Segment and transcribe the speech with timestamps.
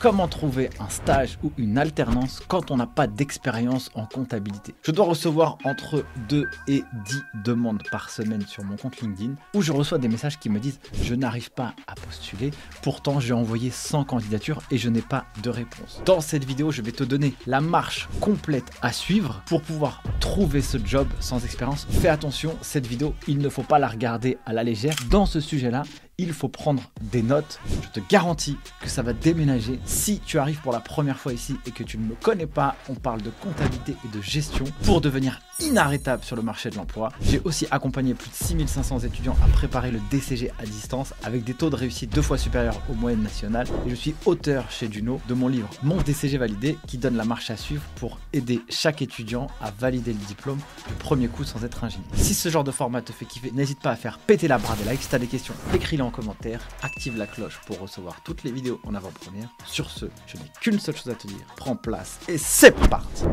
[0.00, 4.74] Comment trouver un stage ou une alternance quand on n'a pas d'expérience en comptabilité?
[4.82, 9.62] Je dois recevoir entre 2 et 10 demandes par semaine sur mon compte LinkedIn où
[9.62, 12.50] je reçois des messages qui me disent je n'arrive pas à postuler,
[12.82, 16.02] pourtant j'ai envoyé 100 candidatures et je n'ai pas de réponse.
[16.04, 20.60] Dans cette vidéo, je vais te donner la marche complète à suivre pour pouvoir trouver
[20.60, 21.86] ce job sans expérience.
[21.88, 24.96] Fais attention, cette vidéo, il ne faut pas la regarder à la légère.
[25.08, 25.84] Dans ce sujet-là,
[26.18, 27.60] il faut prendre des notes.
[27.82, 29.80] Je te garantis que ça va déménager.
[29.84, 32.76] Si tu arrives pour la première fois ici et que tu ne me connais pas,
[32.88, 37.10] on parle de comptabilité et de gestion pour devenir inarrêtable sur le marché de l'emploi.
[37.20, 41.54] J'ai aussi accompagné plus de 6500 étudiants à préparer le DCG à distance avec des
[41.54, 43.66] taux de réussite deux fois supérieurs aux moyennes nationales.
[43.86, 47.24] Et je suis auteur chez Duno de mon livre Mon DCG validé qui donne la
[47.24, 50.58] marche à suivre pour aider chaque étudiant à valider le diplôme
[50.88, 52.08] du premier coup sans être ingénieur.
[52.14, 54.76] Si ce genre de format te fait kiffer, n'hésite pas à faire péter la bras
[54.76, 55.02] des likes.
[55.02, 56.66] Si tu as des questions, écris-les en commentaire.
[56.82, 59.48] Active la cloche pour recevoir toutes les vidéos en avant-première.
[59.66, 61.46] Sur ce, je n'ai qu'une seule chose à te dire.
[61.56, 63.24] Prends place et c'est parti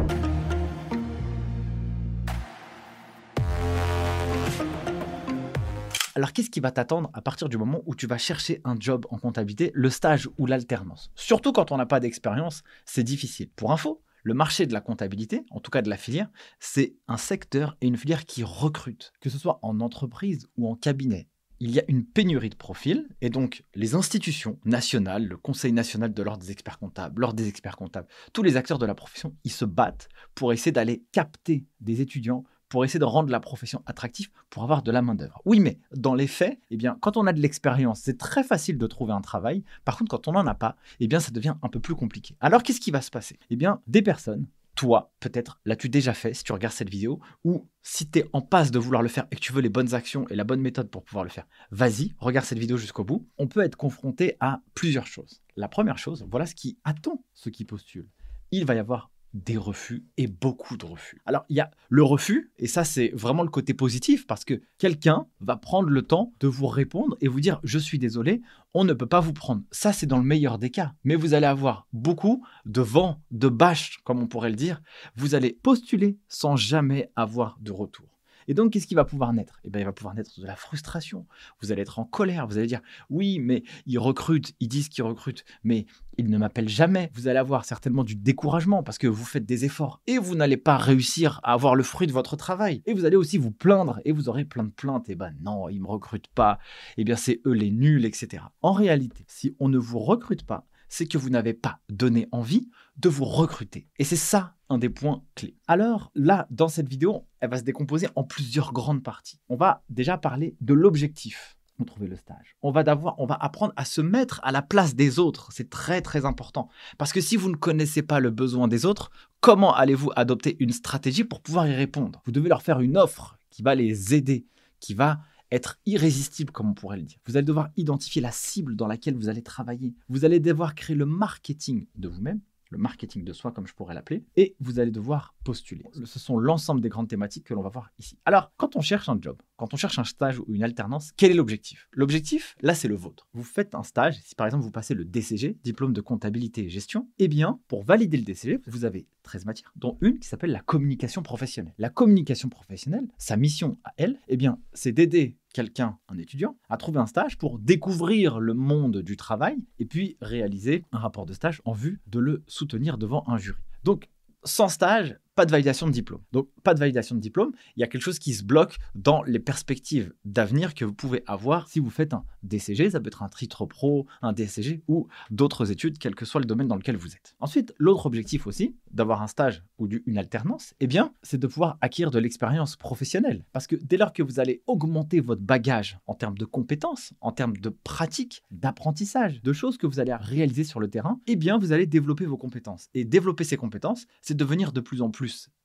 [6.14, 9.06] Alors qu'est-ce qui va t'attendre à partir du moment où tu vas chercher un job
[9.12, 11.10] en comptabilité, le stage ou l'alternance?
[11.16, 13.50] Surtout quand on n'a pas d'expérience, c'est difficile.
[13.56, 16.30] Pour info, le marché de la comptabilité, en tout cas de la filière,
[16.60, 20.76] c'est un secteur et une filière qui recrute, que ce soit en entreprise ou en
[20.76, 21.31] cabinet.
[21.64, 26.12] Il y a une pénurie de profils et donc les institutions nationales, le Conseil national
[26.12, 29.36] de l'ordre des experts comptables, l'ordre des experts comptables, tous les acteurs de la profession,
[29.44, 33.84] ils se battent pour essayer d'aller capter des étudiants pour essayer de rendre la profession
[33.86, 35.40] attractive pour avoir de la main-d'œuvre.
[35.46, 38.80] Oui, mais dans les faits, eh bien, quand on a de l'expérience, c'est très facile
[38.80, 39.64] de trouver un travail.
[39.86, 42.38] Par contre, quand on n'en a pas, eh bien, ça devient un peu plus compliqué.
[42.40, 43.38] Alors, qu'est-ce qui va se passer?
[43.50, 44.48] Eh bien, des personnes
[44.82, 48.42] toi, peut-être, l'as-tu déjà fait si tu regardes cette vidéo, ou si tu es en
[48.42, 50.60] passe de vouloir le faire et que tu veux les bonnes actions et la bonne
[50.60, 53.30] méthode pour pouvoir le faire, vas-y, regarde cette vidéo jusqu'au bout.
[53.38, 55.44] On peut être confronté à plusieurs choses.
[55.56, 58.10] La première chose, voilà ce qui attend ceux qui postulent.
[58.50, 61.22] Il va y avoir des refus et beaucoup de refus.
[61.26, 64.62] Alors, il y a le refus, et ça, c'est vraiment le côté positif, parce que
[64.78, 68.42] quelqu'un va prendre le temps de vous répondre et vous dire Je suis désolé,
[68.74, 69.64] on ne peut pas vous prendre.
[69.72, 70.94] Ça, c'est dans le meilleur des cas.
[71.04, 74.82] Mais vous allez avoir beaucoup de vent, de bâche, comme on pourrait le dire.
[75.16, 78.08] Vous allez postuler sans jamais avoir de retour.
[78.52, 79.62] Et donc, qu'est-ce qui va pouvoir naître?
[79.64, 81.26] Eh bien, il va pouvoir naître de la frustration.
[81.62, 82.48] Vous allez être en colère.
[82.48, 85.86] Vous allez dire Oui, mais ils recrutent, ils disent qu'ils recrutent, mais
[86.18, 87.12] ils ne m'appellent jamais.
[87.14, 90.58] Vous allez avoir certainement du découragement parce que vous faites des efforts et vous n'allez
[90.58, 92.82] pas réussir à avoir le fruit de votre travail.
[92.86, 95.06] Et vous allez aussi vous plaindre et vous aurez plein de plaintes.
[95.08, 96.60] Eh ben non, ils ne me recrutent pas.
[96.98, 98.44] Eh bien, c'est eux les nuls, etc.
[98.62, 102.70] En réalité, si on ne vous recrute pas, c'est que vous n'avez pas donné envie
[102.98, 103.88] de vous recruter.
[103.98, 105.56] Et c'est ça un des points clés.
[105.68, 109.40] Alors là, dans cette vidéo, elle va se décomposer en plusieurs grandes parties.
[109.50, 112.56] On va déjà parler de l'objectif trouver le stage.
[112.62, 112.84] On va,
[113.18, 115.50] on va apprendre à se mettre à la place des autres.
[115.52, 116.70] C'est très très important.
[116.98, 120.72] Parce que si vous ne connaissez pas le besoin des autres, comment allez-vous adopter une
[120.72, 122.22] stratégie pour pouvoir y répondre?
[122.26, 124.46] Vous devez leur faire une offre qui va les aider,
[124.80, 127.18] qui va être irrésistible, comme on pourrait le dire.
[127.26, 129.94] Vous allez devoir identifier la cible dans laquelle vous allez travailler.
[130.10, 132.42] Vous allez devoir créer le marketing de vous-même,
[132.72, 135.86] le marketing de soi, comme je pourrais l'appeler, et vous allez devoir postuler.
[136.06, 138.18] Ce sont l'ensemble des grandes thématiques que l'on va voir ici.
[138.26, 141.32] Alors, quand on cherche un job, quand on cherche un stage ou une alternance, quel
[141.32, 141.90] est l'objectif?
[141.92, 143.28] L'objectif, là, c'est le vôtre.
[143.34, 146.70] Vous faites un stage, si par exemple vous passez le DCG, diplôme de comptabilité et
[146.70, 150.52] gestion, eh bien, pour valider le DCG, vous avez 13 matières, dont une qui s'appelle
[150.52, 151.74] la communication professionnelle.
[151.78, 156.78] La communication professionnelle, sa mission à elle, eh bien, c'est d'aider quelqu'un, un étudiant, à
[156.78, 161.34] trouver un stage pour découvrir le monde du travail et puis réaliser un rapport de
[161.34, 163.62] stage en vue de le soutenir devant un jury.
[163.84, 164.10] Donc,
[164.44, 166.22] sans stage, pas de validation de diplôme.
[166.32, 169.24] Donc, pas de validation de diplôme, il y a quelque chose qui se bloque dans
[169.24, 173.24] les perspectives d'avenir que vous pouvez avoir si vous faites un DCG, ça peut être
[173.24, 176.98] un titre pro, un DCG ou d'autres études, quel que soit le domaine dans lequel
[176.98, 177.36] vous êtes.
[177.40, 181.78] Ensuite, l'autre objectif aussi, d'avoir un stage ou une alternance, eh bien, c'est de pouvoir
[181.82, 183.46] acquérir de l'expérience professionnelle.
[183.54, 187.32] Parce que dès lors que vous allez augmenter votre bagage en termes de compétences, en
[187.32, 191.58] termes de pratique, d'apprentissage, de choses que vous allez réaliser sur le terrain, eh bien,
[191.58, 192.90] vous allez développer vos compétences.
[192.94, 195.21] Et développer ces compétences, c'est devenir de plus en plus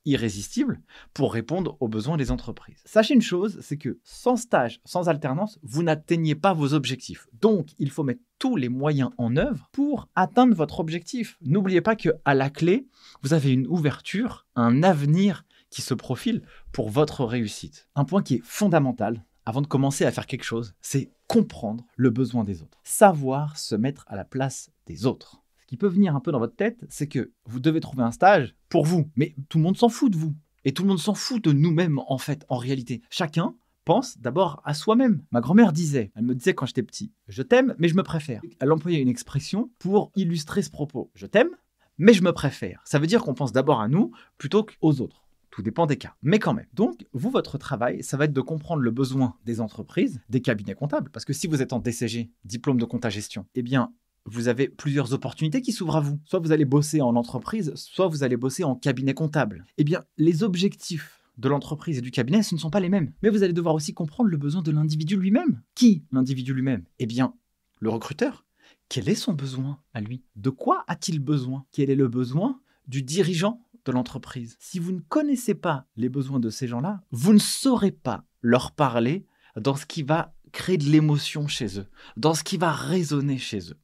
[0.06, 0.80] irrésistible
[1.12, 2.80] pour répondre aux besoins des entreprises.
[2.86, 7.26] Sachez une chose, c'est que sans stage, sans alternance, vous n'atteignez pas vos objectifs.
[7.40, 11.36] Donc, il faut mettre tous les moyens en œuvre pour atteindre votre objectif.
[11.42, 12.86] N'oubliez pas que à la clé,
[13.22, 16.42] vous avez une ouverture, un avenir qui se profile
[16.72, 17.88] pour votre réussite.
[17.96, 22.10] Un point qui est fondamental avant de commencer à faire quelque chose, c'est comprendre le
[22.10, 22.78] besoin des autres.
[22.82, 26.56] Savoir se mettre à la place des autres qui peut venir un peu dans votre
[26.56, 29.10] tête, c'est que vous devez trouver un stage pour vous.
[29.16, 30.34] Mais tout le monde s'en fout de vous.
[30.64, 33.02] Et tout le monde s'en fout de nous-mêmes, en fait, en réalité.
[33.10, 33.54] Chacun
[33.84, 35.22] pense d'abord à soi-même.
[35.30, 38.42] Ma grand-mère disait, elle me disait quand j'étais petit, je t'aime, mais je me préfère.
[38.58, 41.10] Elle employait une expression pour illustrer ce propos.
[41.14, 41.50] Je t'aime,
[41.98, 42.82] mais je me préfère.
[42.84, 45.22] Ça veut dire qu'on pense d'abord à nous plutôt qu'aux autres.
[45.50, 46.66] Tout dépend des cas, mais quand même.
[46.74, 50.74] Donc, vous, votre travail, ça va être de comprendre le besoin des entreprises, des cabinets
[50.74, 53.92] comptables, parce que si vous êtes en DCG, diplôme de compta gestion, eh bien,
[54.26, 56.20] vous avez plusieurs opportunités qui s'ouvrent à vous.
[56.24, 59.64] Soit vous allez bosser en entreprise, soit vous allez bosser en cabinet comptable.
[59.78, 63.12] Eh bien, les objectifs de l'entreprise et du cabinet, ce ne sont pas les mêmes.
[63.22, 65.62] Mais vous allez devoir aussi comprendre le besoin de l'individu lui-même.
[65.74, 66.84] Qui l'individu lui-même?
[66.98, 67.34] Eh bien,
[67.80, 68.44] le recruteur.
[68.88, 70.24] Quel est son besoin à lui?
[70.36, 71.66] De quoi a-t-il besoin?
[71.72, 74.56] Quel est le besoin du dirigeant de l'entreprise?
[74.60, 78.72] Si vous ne connaissez pas les besoins de ces gens-là, vous ne saurez pas leur
[78.72, 79.26] parler
[79.56, 81.86] dans ce qui va créer de l'émotion chez eux,
[82.16, 83.76] dans ce qui va résonner chez eux.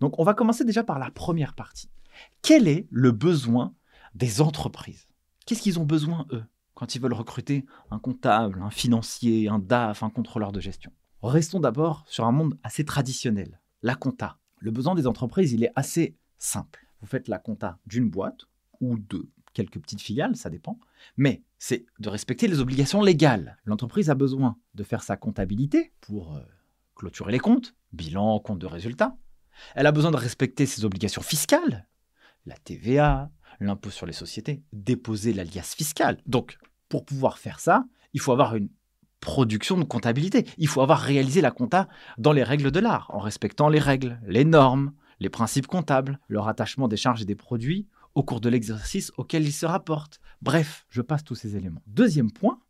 [0.00, 1.90] Donc on va commencer déjà par la première partie.
[2.42, 3.74] Quel est le besoin
[4.14, 5.06] des entreprises?
[5.46, 10.02] Qu'est-ce qu'ils ont besoin, eux, quand ils veulent recruter un comptable, un financier, un DAF,
[10.02, 10.92] un contrôleur de gestion?
[11.22, 14.38] Restons d'abord sur un monde assez traditionnel, la compta.
[14.58, 16.86] Le besoin des entreprises, il est assez simple.
[17.00, 18.46] Vous faites la compta d'une boîte
[18.80, 20.78] ou de quelques petites filiales, ça dépend.
[21.16, 23.58] Mais c'est de respecter les obligations légales.
[23.64, 26.42] L'entreprise a besoin de faire sa comptabilité pour euh,
[26.94, 29.16] clôturer les comptes, bilan, compte de résultat.
[29.74, 31.88] Elle a besoin de respecter ses obligations fiscales,
[32.46, 36.18] la TVA, l'impôt sur les sociétés, déposer l'alias fiscal.
[36.26, 36.58] Donc,
[36.88, 37.84] pour pouvoir faire ça,
[38.14, 38.68] il faut avoir une
[39.20, 40.46] production de comptabilité.
[40.58, 41.88] Il faut avoir réalisé la compta
[42.18, 46.40] dans les règles de l'art, en respectant les règles, les normes, les principes comptables, le
[46.40, 50.20] rattachement des charges et des produits au cours de l'exercice auquel il se rapporte.
[50.42, 51.82] Bref, je passe tous ces éléments.
[51.86, 52.60] Deuxième point,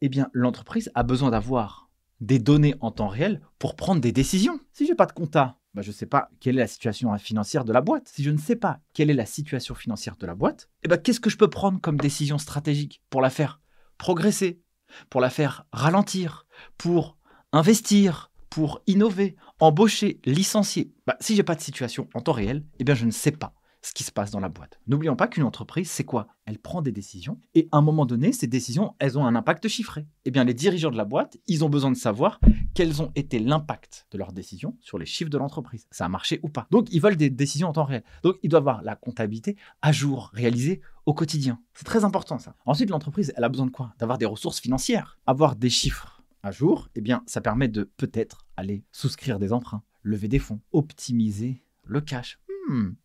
[0.00, 1.90] eh bien, l'entreprise a besoin d'avoir
[2.20, 4.60] des données en temps réel pour prendre des décisions.
[4.72, 7.16] Si je n'ai pas de compta, bah, je ne sais pas quelle est la situation
[7.18, 8.08] financière de la boîte.
[8.08, 10.96] Si je ne sais pas quelle est la situation financière de la boîte, eh ben,
[10.96, 13.60] qu'est-ce que je peux prendre comme décision stratégique pour la faire
[13.98, 14.60] progresser,
[15.08, 16.46] pour la faire ralentir,
[16.78, 17.18] pour
[17.52, 20.92] investir, pour innover, embaucher, licencier?
[21.06, 23.54] Bah, Si j'ai pas de situation en temps réel, eh bien, je ne sais pas
[23.82, 24.78] ce qui se passe dans la boîte.
[24.86, 26.28] N'oublions pas qu'une entreprise, c'est quoi?
[26.44, 29.68] Elle prend des décisions et à un moment donné, ces décisions, elles ont un impact
[29.68, 30.06] chiffré.
[30.24, 32.40] Eh bien, les dirigeants de la boîte, ils ont besoin de savoir
[32.74, 35.86] quels ont été l'impact de leurs décisions sur les chiffres de l'entreprise.
[35.90, 36.66] Ça a marché ou pas?
[36.70, 38.04] Donc, ils veulent des décisions en temps réel.
[38.22, 41.60] Donc, ils doivent avoir la comptabilité à jour, réalisée au quotidien.
[41.74, 42.54] C'est très important ça.
[42.66, 43.94] Ensuite, l'entreprise, elle a besoin de quoi?
[43.98, 46.88] D'avoir des ressources financières, avoir des chiffres à jour.
[46.94, 52.00] Eh bien, ça permet de peut-être aller souscrire des emprunts, lever des fonds, optimiser le
[52.00, 52.38] cash.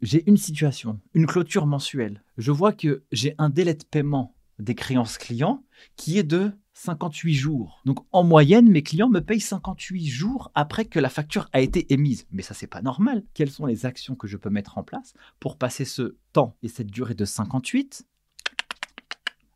[0.02, 2.24] J'ai une situation, une clôture mensuelle.
[2.38, 5.64] Je vois que j'ai un délai de paiement des créances clients
[5.96, 7.82] qui est de 58 jours.
[7.86, 11.92] Donc en moyenne, mes clients me payent 58 jours après que la facture a été
[11.94, 12.28] émise.
[12.32, 13.24] Mais ça, c'est pas normal.
[13.34, 16.68] Quelles sont les actions que je peux mettre en place pour passer ce temps et
[16.68, 18.06] cette durée de 58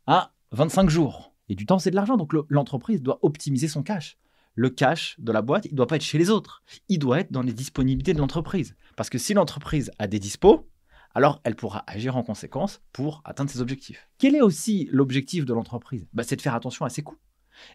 [0.07, 1.34] à 25 jours?
[1.50, 2.18] Et du temps, c'est de l'argent.
[2.18, 4.18] Donc l'entreprise doit optimiser son cash
[4.60, 6.63] le cash de la boîte, il ne doit pas être chez les autres.
[6.90, 8.75] Il doit être dans les disponibilités de l'entreprise.
[9.00, 10.69] Parce que si l'entreprise a des dispos,
[11.16, 14.10] alors elle pourra agir en conséquence pour atteindre ses objectifs.
[14.18, 16.06] Quel est aussi l'objectif de l'entreprise?
[16.12, 17.18] Bah, C'est de faire attention à ses coûts.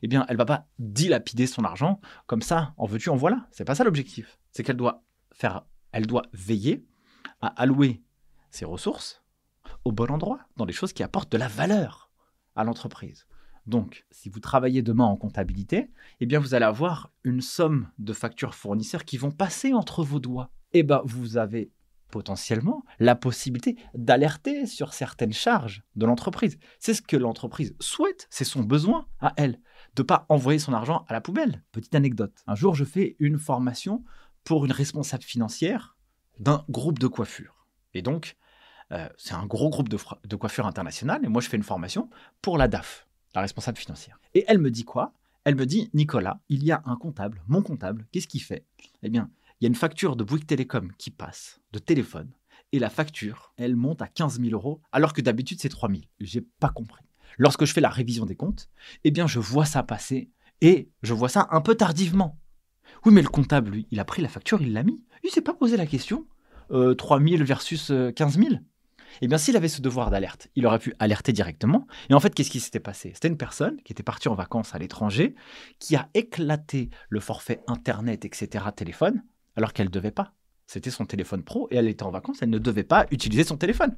[0.02, 3.48] Eh bien, elle va pas dilapider son argent comme ça, en veux-tu, en voilà.
[3.52, 4.38] C'est pas ça l'objectif.
[4.50, 6.84] C'est qu'elle doit faire, elle doit veiller
[7.40, 8.02] à allouer
[8.50, 9.22] ses ressources
[9.86, 12.10] au bon endroit, dans les choses qui apportent de la valeur
[12.54, 13.26] à l'entreprise.
[13.64, 18.12] Donc, si vous travaillez demain en comptabilité, eh bien, vous allez avoir une somme de
[18.12, 20.50] factures fournisseurs qui vont passer entre vos doigts.
[20.74, 21.72] Eh bien, vous avez
[22.10, 26.58] potentiellement la possibilité d'alerter sur certaines charges de l'entreprise.
[26.78, 29.58] C'est ce que l'entreprise souhaite, c'est son besoin à elle,
[29.96, 31.64] de ne pas envoyer son argent à la poubelle.
[31.72, 32.34] Petite anecdote.
[32.46, 34.04] Un jour, je fais une formation
[34.44, 35.96] pour une responsable financière
[36.38, 37.66] d'un groupe de coiffure.
[37.94, 38.36] Et donc,
[38.92, 39.98] euh, c'est un gros groupe de,
[40.28, 42.10] de coiffure international, et moi, je fais une formation
[42.42, 44.20] pour la DAF la responsable financière.
[44.34, 45.12] Et elle me dit quoi?
[45.44, 48.64] Elle me dit, Nicolas, il y a un comptable, mon comptable, qu'est-ce qu'il fait?
[49.02, 49.30] Eh bien,
[49.60, 52.30] il y a une facture de Bouygues Télécom qui passe, de téléphone,
[52.72, 56.02] et la facture, elle monte à 15 000 euros, alors que d'habitude c'est 3 000.
[56.20, 57.04] J'ai pas compris.
[57.38, 58.68] Lorsque je fais la révision des comptes,
[59.04, 60.30] eh bien, je vois ça passer,
[60.60, 62.40] et je vois ça un peu tardivement.
[63.04, 65.02] Oui, mais le comptable, lui, il a pris la facture, il l'a mis.
[65.22, 66.26] Il s'est pas posé la question.
[66.70, 68.54] Euh, 3 000 versus 15 euh, 000
[69.20, 71.86] eh bien, s'il avait ce devoir d'alerte, il aurait pu alerter directement.
[72.10, 73.12] Et en fait, qu'est-ce qui s'était passé?
[73.14, 75.34] C'était une personne qui était partie en vacances à l'étranger,
[75.78, 79.22] qui a éclaté le forfait Internet, etc., téléphone,
[79.56, 80.34] alors qu'elle ne devait pas.
[80.66, 83.56] C'était son téléphone pro et elle était en vacances, elle ne devait pas utiliser son
[83.56, 83.96] téléphone.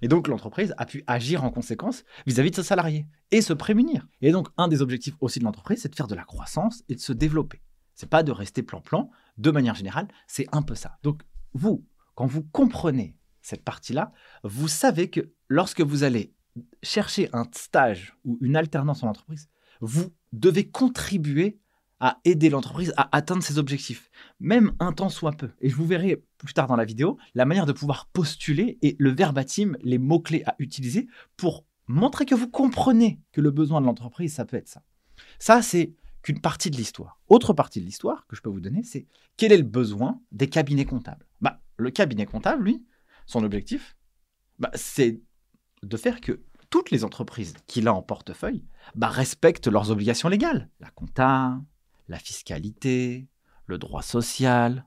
[0.00, 4.06] Et donc l'entreprise a pu agir en conséquence vis-à-vis de ses salariés et se prémunir.
[4.20, 6.96] Et donc un des objectifs aussi de l'entreprise, c'est de faire de la croissance et
[6.96, 7.62] de se développer.
[7.94, 9.10] C'est pas de rester plan-plan.
[9.38, 10.98] De manière générale, c'est un peu ça.
[11.02, 11.22] Donc
[11.54, 16.34] vous, quand vous comprenez cette partie-là, vous savez que lorsque vous allez
[16.82, 19.48] chercher un stage ou une alternance en entreprise,
[19.80, 21.60] vous devez contribuer
[22.02, 25.50] à aider l'entreprise à atteindre ses objectifs, même un temps soit peu.
[25.60, 28.96] Et je vous verrai plus tard dans la vidéo la manière de pouvoir postuler et
[28.98, 31.06] le verbatim, les mots-clés à utiliser
[31.36, 34.82] pour montrer que vous comprenez que le besoin de l'entreprise, ça peut être ça.
[35.38, 37.20] Ça, c'est qu'une partie de l'histoire.
[37.28, 39.06] Autre partie de l'histoire que je peux vous donner, c'est
[39.36, 41.24] quel est le besoin des cabinets comptables?
[41.40, 42.84] Bah, Le cabinet comptable, lui,
[43.26, 43.96] son objectif,
[44.58, 45.20] bah, c'est
[45.84, 48.64] de faire que toutes les entreprises qu'il a en portefeuille
[48.96, 50.68] bah, respectent leurs obligations légales.
[50.80, 51.60] La compta,
[52.08, 53.28] la fiscalité,
[53.66, 54.86] le droit social,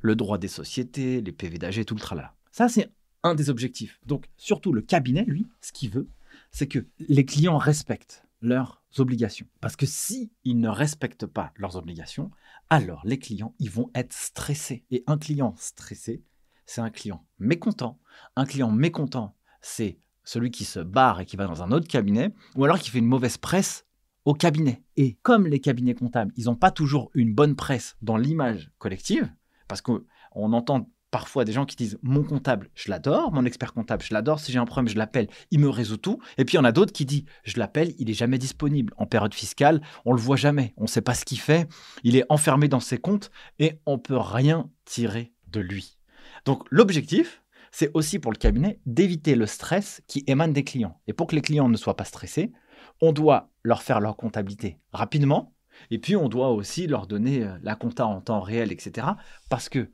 [0.00, 2.34] le droit des sociétés, les PV d'AG, tout le tralala.
[2.50, 2.90] Ça, c'est
[3.22, 4.00] un des objectifs.
[4.06, 6.08] Donc, surtout le cabinet, lui, ce qu'il veut,
[6.50, 9.46] c'est que les clients respectent leurs obligations.
[9.60, 12.30] Parce que si ils ne respectent pas leurs obligations,
[12.70, 14.84] alors les clients, ils vont être stressés.
[14.90, 16.22] Et un client stressé,
[16.66, 17.98] c'est un client mécontent.
[18.36, 22.34] Un client mécontent, c'est celui qui se barre et qui va dans un autre cabinet,
[22.56, 23.86] ou alors qui fait une mauvaise presse
[24.24, 24.82] au cabinet.
[24.96, 29.30] Et comme les cabinets comptables, ils n'ont pas toujours une bonne presse dans l'image collective,
[29.68, 30.02] parce qu'on
[30.34, 34.40] entend parfois des gens qui disent mon comptable, je l'adore, mon expert comptable, je l'adore,
[34.40, 36.18] si j'ai un problème, je l'appelle, il me résout tout.
[36.38, 38.92] Et puis il y en a d'autres qui disent je l'appelle, il est jamais disponible.
[38.96, 41.68] En période fiscale, on le voit jamais, on ne sait pas ce qu'il fait,
[42.02, 45.98] il est enfermé dans ses comptes et on peut rien tirer de lui.
[46.46, 51.00] Donc l'objectif, c'est aussi pour le cabinet d'éviter le stress qui émane des clients.
[51.06, 52.52] Et pour que les clients ne soient pas stressés,
[53.00, 55.54] on doit leur faire leur comptabilité rapidement,
[55.90, 59.06] et puis on doit aussi leur donner euh, la compta en temps réel, etc.
[59.48, 59.90] Parce que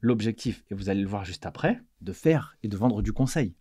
[0.00, 3.54] l'objectif, et vous allez le voir juste après, de faire et de vendre du conseil.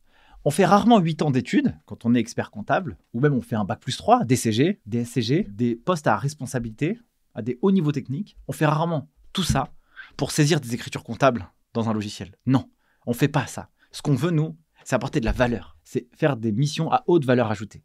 [0.44, 3.56] On fait rarement 8 ans d'études quand on est expert comptable, ou même on fait
[3.56, 7.00] un bac plus 3, DCG, DSCG, des postes à responsabilité,
[7.36, 8.38] à des hauts niveaux techniques.
[8.48, 9.72] On fait rarement tout ça
[10.18, 12.36] pour saisir des écritures comptables dans un logiciel.
[12.48, 12.70] Non,
[13.06, 13.70] on ne fait pas ça.
[13.92, 15.78] Ce qu'on veut, nous, c'est apporter de la valeur.
[15.84, 17.84] C'est faire des missions à haute valeur ajoutée.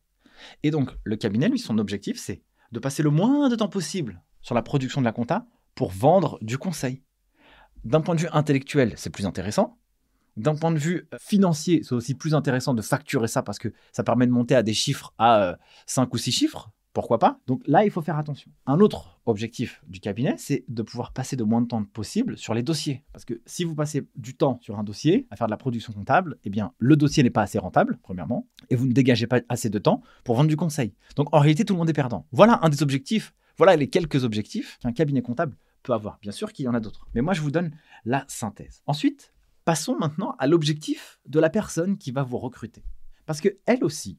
[0.63, 4.23] Et donc, le cabinet, lui, son objectif, c'est de passer le moins de temps possible
[4.43, 7.03] sur la production de la compta pour vendre du conseil.
[7.85, 9.79] D'un point de vue intellectuel, c'est plus intéressant.
[10.37, 13.73] D'un point de vue euh, financier, c'est aussi plus intéressant de facturer ça parce que
[13.93, 16.71] ça permet de monter à des chiffres à 5 euh, ou 6 chiffres.
[16.97, 17.41] Pourquoi pas?
[17.47, 18.51] Donc là, il faut faire attention.
[18.65, 22.55] Un autre objectif du cabinet, c'est de pouvoir passer de moins de temps possible sur
[22.55, 23.05] les dossiers.
[23.13, 25.93] Parce que si vous passez du temps sur un dossier à faire de la production
[25.93, 29.43] comptable, eh bien, le dossier n'est pas assez rentable, premièrement, et vous ne dégagez pas
[29.51, 30.95] assez de temps pour vendre du conseil.
[31.17, 32.27] Donc en réalité, tout le monde est perdant.
[32.33, 33.35] Voilà un des objectifs.
[33.59, 35.55] Voilà les quelques objectifs qu'un cabinet comptable
[35.93, 36.19] avoir.
[36.21, 37.73] Bien sûr qu'il y en a d'autres, mais moi je vous donne
[38.05, 38.83] la synthèse.
[38.87, 39.33] Ensuite,
[39.65, 42.85] passons maintenant à l'objectif de la personne qui va vous recruter.
[43.27, 44.19] Parce que elle aussi,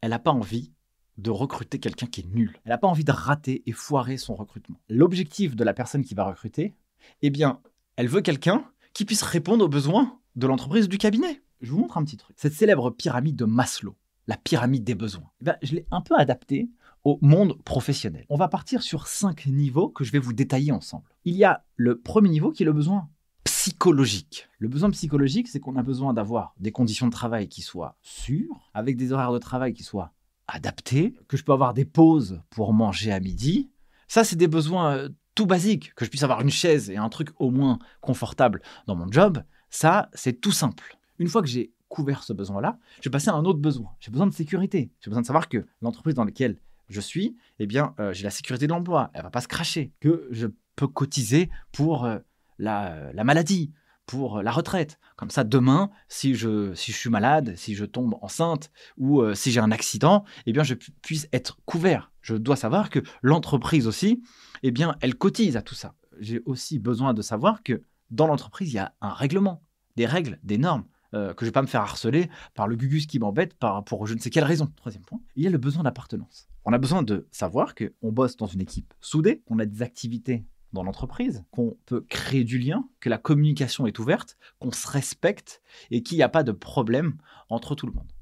[0.00, 0.72] elle n'a pas envie
[1.20, 2.56] de recruter quelqu'un qui est nul.
[2.64, 4.80] Elle n'a pas envie de rater et foirer son recrutement.
[4.88, 6.74] L'objectif de la personne qui va recruter,
[7.22, 7.60] eh bien,
[7.96, 11.42] elle veut quelqu'un qui puisse répondre aux besoins de l'entreprise du cabinet.
[11.60, 12.36] Je vous montre un petit truc.
[12.38, 13.96] Cette célèbre pyramide de Maslow,
[14.26, 15.30] la pyramide des besoins.
[15.46, 16.70] Eh je l'ai un peu adaptée
[17.04, 18.26] au monde professionnel.
[18.28, 21.04] On va partir sur cinq niveaux que je vais vous détailler ensemble.
[21.24, 23.08] Il y a le premier niveau qui est le besoin
[23.44, 24.48] psychologique.
[24.58, 28.70] Le besoin psychologique, c'est qu'on a besoin d'avoir des conditions de travail qui soient sûres,
[28.74, 30.12] avec des horaires de travail qui soient
[30.54, 33.70] adaptés, que je peux avoir des pauses pour manger à midi.
[34.08, 37.08] Ça, c'est des besoins euh, tout basiques, que je puisse avoir une chaise et un
[37.08, 39.42] truc au moins confortable dans mon job.
[39.70, 40.98] Ça, c'est tout simple.
[41.18, 43.90] Une fois que j'ai couvert ce besoin-là, je vais passer à un autre besoin.
[44.00, 44.90] J'ai besoin de sécurité.
[45.00, 46.56] J'ai besoin de savoir que l'entreprise dans laquelle
[46.88, 49.10] je suis, eh bien, euh, j'ai la sécurité de l'emploi.
[49.14, 49.92] Elle va pas se cracher.
[50.00, 52.18] Que je peux cotiser pour euh,
[52.58, 53.72] la, maladie,
[54.10, 54.98] pour la retraite.
[55.14, 59.34] Comme ça, demain, si je, si je suis malade, si je tombe enceinte ou euh,
[59.34, 62.10] si j'ai un accident, eh bien, je puisse être couvert.
[62.20, 64.20] Je dois savoir que l'entreprise aussi,
[64.64, 65.94] eh bien, elle cotise à tout ça.
[66.18, 69.62] J'ai aussi besoin de savoir que dans l'entreprise, il y a un règlement,
[69.94, 70.86] des règles, des normes.
[71.12, 74.14] que je ne vais pas me faire harceler par le gugus qui m'embête pour je
[74.14, 74.72] ne sais quelle raison.
[74.74, 76.48] Troisième point, il y a le besoin d'appartenance.
[76.64, 80.44] On a besoin de savoir qu'on bosse dans une équipe soudée, qu'on a des activités
[80.72, 85.62] dans l'entreprise, qu'on peut créer du lien, que la communication est ouverte, qu'on se respecte
[85.90, 87.16] et qu'il n'y a pas de problème
[87.48, 88.12] entre tout le monde.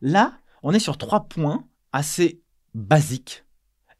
[0.00, 2.42] Là, on est sur trois points assez
[2.74, 3.44] basiques.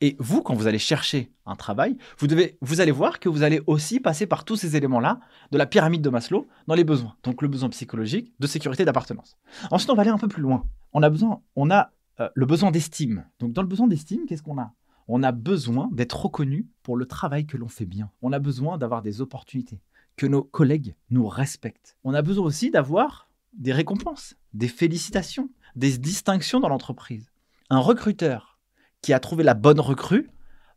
[0.01, 3.43] Et vous, quand vous allez chercher un travail, vous, devez, vous allez voir que vous
[3.43, 5.21] allez aussi passer par tous ces éléments-là
[5.53, 7.17] de la pyramide de Maslow dans les besoins.
[7.23, 9.37] Donc le besoin psychologique, de sécurité, d'appartenance.
[9.71, 10.65] Ensuite, on va aller un peu plus loin.
[10.93, 13.25] On a besoin, on a euh, le besoin d'estime.
[13.39, 14.73] Donc dans le besoin d'estime, qu'est-ce qu'on a?
[15.09, 18.11] On a besoin d'être reconnu pour le travail que l'on fait bien.
[18.23, 19.81] On a besoin d'avoir des opportunités,
[20.17, 21.97] que nos collègues nous respectent.
[22.05, 27.31] On a besoin aussi d'avoir des récompenses, des félicitations, des distinctions dans l'entreprise.
[27.71, 28.59] Un recruteur
[29.03, 30.31] qui a trouvé la bonne recrue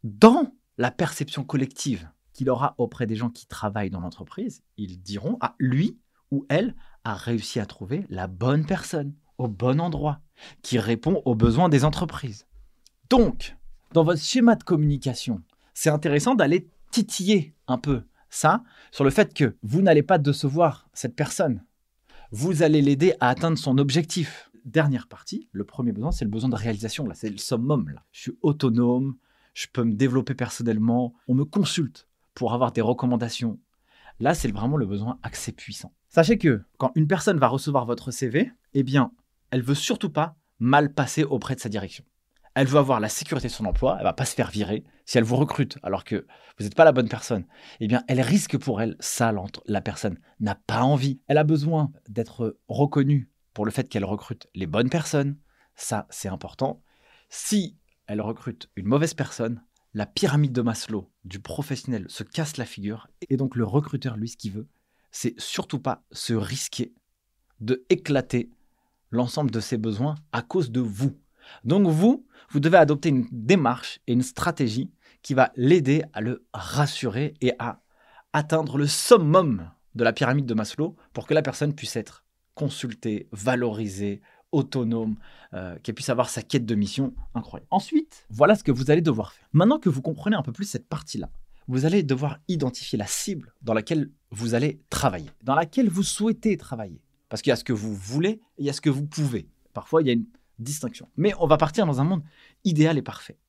[0.03, 5.38] dans la perception collective qu'il aura auprès des gens qui travaillent dans l'entreprise, ils diront
[5.41, 5.98] à lui
[6.29, 10.19] ou elle a réussi à trouver la bonne personne au bon endroit,
[10.62, 12.46] qui répond aux besoins des entreprises.
[13.10, 13.55] Donc,
[13.94, 15.41] dans votre schéma de communication,
[15.74, 20.89] c'est intéressant d'aller titiller un peu ça sur le fait que vous n'allez pas décevoir
[20.94, 21.63] cette personne.
[22.32, 24.51] Vous allez l'aider à atteindre son objectif.
[24.65, 27.08] Dernière partie, le premier besoin, c'est le besoin de réalisation.
[27.08, 27.89] Là, c'est le summum.
[27.89, 28.03] Là.
[28.12, 29.15] Je suis autonome,
[29.53, 33.60] je peux me développer personnellement, on me consulte pour avoir des recommandations.
[34.20, 35.94] Là, c'est vraiment le besoin accès puissant.
[36.10, 39.12] Sachez que quand une personne va recevoir votre CV, eh bien,
[39.51, 42.03] elle veut surtout pas mal passer auprès de sa direction.
[42.60, 44.84] Elle veut avoir la sécurité de son emploi, elle va pas se faire virer.
[45.06, 46.26] Si elle vous recrute alors que
[46.58, 47.46] vous n'êtes pas la bonne personne,
[47.80, 49.32] eh bien, elle risque pour elle, ça,
[49.68, 51.22] la personne n'a pas envie.
[51.28, 55.38] Elle a besoin d'être reconnue pour le fait qu'elle recrute les bonnes personnes.
[55.76, 56.82] Ça, c'est important.
[57.30, 59.62] Si elle recrute une mauvaise personne,
[59.94, 63.08] la pyramide de Maslow du professionnel se casse la figure.
[63.30, 64.68] Et donc, le recruteur, lui, ce qu'il veut,
[65.12, 66.96] c'est surtout pas se risquer
[67.60, 68.50] de éclater
[69.12, 71.20] l'ensemble de ses besoins à cause de vous.
[71.63, 76.46] Donc vous, vous devez adopter une démarche et une stratégie qui va l'aider à le
[76.54, 77.82] rassurer et à
[78.34, 82.24] atteindre le summum de la pyramide de Maslow pour que la personne puisse être
[82.54, 85.18] consultée, valorisée, autonome,
[85.54, 87.68] euh, qu'elle puisse avoir sa quête de mission incroyable.
[87.72, 89.48] Ensuite, voilà ce que vous allez devoir faire.
[89.54, 91.30] Maintenant que vous comprenez un peu plus cette partie-là,
[91.68, 96.58] vous allez devoir identifier la cible dans laquelle vous allez travailler, dans laquelle vous souhaitez
[96.58, 97.01] travailler.
[97.30, 99.06] Parce qu'il y a ce que vous voulez et il y a ce que vous
[99.06, 99.50] pouvez.
[99.74, 100.25] Parfois, il y a une
[100.60, 101.10] distinction.
[101.18, 102.24] Mais on va partir dans un monde
[102.64, 103.40] idéal et parfait.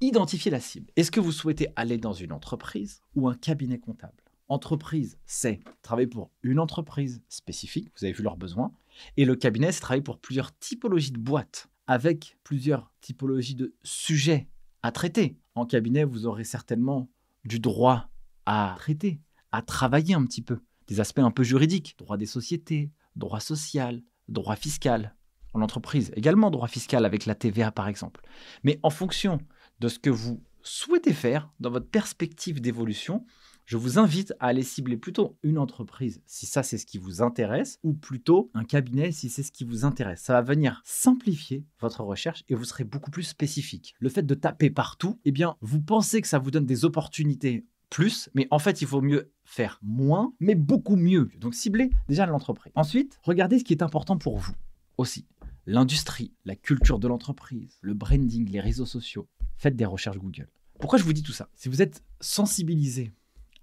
[0.00, 0.90] Identifiez la cible.
[0.96, 4.22] Est-ce que vous souhaitez aller dans une entreprise ou un cabinet comptable?
[4.48, 8.72] Entreprise, c'est travailler pour une entreprise spécifique, vous avez vu leurs besoins,
[9.16, 14.48] et le cabinet, c'est travailler pour plusieurs typologies de boîtes, avec plusieurs typologies de sujets
[14.82, 15.36] à traiter.
[15.54, 17.08] En cabinet, vous aurez certainement
[17.44, 18.08] du droit
[18.46, 19.20] à traiter,
[19.52, 24.02] à travailler un petit peu, des aspects un peu juridiques, droit des sociétés, droit social,
[24.28, 25.14] droit fiscal.
[25.52, 28.22] En entreprise, également droit fiscal avec la TVA par exemple.
[28.64, 29.38] Mais en fonction
[29.80, 33.24] de ce que vous souhaitez faire dans votre perspective d'évolution,
[33.70, 37.22] je vous invite à aller cibler plutôt une entreprise si ça c'est ce qui vous
[37.22, 40.22] intéresse ou plutôt un cabinet si c'est ce qui vous intéresse.
[40.22, 43.94] Ça va venir simplifier votre recherche et vous serez beaucoup plus spécifique.
[44.00, 47.64] Le fait de taper partout, eh bien, vous pensez que ça vous donne des opportunités
[47.90, 51.28] plus, mais en fait, il faut mieux faire moins, mais beaucoup mieux.
[51.38, 52.72] Donc, ciblez déjà l'entreprise.
[52.76, 54.54] Ensuite, regardez ce qui est important pour vous
[54.96, 55.26] aussi.
[55.72, 59.28] L'industrie, la culture de l'entreprise, le branding, les réseaux sociaux.
[59.56, 60.48] Faites des recherches Google.
[60.80, 61.48] Pourquoi je vous dis tout ça?
[61.54, 63.12] Si vous êtes sensibilisé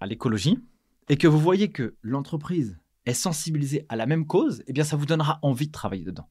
[0.00, 0.58] à l'écologie
[1.10, 4.96] et que vous voyez que l'entreprise est sensibilisée à la même cause, eh bien, ça
[4.96, 6.30] vous donnera envie de travailler dedans.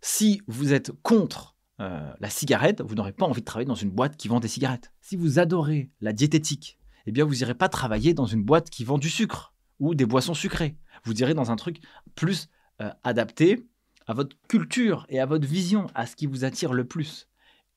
[0.00, 3.90] Si vous êtes contre euh, la cigarette, vous n'aurez pas envie de travailler dans une
[3.90, 4.90] boîte qui vend des cigarettes.
[5.02, 8.84] Si vous adorez la diététique, eh bien vous n'irez pas travailler dans une boîte qui
[8.84, 10.78] vend du sucre ou des boissons sucrées.
[11.04, 11.82] Vous irez dans un truc
[12.14, 12.48] plus
[12.80, 13.66] euh, adapté
[14.06, 17.28] à votre culture et à votre vision, à ce qui vous attire le plus.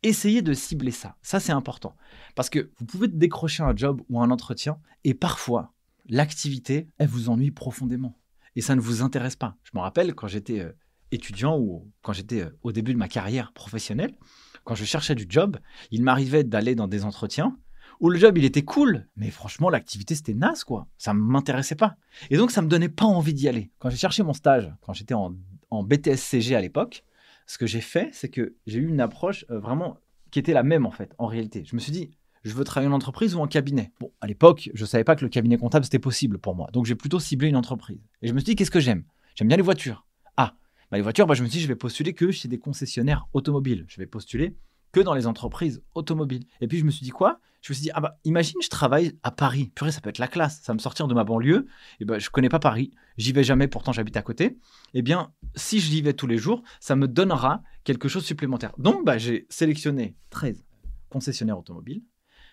[0.03, 1.15] Essayez de cibler ça.
[1.21, 1.95] Ça, c'est important.
[2.35, 5.73] Parce que vous pouvez décrocher un job ou un entretien et parfois,
[6.07, 8.17] l'activité, elle vous ennuie profondément.
[8.55, 9.55] Et ça ne vous intéresse pas.
[9.63, 10.71] Je me rappelle quand j'étais euh,
[11.11, 14.15] étudiant ou quand j'étais euh, au début de ma carrière professionnelle,
[14.63, 15.57] quand je cherchais du job,
[15.91, 17.57] il m'arrivait d'aller dans des entretiens
[17.99, 20.87] où le job il était cool, mais franchement l'activité c'était naze quoi.
[20.97, 21.95] Ça ne m'intéressait pas.
[22.29, 23.71] Et donc ça me donnait pas envie d'y aller.
[23.79, 25.35] Quand j'ai cherché mon stage, quand j'étais en,
[25.69, 27.03] en BTS-CG à l'époque,
[27.45, 29.97] ce que j'ai fait, c'est que j'ai eu une approche euh, vraiment
[30.31, 31.63] qui était la même en fait, en réalité.
[31.65, 32.11] Je me suis dit,
[32.43, 33.91] je veux travailler en entreprise ou en cabinet?
[33.99, 36.69] Bon, à l'époque, je ne savais pas que le cabinet comptable c'était possible pour moi.
[36.73, 37.99] Donc j'ai plutôt ciblé une entreprise.
[38.21, 39.03] Et je me suis dit, qu'est-ce que j'aime?
[39.35, 40.05] J'aime bien les voitures.
[40.35, 40.55] Ah,
[40.91, 43.27] bah, les voitures, bah, je me suis dit, je vais postuler que chez des concessionnaires
[43.33, 43.85] automobiles.
[43.87, 44.55] Je vais postuler
[44.91, 46.45] que dans les entreprises automobiles.
[46.61, 47.39] Et puis je me suis dit quoi?
[47.61, 49.71] Je me suis dit, ah bah imagine je travaille à Paris.
[49.75, 50.61] Purée, ça peut être la classe.
[50.61, 51.67] Ça va me sortir de ma banlieue.
[51.99, 52.91] Et ben je connais pas Paris.
[53.17, 54.57] J'y vais jamais, pourtant j'habite à côté.
[54.93, 58.73] Eh bien, si je y vais tous les jours, ça me donnera quelque chose supplémentaire.
[58.77, 60.65] Donc bah, j'ai sélectionné 13
[61.09, 62.03] concessionnaires automobiles.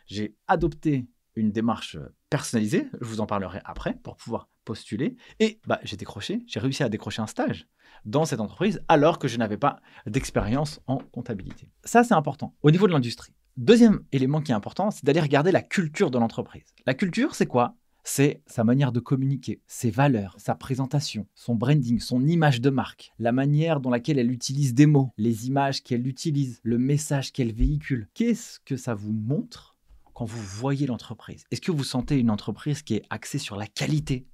[0.07, 1.99] J'ai adopté une démarche
[2.31, 5.17] personnalisée, je vous en parlerai après, pour pouvoir postuler.
[5.41, 7.67] Et bah, j'ai décroché, j'ai réussi à décrocher un stage
[8.05, 11.71] dans cette entreprise alors que je n'avais pas d'expérience en comptabilité.
[11.85, 13.33] Ça, c'est important au niveau de l'industrie.
[13.57, 16.65] Deuxième élément qui est important, c'est d'aller regarder la culture de l'entreprise.
[16.87, 17.77] La culture, c'est quoi?
[18.03, 23.13] C'est sa manière de communiquer, ses valeurs, sa présentation, son branding, son image de marque,
[23.19, 27.55] la manière dans laquelle elle utilise des mots, les images qu'elle utilise, le message qu'elle
[27.55, 28.09] véhicule.
[28.13, 29.79] Qu'est-ce que ça vous montre
[30.13, 31.45] quand vous voyez l'entreprise?
[31.51, 34.27] Est-ce que vous sentez une entreprise qui est axée sur la qualité?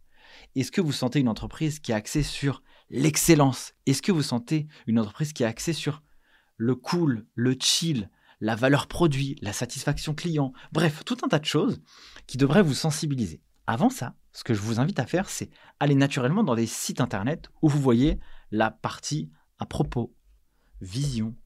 [0.57, 3.73] Est-ce que vous sentez une entreprise qui est axée sur l'excellence?
[3.87, 6.03] Est-ce que vous sentez une entreprise qui est axée sur
[6.57, 8.11] le cool, le chill,
[8.41, 10.53] la valeur produit, la satisfaction client?
[10.73, 11.81] Bref, tout un tas de choses
[12.27, 13.41] qui devraient vous sensibiliser.
[13.67, 17.01] Avant ça, ce que je vous invite à faire, c'est aller naturellement dans des sites
[17.01, 18.19] internet où vous voyez
[18.51, 20.17] la partie à propos,
[20.81, 21.37] vision,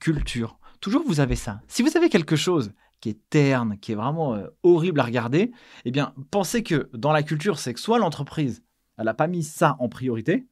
[0.00, 1.60] culture, toujours vous avez ça.
[1.68, 5.52] Si vous avez quelque chose qui est terne, qui est vraiment euh, horrible à regarder,
[5.84, 8.62] eh bien, pensez que dans la culture, c'est que soit l'entreprise,
[8.96, 10.46] elle n'a pas mis ça en priorité,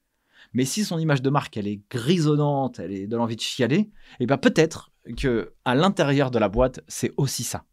[0.53, 3.91] mais si son image de marque, elle est grisonnante, elle est de l'envie de chialer,
[4.21, 7.65] eh bien, peut-être que à l'intérieur de la boîte, c'est aussi ça.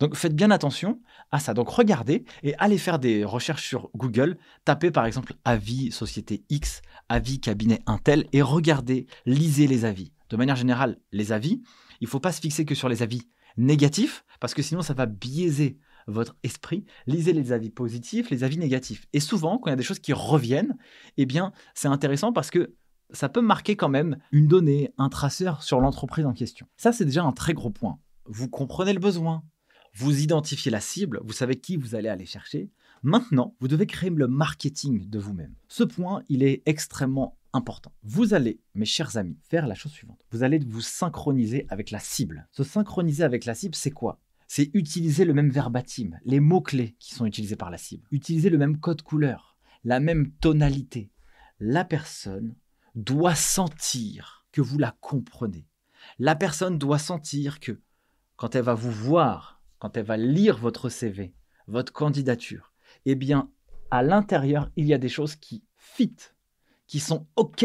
[0.00, 1.00] Donc faites bien attention
[1.30, 1.54] à ça.
[1.54, 4.38] Donc regardez et allez faire des recherches sur Google.
[4.64, 10.12] Tapez par exemple avis société X, avis cabinet Intel et regardez, lisez les avis.
[10.30, 11.62] De manière générale, les avis,
[12.00, 13.22] il ne faut pas se fixer que sur les avis
[13.58, 16.86] négatifs parce que sinon ça va biaiser votre esprit.
[17.06, 19.06] Lisez les avis positifs, les avis négatifs.
[19.12, 20.76] Et souvent, quand il y a des choses qui reviennent,
[21.18, 22.74] eh bien, c'est intéressant parce que
[23.10, 26.66] ça peut marquer quand même une donnée, un traceur sur l'entreprise en question.
[26.76, 27.98] Ça, c'est déjà un très gros point.
[28.24, 29.42] Vous comprenez le besoin,
[29.94, 32.70] vous identifiez la cible, vous savez qui vous allez aller chercher.
[33.02, 35.54] Maintenant, vous devez créer le marketing de vous-même.
[35.68, 37.92] Ce point, il est extrêmement important.
[38.02, 40.24] Vous allez, mes chers amis, faire la chose suivante.
[40.30, 42.48] Vous allez vous synchroniser avec la cible.
[42.52, 44.20] Se synchroniser avec la cible, c'est quoi?
[44.46, 48.06] C'est utiliser le même verbatim, les mots-clés qui sont utilisés par la cible.
[48.10, 51.10] Utiliser le même code couleur, la même tonalité.
[51.60, 52.54] La personne
[52.94, 55.66] doit sentir que vous la comprenez.
[56.18, 57.80] La personne doit sentir que
[58.36, 61.34] quand elle va vous voir quand elle va lire votre CV,
[61.66, 62.67] votre candidature,
[63.10, 63.50] eh bien,
[63.90, 66.16] à l'intérieur, il y a des choses qui fit,
[66.86, 67.64] qui sont OK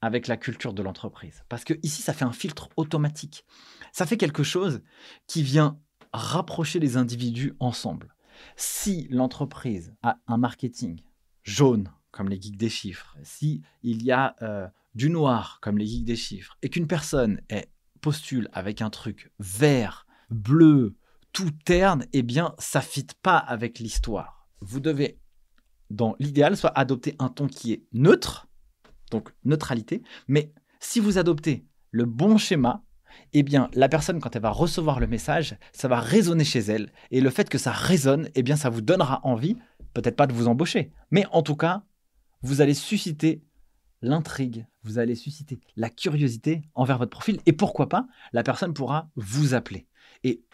[0.00, 1.44] avec la culture de l'entreprise.
[1.48, 3.44] Parce que ici, ça fait un filtre automatique.
[3.92, 4.82] Ça fait quelque chose
[5.26, 5.78] qui vient
[6.12, 8.14] rapprocher les individus ensemble.
[8.56, 11.00] Si l'entreprise a un marketing
[11.44, 15.86] jaune, comme les geeks des chiffres, si il y a euh, du noir, comme les
[15.86, 20.96] geeks des chiffres, et qu'une personne est, postule avec un truc vert, bleu,
[21.32, 24.39] tout terne, eh bien, ça fit pas avec l'histoire.
[24.60, 25.18] Vous devez,
[25.90, 28.48] dans l'idéal, soit adopter un ton qui est neutre,
[29.10, 32.84] donc neutralité, mais si vous adoptez le bon schéma,
[33.32, 36.92] eh bien, la personne, quand elle va recevoir le message, ça va résonner chez elle.
[37.10, 39.56] Et le fait que ça résonne, eh bien, ça vous donnera envie,
[39.94, 41.82] peut-être pas de vous embaucher, mais en tout cas,
[42.42, 43.42] vous allez susciter
[44.02, 49.10] l'intrigue, vous allez susciter la curiosité envers votre profil, et pourquoi pas, la personne pourra
[49.16, 49.86] vous appeler.
[50.24, 50.44] Et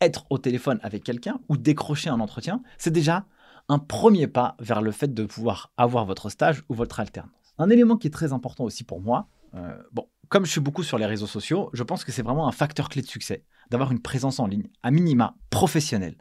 [0.00, 3.26] être au téléphone avec quelqu'un ou décrocher un entretien, c'est déjà
[3.70, 7.54] un premier pas vers le fait de pouvoir avoir votre stage ou votre alternance.
[7.56, 10.82] Un élément qui est très important aussi pour moi, euh, bon, comme je suis beaucoup
[10.82, 13.92] sur les réseaux sociaux, je pense que c'est vraiment un facteur clé de succès d'avoir
[13.92, 16.16] une présence en ligne, à minima professionnelle,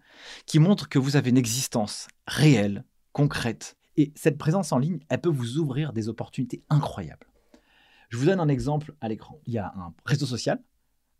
[0.45, 3.77] qui montre que vous avez une existence réelle, concrète.
[3.97, 7.25] Et cette présence en ligne, elle peut vous ouvrir des opportunités incroyables.
[8.09, 9.41] Je vous donne un exemple à l'écran.
[9.47, 10.61] Il y a un réseau social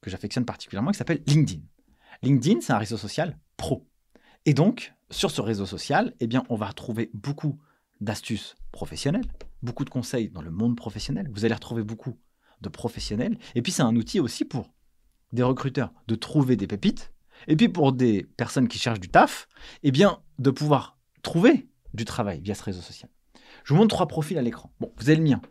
[0.02, 1.64] que j'affectionne particulièrement qui s'appelle LinkedIn.
[2.22, 3.88] LinkedIn, c'est un réseau social pro.
[4.46, 7.60] Et donc, sur ce réseau social, eh bien, on va retrouver beaucoup
[8.02, 9.26] d'astuces professionnelles,
[9.62, 11.30] beaucoup de conseils dans le monde professionnel.
[11.32, 12.18] Vous allez retrouver beaucoup
[12.62, 13.38] de professionnels.
[13.56, 14.74] Et puis, c'est un outil aussi pour
[15.34, 17.12] des recruteurs de trouver des pépites.
[17.48, 19.48] Et puis, pour des personnes qui cherchent du taf,
[19.84, 23.10] eh bien, de pouvoir trouver du travail via ce réseau social.
[23.64, 24.72] Je vous montre trois profils à l'écran.
[24.80, 25.42] Bon, vous avez le mien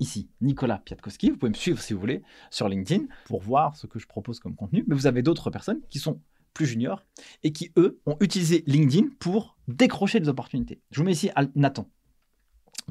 [0.00, 1.30] ici Nicolas Piatkowski.
[1.30, 4.40] Vous pouvez me suivre si vous voulez sur LinkedIn pour voir ce que je propose
[4.40, 4.84] comme contenu.
[4.86, 6.20] Mais vous avez d'autres personnes qui sont
[6.54, 7.04] plus juniors
[7.42, 10.80] et qui, eux, ont utilisé LinkedIn pour décrocher des opportunités.
[10.90, 11.88] Je vous mets ici Nathan.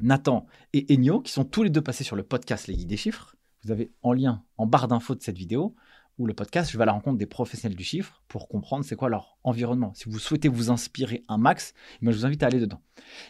[0.02, 2.98] Nathan et Enio, qui sont tous les deux passés sur le podcast Les Guides des
[2.98, 3.36] Chiffres.
[3.64, 5.76] Vous avez en lien, en barre d'infos de cette vidéo,
[6.18, 8.96] ou le podcast, je vais à la rencontre des professionnels du chiffre pour comprendre c'est
[8.96, 9.94] quoi leur environnement.
[9.94, 12.82] Si vous souhaitez vous inspirer un max, je vous invite à aller dedans.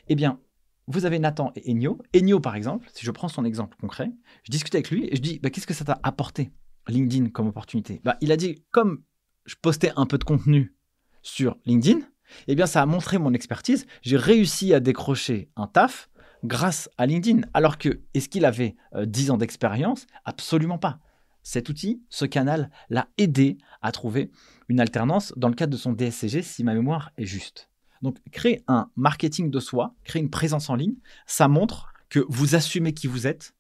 [0.08, 0.40] Eh bien,
[0.88, 1.98] vous avez Nathan et Ennio.
[2.16, 4.10] Ennio, par exemple, si je prends son exemple concret,
[4.44, 6.52] je discute avec lui et je dis bah, Qu'est-ce que ça t'a apporté,
[6.88, 8.00] LinkedIn, comme opportunité?
[8.06, 9.04] Bah, Il a dit Comme
[9.48, 10.76] je postais un peu de contenu
[11.24, 12.02] sur LinkedIn,
[12.48, 13.88] eh bien, ça a montré mon expertise.
[14.02, 16.10] J'ai réussi à décrocher un taf
[16.44, 17.42] grâce à LinkedIn.
[17.54, 20.06] Alors que, est-ce qu'il avait 10 euh, ans d'expérience?
[20.26, 21.00] Absolument pas.
[21.42, 24.32] Cet outil, ce canal, l'a aidé à trouver
[24.68, 27.70] une alternance dans le cadre de son DSCG, si ma mémoire est juste.
[28.02, 32.56] Donc, créer un marketing de soi, créer une présence en ligne, ça montre que vous
[32.56, 33.54] assumez qui vous êtes,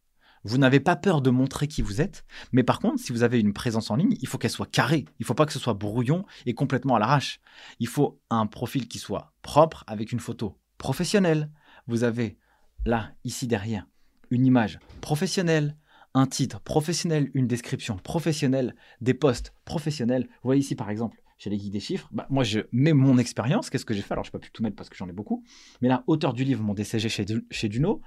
[0.47, 3.39] vous n'avez pas peur de montrer qui vous êtes, mais par contre, si vous avez
[3.39, 5.05] une présence en ligne, il faut qu'elle soit carrée.
[5.19, 7.39] Il ne faut pas que ce soit brouillon et complètement à l'arrache.
[7.79, 11.51] Il faut un profil qui soit propre avec une photo professionnelle.
[11.87, 12.37] Vous avez
[12.85, 13.87] là, ici derrière,
[14.29, 15.75] une image professionnelle,
[16.13, 20.23] un titre professionnel, une description professionnelle, des posts professionnels.
[20.23, 23.19] Vous voyez ici par exemple chez les geeks des chiffres, bah, moi je mets mon
[23.19, 24.13] expérience, qu'est-ce que j'ai fait?
[24.13, 25.43] Alors je peux plus tout mettre parce que j'en ai beaucoup,
[25.81, 28.01] mais là, auteur du livre, mon DCG chez, chez Duno,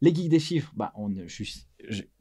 [0.00, 1.66] les geeks des chiffres, bah, on, je suis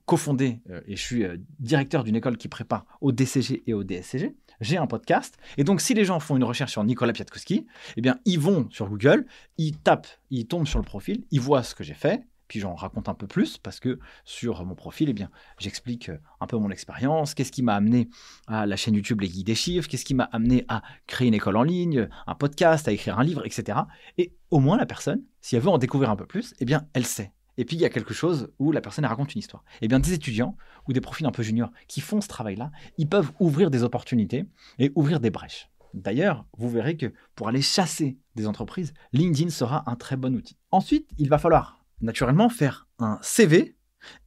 [0.06, 3.84] cofondé euh, et je suis euh, directeur d'une école qui prépare au DCG et au
[3.84, 4.36] DSCG.
[4.62, 5.38] J'ai un podcast.
[5.58, 7.66] Et donc, si les gens font une recherche sur Nicolas Piatkowski,
[7.98, 9.26] eh bien, ils vont sur Google,
[9.58, 12.76] ils tapent, ils tombent sur le profil, ils voient ce que j'ai fait, puis j'en
[12.76, 16.58] raconte un peu plus parce que sur mon profil, eh bien, j'explique euh, un peu
[16.58, 18.08] mon expérience, qu'est-ce qui m'a amené
[18.48, 21.34] à la chaîne YouTube Les Guides des Chiffres, qu'est-ce qui m'a amené à créer une
[21.34, 23.80] école en ligne, un podcast, à écrire un livre, etc.
[24.18, 26.88] Et au moins la personne, si elle veut en découvrir un peu plus, eh bien,
[26.94, 27.34] elle sait.
[27.58, 29.64] Et puis il y a quelque chose où la personne raconte une histoire.
[29.82, 33.08] Eh bien, des étudiants ou des profils un peu juniors qui font ce travail-là, ils
[33.08, 34.46] peuvent ouvrir des opportunités
[34.80, 35.70] et ouvrir des brèches.
[35.94, 40.58] D'ailleurs, vous verrez que pour aller chasser des entreprises, LinkedIn sera un très bon outil.
[40.72, 43.78] Ensuite, il va falloir naturellement faire un CV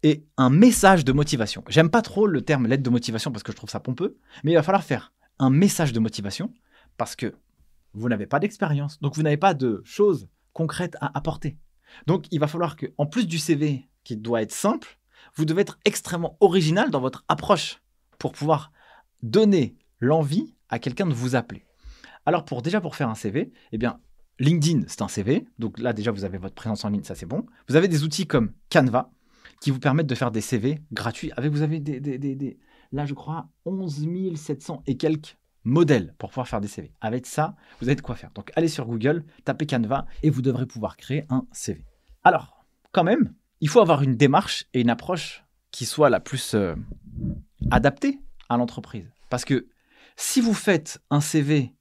[0.02, 1.62] et un message de motivation.
[1.68, 4.52] J'aime pas trop le terme lettre de motivation parce que je trouve ça pompeux, mais
[4.52, 6.52] il va falloir faire un message de motivation
[6.96, 7.34] parce que
[7.92, 11.58] vous n'avez pas d'expérience, donc vous n'avez pas de choses concrètes à apporter.
[12.06, 14.98] Donc il va falloir que, en plus du CV qui doit être simple,
[15.36, 17.80] vous devez être extrêmement original dans votre approche
[18.18, 18.72] pour pouvoir
[19.22, 21.64] donner l'envie à quelqu'un de vous appeler.
[22.26, 24.00] Alors pour déjà pour faire un CV, eh bien
[24.38, 25.46] LinkedIn, c'est un CV.
[25.58, 27.44] Donc là, déjà, vous avez votre présence en ligne, ça c'est bon.
[27.68, 29.10] Vous avez des outils comme Canva
[29.60, 31.32] qui vous permettent de faire des CV gratuits.
[31.36, 32.58] Avec, vous avez des, des, des,
[32.92, 36.92] là, je crois, 11 700 et quelques modèles pour pouvoir faire des CV.
[37.00, 38.30] Avec ça, vous avez de quoi faire.
[38.34, 41.84] Donc allez sur Google, tapez Canva et vous devrez pouvoir créer un CV.
[42.24, 46.54] Alors, quand même, il faut avoir une démarche et une approche qui soit la plus
[46.54, 46.74] euh,
[47.70, 49.10] adaptée à l'entreprise.
[49.30, 49.68] Parce que
[50.16, 51.74] si vous faites un CV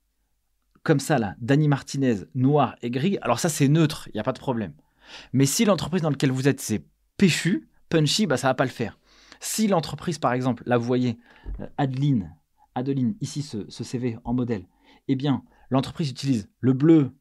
[0.83, 4.23] comme ça, là, Danny Martinez, noir et gris, alors ça, c'est neutre, il n'y a
[4.23, 4.73] pas de problème.
[5.33, 6.85] Mais si l'entreprise dans laquelle vous êtes, c'est
[7.17, 8.97] péchu, punchy, bah, ça va pas le faire.
[9.39, 11.17] Si l'entreprise, par exemple, là, vous voyez,
[11.59, 12.33] euh, Adeline,
[12.77, 14.65] Adeline, ici, ce, CV en modèle,
[15.07, 17.11] eh bien, l'entreprise utilise le bleu,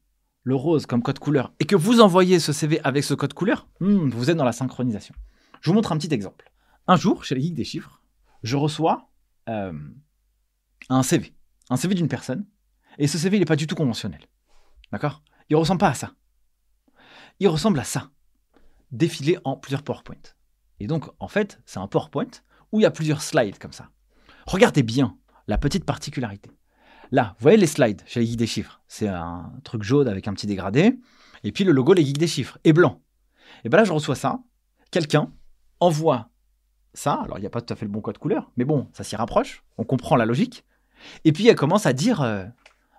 [0.43, 3.67] le rose comme code couleur, et que vous envoyez ce CV avec ce code couleur,
[3.79, 5.15] hmm, vous êtes dans la synchronisation.
[5.61, 6.51] Je vous montre un petit exemple.
[6.87, 8.01] Un jour, chez les geeks des chiffres,
[8.43, 9.09] je reçois
[9.49, 9.73] euh,
[10.89, 11.33] un CV.
[11.69, 12.45] Un CV d'une personne
[12.97, 14.21] et ce CV, il n'est pas du tout conventionnel.
[14.91, 15.23] D'accord?
[15.49, 16.13] Il ne ressemble pas à ça.
[17.39, 18.11] Il ressemble à ça.
[18.91, 20.15] Défilé en plusieurs PowerPoint.
[20.79, 22.29] Et donc, en fait, c'est un PowerPoint
[22.71, 23.89] où il y a plusieurs slides comme ça.
[24.45, 26.51] Regardez bien la petite particularité.
[27.11, 28.81] Là, vous voyez les slides chez les geeks des chiffres.
[28.87, 30.99] C'est un truc jaune avec un petit dégradé.
[31.43, 33.01] Et puis le logo les geeks des chiffres est blanc.
[33.63, 34.39] Et bien là, je reçois ça.
[34.91, 35.31] Quelqu'un
[35.79, 36.29] envoie
[36.93, 37.13] ça.
[37.13, 39.03] Alors, il n'y a pas tout à fait le bon code couleur, mais bon, ça
[39.03, 39.63] s'y rapproche.
[39.77, 40.65] On comprend la logique.
[41.23, 42.43] Et puis, elle commence à dire euh,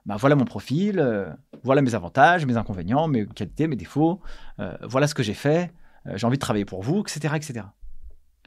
[0.06, 1.30] bah, voilà mon profil, euh,
[1.64, 4.20] voilà mes avantages, mes inconvénients, mes qualités, mes défauts,
[4.61, 5.72] euh, voilà ce que j'ai fait,
[6.14, 7.34] j'ai envie de travailler pour vous, etc.
[7.37, 7.66] etc.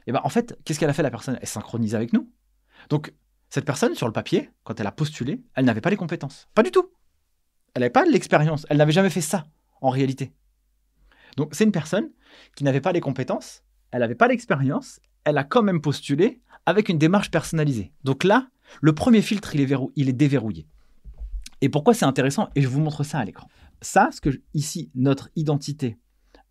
[0.06, 1.38] Et ben en fait, qu'est-ce qu'elle a fait la personne?
[1.40, 2.28] Elle synchronise avec nous.
[2.88, 3.12] Donc,
[3.52, 6.48] cette personne, sur le papier, quand elle a postulé, elle n'avait pas les compétences.
[6.54, 6.88] Pas du tout.
[7.74, 8.64] Elle n'avait pas l'expérience.
[8.70, 9.46] Elle n'avait jamais fait ça,
[9.82, 10.32] en réalité.
[11.36, 12.08] Donc, c'est une personne
[12.56, 16.88] qui n'avait pas les compétences, elle n'avait pas l'expérience, elle a quand même postulé avec
[16.88, 17.92] une démarche personnalisée.
[18.04, 18.48] Donc là,
[18.80, 20.66] le premier filtre, il est, il est déverrouillé.
[21.60, 23.48] Et pourquoi c'est intéressant Et je vous montre ça à l'écran.
[23.82, 25.98] Ça, ce que ici, notre identité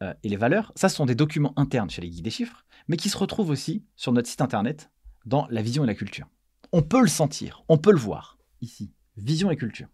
[0.03, 2.63] euh, et les valeurs, ça ce sont des documents internes chez les guides des chiffres,
[2.87, 4.91] mais qui se retrouvent aussi sur notre site internet
[5.25, 6.27] dans la vision et la culture.
[6.71, 8.93] On peut le sentir, on peut le voir ici.
[9.17, 9.89] Vision et culture.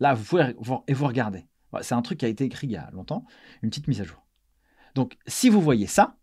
[0.00, 0.54] Là, vous pouvez
[0.86, 1.46] et vous regardez.
[1.82, 3.24] C'est un truc qui a été écrit il y a longtemps,
[3.62, 4.24] une petite mise à jour.
[4.94, 6.16] Donc, si vous voyez ça,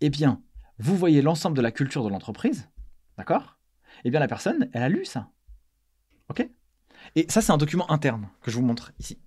[0.00, 0.42] eh bien,
[0.78, 2.68] vous voyez l'ensemble de la culture de l'entreprise,
[3.16, 3.58] d'accord?
[4.04, 5.30] Eh bien, la personne, elle a lu ça.
[6.28, 6.48] OK?
[7.16, 9.18] Et ça, c'est un document interne que je vous montre ici.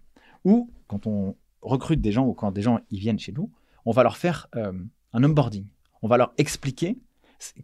[0.44, 3.52] Où, quand on recrute des gens ou quand des gens ils viennent chez nous,
[3.86, 4.74] on va leur faire euh,
[5.14, 5.68] un onboarding.
[6.02, 7.00] On va leur expliquer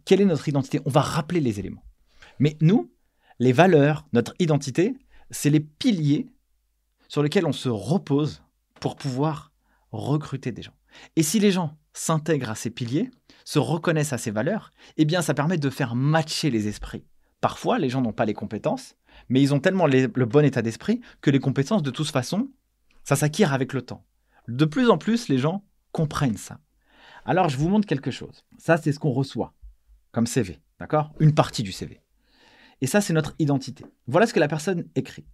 [0.04, 0.80] quelle est notre identité.
[0.84, 1.84] On va rappeler les éléments.
[2.38, 2.92] Mais nous,
[3.38, 4.96] les valeurs, notre identité,
[5.30, 6.26] c'est les piliers
[7.08, 8.42] sur lesquels on se repose
[8.80, 9.52] pour pouvoir
[9.92, 10.74] recruter des gens.
[11.16, 13.10] Et si les gens s'intègrent à ces piliers,
[13.44, 17.04] se reconnaissent à ces valeurs, eh bien ça permet de faire matcher les esprits.
[17.40, 18.96] Parfois, les gens n'ont pas les compétences,
[19.28, 22.50] mais ils ont tellement le bon état d'esprit que les compétences, de toute façon,
[23.04, 24.04] ça s'acquiert avec le temps.
[24.48, 26.58] De plus en plus, les gens comprennent ça.
[27.24, 28.44] Alors, je vous montre quelque chose.
[28.58, 29.54] Ça, c'est ce qu'on reçoit
[30.10, 31.12] comme CV, d'accord?
[31.20, 32.00] Une partie du CV.
[32.84, 33.82] Et ça, c'est notre identité.
[34.06, 35.24] Voilà ce que la personne écrit.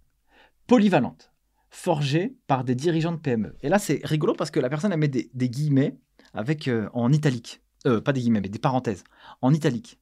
[0.67, 1.33] Polyvalente,
[1.69, 3.57] forgée par des dirigeants de PME.
[3.61, 5.99] Et là, c'est rigolo parce que la personne, a met des, guillemets
[6.33, 7.61] avec, euh, en italique.
[7.85, 9.03] Euh, pas des guillemets, mais des parenthèses.
[9.41, 9.99] En italique.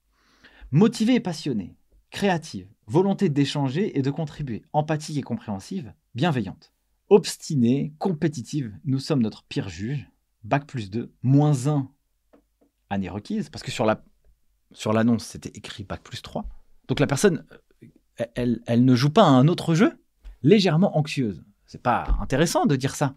[0.69, 1.75] Motivée et passionnée,
[2.11, 6.71] créative, volonté d'échanger et de contribuer, empathique et compréhensive, bienveillante.
[7.09, 10.07] Obstinée, compétitive, nous sommes notre pire juge.
[10.43, 11.89] Bac plus 2, moins 1,
[12.91, 14.03] année requise, parce que sur la
[14.71, 16.45] sur l'annonce, c'était écrit Bac plus 3.
[16.89, 17.45] Donc la personne,
[18.19, 18.25] euh,
[18.65, 19.93] elle, ne joue pas à un autre jeu,
[20.43, 21.43] légèrement anxieuse.
[21.65, 23.13] C'est pas intéressant de dire ça.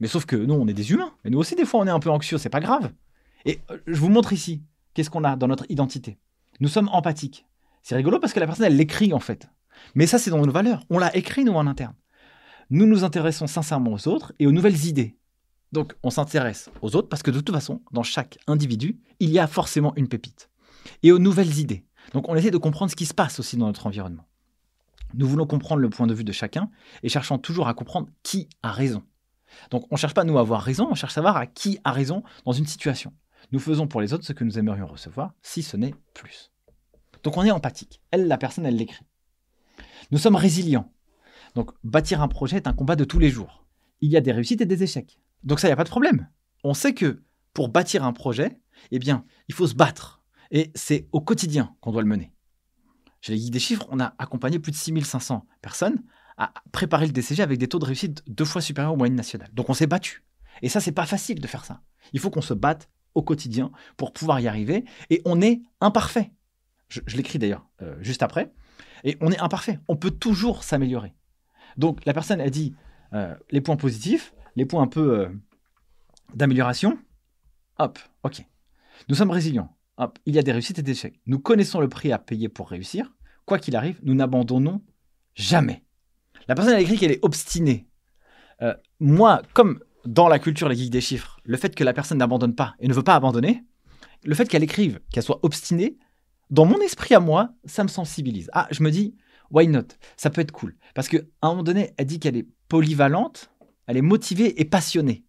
[0.00, 1.12] Mais sauf que nous, on est des humains.
[1.24, 2.90] Et nous aussi, des fois, on est un peu anxieux, c'est pas grave.
[3.44, 4.62] Et euh, je vous montre ici,
[4.94, 6.18] qu'est-ce qu'on a dans notre identité.
[6.58, 7.46] Nous sommes empathiques.
[7.82, 9.48] C'est rigolo parce que la personne, elle l'écrit en fait.
[9.94, 10.82] Mais ça, c'est dans nos valeurs.
[10.90, 11.94] On l'a écrit, nous, en interne.
[12.70, 15.16] Nous nous intéressons sincèrement aux autres et aux nouvelles idées.
[15.70, 19.38] Donc on s'intéresse aux autres parce que de toute façon, dans chaque individu, il y
[19.38, 20.48] a forcément une pépite.
[21.02, 21.84] Et aux nouvelles idées.
[22.12, 24.26] Donc on essaie de comprendre ce qui se passe aussi dans notre environnement.
[25.14, 26.70] Nous voulons comprendre le point de vue de chacun
[27.02, 29.02] et cherchons toujours à comprendre qui a raison.
[29.70, 31.92] Donc on ne cherche pas nous avoir raison, on cherche à savoir à qui a
[31.92, 33.12] raison dans une situation.
[33.52, 36.50] Nous faisons pour les autres ce que nous aimerions recevoir, si ce n'est plus.
[37.22, 38.00] Donc on est empathique.
[38.10, 39.04] Elle, la personne, elle l'écrit.
[40.10, 40.92] Nous sommes résilients.
[41.54, 43.66] Donc bâtir un projet est un combat de tous les jours.
[44.00, 45.18] Il y a des réussites et des échecs.
[45.42, 46.28] Donc ça, il n'y a pas de problème.
[46.64, 47.22] On sait que
[47.54, 50.15] pour bâtir un projet, eh bien, il faut se battre.
[50.50, 52.32] Et c'est au quotidien qu'on doit le mener.
[53.20, 56.02] Chez les guides des chiffres, on a accompagné plus de 6500 personnes
[56.36, 59.50] à préparer le DCG avec des taux de réussite deux fois supérieurs aux moyennes nationales.
[59.52, 60.22] Donc on s'est battu.
[60.62, 61.82] Et ça, c'est pas facile de faire ça.
[62.12, 64.84] Il faut qu'on se batte au quotidien pour pouvoir y arriver.
[65.10, 66.32] Et on est imparfait.
[66.88, 68.52] Je, l'écris d'ailleurs euh, juste après.
[69.04, 69.80] Et on est imparfait.
[69.88, 71.14] On peut toujours s'améliorer.
[71.76, 72.74] Donc la personne a dit
[73.12, 75.28] euh, les points positifs, les points un peu euh,
[76.34, 76.98] d'amélioration.
[77.78, 78.44] Hop, ok.
[79.08, 79.75] Nous sommes résilients.
[80.26, 81.20] Il y a des réussites et des échecs.
[81.26, 83.14] Nous connaissons le prix à payer pour réussir.
[83.44, 84.82] Quoi qu'il arrive, nous n'abandonnons
[85.34, 85.84] jamais.
[86.48, 87.86] La personne a écrit qu'elle est obstinée.
[89.00, 92.54] moi, comme dans la culture, les geeks des chiffres, le fait que la personne n'abandonne
[92.54, 93.64] pas et ne veut pas abandonner,
[94.24, 95.98] le fait qu'elle écrive, qu'elle soit obstinée,
[96.50, 98.50] dans mon esprit à moi, ça me sensibilise.
[98.52, 99.16] Ah, je me dis,
[99.50, 99.88] why not?
[100.16, 100.76] Ça peut être cool.
[100.94, 103.50] Parce qu'à un moment donné, elle dit qu'elle est polyvalente,
[103.86, 105.24] elle est motivée et passionnée.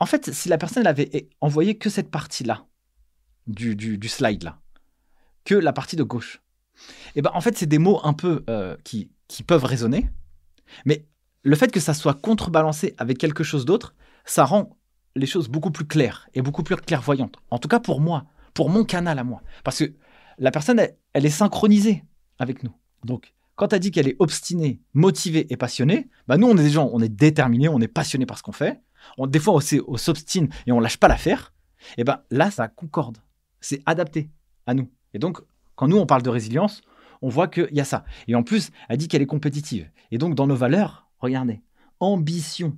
[0.00, 2.66] En fait, si la personne avait envoyé que cette partie-là,
[3.48, 4.60] du, du, slide là,
[5.44, 6.40] que la partie de gauche,
[6.76, 10.08] et eh ben en fait, c'est des mots un peu euh, qui, qui peuvent résonner,
[10.84, 11.06] mais
[11.42, 14.76] le fait que ça soit contrebalancé avec quelque chose d'autre, ça rend
[15.16, 17.36] les choses beaucoup plus claires et beaucoup plus clairvoyantes.
[17.50, 19.42] En tout cas pour moi, pour mon canal à moi.
[19.64, 19.92] Parce que
[20.38, 20.80] la personne,
[21.12, 22.04] elle, est synchronisée
[22.38, 22.72] avec nous.
[23.04, 26.70] Donc, quand elle dit qu'elle est obstinée, motivée et passionnée, bah nous, on est des
[26.70, 28.80] gens, on est déterminés, on est passionnés par ce qu'on fait.
[29.16, 31.52] On, des fois, on, s'obstine et on lâche pas l'affaire.
[31.96, 33.18] Et ben là, ça concorde.
[33.60, 34.30] C'est adapté
[34.66, 34.90] à nous.
[35.14, 35.40] Et donc,
[35.76, 36.82] quand nous, on parle de résilience,
[37.22, 38.04] on voit qu'il y a ça.
[38.26, 39.90] Et en plus, elle dit qu'elle est compétitive.
[40.10, 41.62] Et donc, dans nos valeurs, regardez,
[42.00, 42.76] ambition.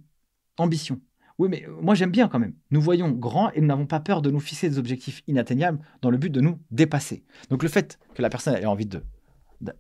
[0.58, 1.00] Ambition.
[1.40, 2.52] Oui, mais moi j'aime bien quand même.
[2.70, 6.10] Nous voyons grand et nous n'avons pas peur de nous fixer des objectifs inatteignables dans
[6.10, 7.24] le but de nous dépasser.
[7.48, 9.02] Donc le fait que la personne ait envie de,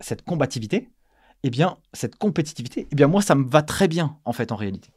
[0.00, 0.88] cette combativité,
[1.42, 4.56] eh bien cette compétitivité, eh bien moi ça me va très bien en fait en
[4.56, 4.90] réalité.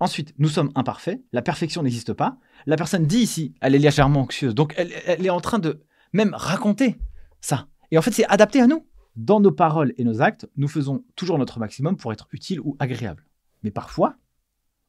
[0.00, 2.38] Ensuite, nous sommes imparfaits, la perfection n'existe pas.
[2.64, 5.84] La personne dit ici, elle est légèrement anxieuse, donc elle, est en train de
[6.14, 6.96] même raconter
[7.42, 7.68] ça.
[7.90, 8.86] Et en fait, c'est adapté à nous.
[9.16, 12.76] Dans nos paroles et nos actes, nous faisons toujours notre maximum pour être utile ou
[12.78, 13.26] agréable.
[13.62, 14.16] Mais parfois,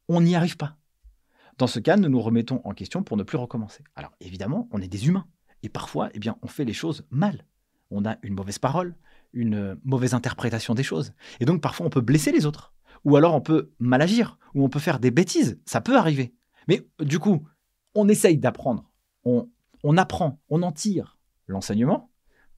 [0.08, 0.76] on n'y arrive pas.
[1.58, 3.84] Dans ce cas, nous nous remettons en question pour ne plus recommencer.
[3.96, 5.26] Alors évidemment, on est des humains.
[5.62, 7.44] Et parfois, eh bien, on fait les choses mal.
[7.90, 8.96] On a une mauvaise parole,
[9.34, 11.12] une mauvaise interprétation des choses.
[11.40, 12.72] Et donc parfois, on peut blesser les autres.
[13.04, 15.60] Ou alors on peut mal agir, ou on peut faire des bêtises.
[15.64, 16.34] Ça peut arriver.
[16.68, 17.46] Mais du coup,
[17.94, 18.90] on essaye d'apprendre.
[19.24, 19.50] On,
[19.82, 22.10] on apprend, on en tire l'enseignement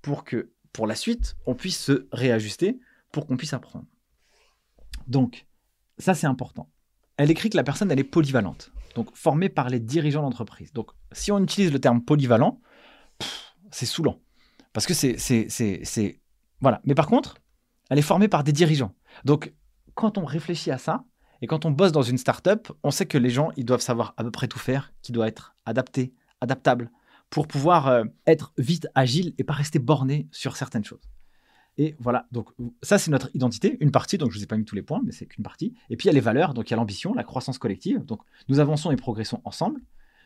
[0.03, 2.79] pour que, pour la suite, on puisse se réajuster
[3.13, 3.87] pour qu'on puisse apprendre.
[5.07, 5.47] Donc,
[5.99, 6.71] ça c'est important.
[7.17, 10.73] Elle écrit que la personne, elle est polyvalente donc formé par les dirigeants d'entreprise.
[10.73, 12.61] Donc si on utilise le terme polyvalent,
[13.71, 14.21] c'est saoulant.
[14.73, 16.21] Parce que c'est...
[16.61, 16.81] Voilà.
[16.85, 17.37] Mais par contre,
[17.91, 18.95] elle est formée par des dirigeants.
[19.25, 19.53] Donc
[19.95, 21.05] quand on réfléchit à ça,
[21.43, 24.15] et quand on bosse dans une startup, on sait que les gens, ils doivent savoir
[24.17, 26.91] à peu près tout faire, qui doit être adapté, adaptable,
[27.31, 31.11] pour pouvoir euh, être vite agile et pas rester borné sur certaines choses.
[31.77, 32.51] Et voilà, donc
[32.83, 34.83] ça c'est notre identité, une partie, donc je ne vous ai pas mis tous les
[34.83, 35.75] points, mais c'est qu'une partie.
[35.91, 38.05] Et puis il y a les valeurs, donc il y a l'ambition, la croissance collective.
[38.05, 39.81] Donc nous avançons et progressons ensemble.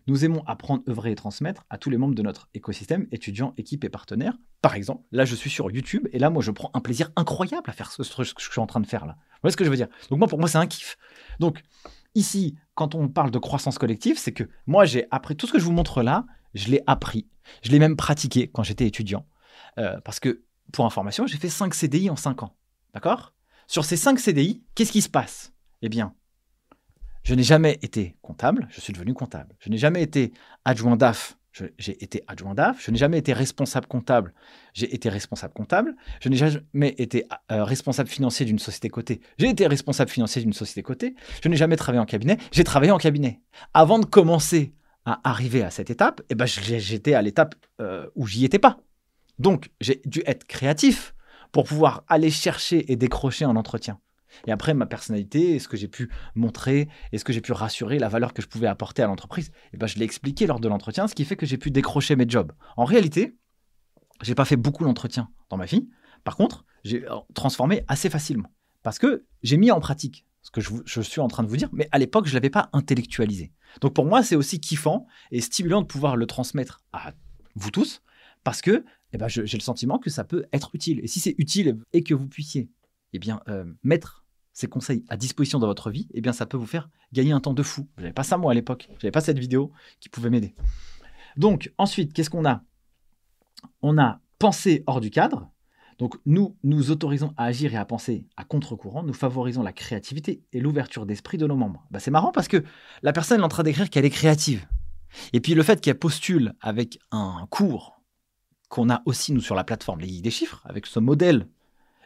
[0.08, 3.84] Nous aimons apprendre, œuvrer et transmettre à tous les membres de notre écosystème, étudiants, équipes
[3.84, 4.32] et partenaires.
[4.62, 7.68] Par exemple, là je suis sur YouTube et là moi je prends un plaisir incroyable
[7.68, 9.16] à faire ce, que je suis en train de faire là.
[9.18, 9.88] Vous voyez ce que je veux dire?
[10.08, 10.96] Donc moi pour moi c'est un kiff.
[11.40, 11.62] Donc
[12.14, 15.58] ici, quand on parle de croissance collective, c'est que moi j'ai appris tout ce que
[15.58, 17.28] je vous montre là, je l'ai appris.
[17.62, 19.26] Je l'ai même pratiqué quand j'étais étudiant.
[19.76, 20.42] Euh, parce que
[20.72, 22.56] pour information, j'ai fait 5 CDI en 5 ans.
[22.94, 23.34] D'accord?
[23.66, 25.52] Sur ces 5 CDI, qu'est-ce qui se passe?
[25.82, 26.14] Eh bien,
[27.28, 29.54] je n'ai jamais été comptable, je suis devenu comptable.
[29.58, 30.32] Je n'ai jamais été
[30.64, 32.82] adjoint DAF, j'ai été adjoint DAF.
[32.82, 34.32] Je n'ai jamais été responsable comptable,
[34.72, 35.94] j'ai été responsable comptable.
[36.22, 40.54] Je n'ai jamais été euh, responsable financier d'une société cotée, j'ai été responsable financier d'une
[40.54, 41.16] société cotée.
[41.42, 43.42] Je n'ai jamais travaillé en cabinet, j'ai travaillé en cabinet.
[43.74, 44.72] Avant de commencer
[45.04, 48.78] à arriver à cette étape, eh ben, j'étais à l'étape euh, où j'y étais pas.
[49.38, 51.14] Donc, j'ai dû être créatif
[51.52, 54.00] pour pouvoir aller chercher et décrocher un entretien.
[54.46, 57.98] Et après, ma personnalité, ce que j'ai pu montrer, est ce que j'ai pu rassurer,
[57.98, 60.68] la valeur que je pouvais apporter à l'entreprise, eh ben, je l'ai expliqué lors de
[60.68, 62.52] l'entretien, ce qui fait que j'ai pu décrocher mes jobs.
[62.76, 63.36] En réalité,
[64.22, 65.88] j'ai pas fait beaucoup d'entretiens dans ma vie.
[66.24, 68.52] Par contre, j'ai euh, transformé assez facilement
[68.82, 71.56] parce que j'ai mis en pratique ce que je, je suis en train de vous
[71.56, 73.52] dire, mais à l'époque, je ne l'avais pas intellectualisé.
[73.80, 77.12] Donc pour moi, c'est aussi kiffant et stimulant de pouvoir le transmettre à
[77.54, 78.02] vous tous,
[78.44, 81.00] parce que eh ben, j'ai le sentiment que ça peut être utile.
[81.02, 82.70] Et si c'est utile et que vous puissiez
[83.12, 86.56] eh bien, euh, mettre ces conseils à disposition dans votre vie, eh bien, ça peut
[86.56, 87.88] vous faire gagner un temps de fou.
[87.96, 88.88] Je n'avais pas ça moi à l'époque.
[88.90, 90.54] Je n'avais pas cette vidéo qui pouvait m'aider.
[91.36, 92.62] Donc ensuite, qu'est-ce qu'on a?
[93.82, 95.50] On a pensé hors du cadre.
[95.98, 100.42] Donc nous nous autorisons à agir et à penser à contre-courant, nous favorisons la créativité
[100.52, 101.84] et l'ouverture d'esprit de nos membres.
[101.90, 102.62] Bah, c'est marrant parce que
[103.02, 104.66] la personne est en train d'écrire qu'elle est créative.
[105.32, 108.00] Et puis le fait qu'elle postule avec un cours
[108.68, 111.48] qu'on a aussi nous sur la plateforme Les des chiffres, avec ce modèle,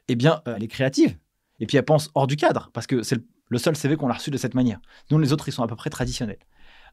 [0.09, 1.19] eh bien elle est créative.
[1.61, 4.15] Et puis elle pense hors du cadre, parce que c'est le seul CV qu'on a
[4.15, 4.81] reçu de cette manière.
[5.11, 6.39] Nous les autres, ils sont à peu près traditionnels.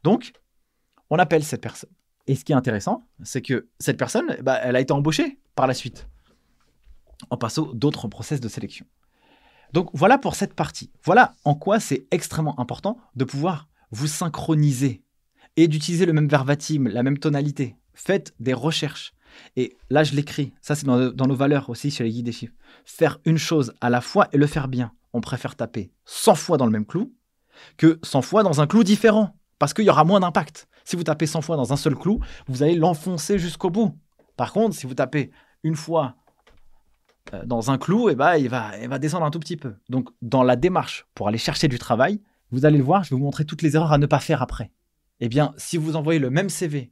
[0.04, 0.32] Donc,
[1.08, 1.90] on appelle cette personne.
[2.26, 5.66] Et ce qui est intéressant, c'est que cette personne, bah, elle a été embauchée par
[5.66, 6.06] la suite
[7.28, 8.86] en passant d'autres process de sélection.
[9.72, 10.90] Donc voilà pour cette partie.
[11.04, 15.02] Voilà en quoi c'est extrêmement important de pouvoir vous synchroniser
[15.56, 17.76] et d'utiliser le même verbatim, la même tonalité.
[17.92, 19.12] Faites des recherches.
[19.56, 20.52] Et là, je l'écris.
[20.60, 22.54] Ça, c'est dans, nos valeurs aussi sur les guides des chiffres.
[22.84, 24.92] Faire une chose à la fois et le faire bien.
[25.12, 27.12] On préfère taper 100 fois dans le même clou
[27.76, 29.36] que 100 fois dans un clou différent.
[29.58, 30.68] Parce qu'il y aura moins d'impact.
[30.84, 33.98] Si vous tapez 100 fois dans un seul clou, vous allez l'enfoncer jusqu'au bout.
[34.36, 35.30] Par contre, si vous tapez
[35.62, 36.16] une fois
[37.34, 39.58] euh, dans un clou, et eh ben, il, va, il va descendre un tout petit
[39.58, 39.74] peu.
[39.90, 43.16] Donc, dans la démarche pour aller chercher du travail, vous allez le voir, je vais
[43.16, 44.70] vous montrer toutes les erreurs à ne pas faire après.
[45.20, 46.90] Eh bien, si vous envoyez le même CV,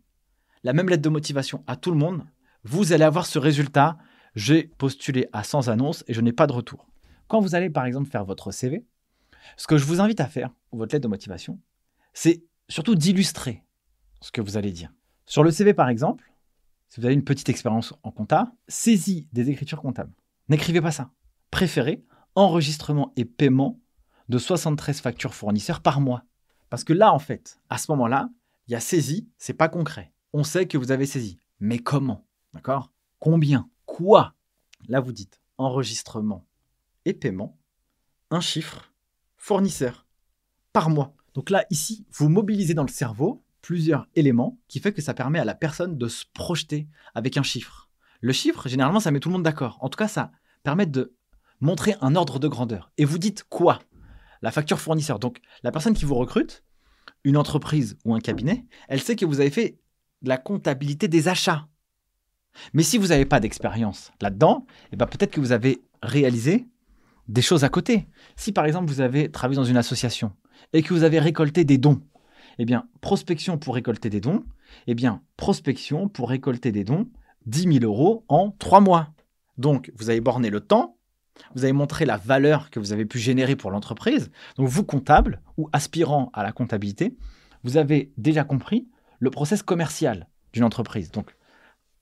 [0.64, 2.24] la même lettre de motivation à tout le monde,
[2.64, 3.96] vous allez avoir ce résultat.
[4.34, 6.86] J'ai postulé à 100 annonces et je n'ai pas de retour.
[7.26, 8.86] Quand vous allez, par exemple, faire votre CV,
[9.56, 11.60] ce que je vous invite à faire, ou votre lettre de motivation,
[12.12, 13.64] c'est surtout d'illustrer
[14.20, 14.92] ce que vous allez dire.
[15.26, 16.32] Sur le CV, par exemple,
[16.88, 20.14] si vous avez une petite expérience en compta, saisie des écritures comptables.
[20.48, 21.10] N'écrivez pas ça.
[21.50, 22.04] Préférez
[22.34, 23.80] enregistrement et paiement
[24.28, 26.24] de 73 factures fournisseurs par mois.
[26.70, 28.30] Parce que là, en fait, à ce moment-là,
[28.66, 30.12] il y a saisie, c'est pas concret.
[30.32, 31.40] On sait que vous avez saisi.
[31.60, 32.26] Mais comment?
[32.52, 32.92] D'accord?
[33.18, 33.68] Combien?
[33.86, 34.34] Quoi?
[34.86, 36.46] Là, vous dites enregistrement
[37.04, 37.58] et paiement,
[38.30, 38.92] un chiffre,
[39.36, 40.06] fournisseur,
[40.72, 41.14] par mois.
[41.34, 45.38] Donc là, ici, vous mobilisez dans le cerveau plusieurs éléments qui fait que ça permet
[45.38, 47.88] à la personne de se projeter avec un chiffre.
[48.20, 49.78] Le chiffre, généralement, ça met tout le monde d'accord.
[49.80, 50.30] En tout cas, ça
[50.62, 51.14] permet de
[51.60, 52.92] montrer un ordre de grandeur.
[52.98, 53.80] Et vous dites quoi?
[54.42, 55.18] La facture fournisseur.
[55.18, 56.64] Donc, la personne qui vous recrute,
[57.24, 59.80] une entreprise ou un cabinet, elle sait que vous avez fait
[60.22, 61.66] de la comptabilité des achats.
[62.72, 66.66] Mais si vous n'avez pas d'expérience là-dedans, eh ben peut-être que vous avez réalisé
[67.28, 68.08] des choses à côté.
[68.36, 70.32] Si par exemple vous avez travaillé dans une association
[70.72, 72.02] et que vous avez récolté des dons,
[72.58, 74.44] eh bien, prospection pour récolter des dons,
[74.86, 77.08] eh bien, prospection pour récolter des dons,
[77.46, 79.14] 10 000 euros en 3 mois.
[79.56, 80.96] Donc, vous avez borné le temps,
[81.54, 84.30] vous avez montré la valeur que vous avez pu générer pour l'entreprise.
[84.56, 87.16] Donc, vous, comptable ou aspirant à la comptabilité,
[87.62, 88.88] vous avez déjà compris
[89.18, 91.10] le process commercial d'une entreprise.
[91.10, 91.34] Donc,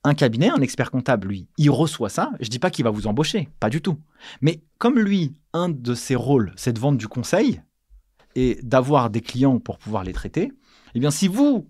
[0.03, 2.31] un cabinet, un expert comptable, lui, il reçoit ça.
[2.39, 3.99] Je ne dis pas qu'il va vous embaucher, pas du tout.
[4.41, 7.61] Mais comme lui, un de ses rôles, c'est de vendre du conseil,
[8.37, 10.53] et d'avoir des clients pour pouvoir les traiter,
[10.93, 11.67] eh bien si vous,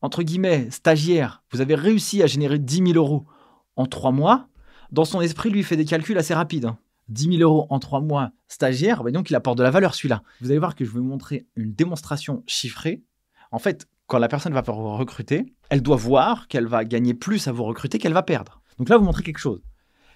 [0.00, 3.26] entre guillemets, stagiaire, vous avez réussi à générer 10 000 euros
[3.74, 4.48] en trois mois,
[4.92, 6.70] dans son esprit, lui, il fait des calculs assez rapides.
[7.08, 7.30] 10 hein.
[7.38, 10.22] 000 euros en trois mois stagiaire, bah, donc il apporte de la valeur celui-là.
[10.40, 13.02] Vous allez voir que je vais vous montrer une démonstration chiffrée.
[13.50, 17.46] En fait, quand la personne va vous recruter, elle doit voir qu'elle va gagner plus
[17.46, 18.60] à vous recruter qu'elle va perdre.
[18.78, 19.62] Donc là, vous montrez quelque chose.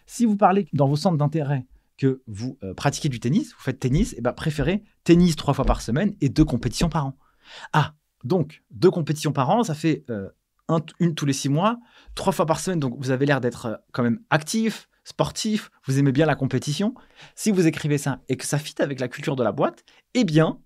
[0.06, 1.66] Si vous parlez dans vos centres d'intérêt
[1.98, 5.54] que vous euh, pratiquez du tennis, vous faites tennis, et eh ben préférez tennis trois
[5.54, 7.18] fois par semaine et deux compétitions par an.
[7.74, 10.30] Ah, donc deux compétitions par an, ça fait euh,
[10.98, 11.78] une tous les six mois,
[12.14, 15.98] trois fois par semaine, donc vous avez l'air d'être euh, quand même actif, sportif, vous
[15.98, 16.94] aimez bien la compétition.
[17.34, 19.84] Si vous écrivez ça et que ça fit avec la culture de la boîte,
[20.14, 20.58] eh bien,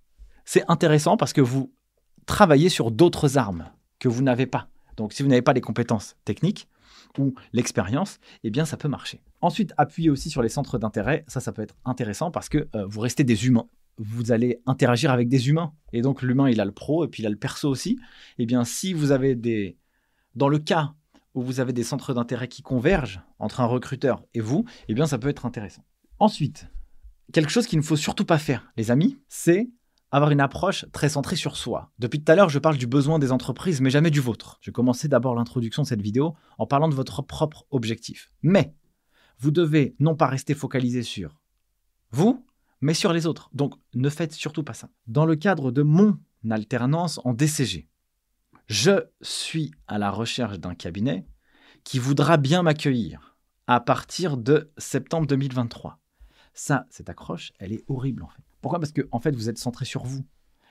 [0.45, 1.73] c'est intéressant parce que vous
[2.27, 4.69] travaillez sur d'autres armes que vous n'avez pas.
[4.97, 6.69] Donc si vous n'avez pas les compétences techniques,
[7.19, 9.23] ou l'expérience, eh bien ça peut marcher.
[9.41, 11.25] Ensuite, appuyez aussi sur les centres d'intérêt.
[11.29, 13.69] Ça, ça peut être intéressant parce que euh, vous restez des humains.
[13.99, 15.73] Vous allez interagir avec des humains.
[15.93, 17.99] Et donc l'humain, il a le pro et puis il a le perso aussi.
[18.39, 19.77] Eh bien, si vous avez des...
[20.35, 20.93] Dans le cas
[21.35, 25.07] où vous avez des centres d'intérêt qui convergent entre un recruteur et vous, eh bien
[25.07, 25.83] ça peut être intéressant.
[26.19, 26.69] Ensuite,
[27.33, 29.69] quelque chose qu'il ne faut surtout pas faire, les amis, c'est
[30.17, 31.93] avoir une approche très centrée sur soi.
[31.99, 34.57] Depuis tout à l'heure, je parle du besoin des entreprises, mais jamais du vôtre.
[34.63, 38.33] Je commencer d'abord l'introduction de cette vidéo en parlant de votre propre objectif.
[38.43, 38.75] Mais
[39.39, 41.43] vous devez non pas rester focalisé sur
[42.13, 42.47] vous,
[42.81, 43.51] mais sur les autres.
[43.53, 44.89] Donc ne faites surtout pas ça.
[45.07, 46.19] Dans le cadre de mon
[46.51, 47.87] alternance en DCG,
[48.69, 51.27] je suis à la recherche d'un cabinet
[51.85, 53.37] qui voudra bien m'accueillir
[53.67, 55.99] à partir de septembre 2023.
[56.55, 58.46] Ça, cette accroche, elle est horrible en fait.
[58.67, 58.81] Pourquoi?
[58.81, 60.27] Parce que en fait, vous êtes centré sur vous.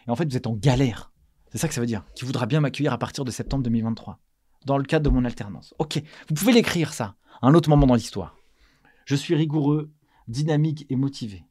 [0.05, 1.13] Et en fait, vous êtes en galère.
[1.49, 2.03] C'est ça que ça veut dire.
[2.13, 4.19] Qui voudra bien m'accueillir à partir de septembre 2023
[4.65, 5.73] dans le cadre de mon alternance.
[5.79, 8.35] Ok, vous pouvez l'écrire ça à un autre moment dans l'histoire.
[9.05, 9.93] Je suis rigoureux,
[10.27, 11.45] dynamique et motivé.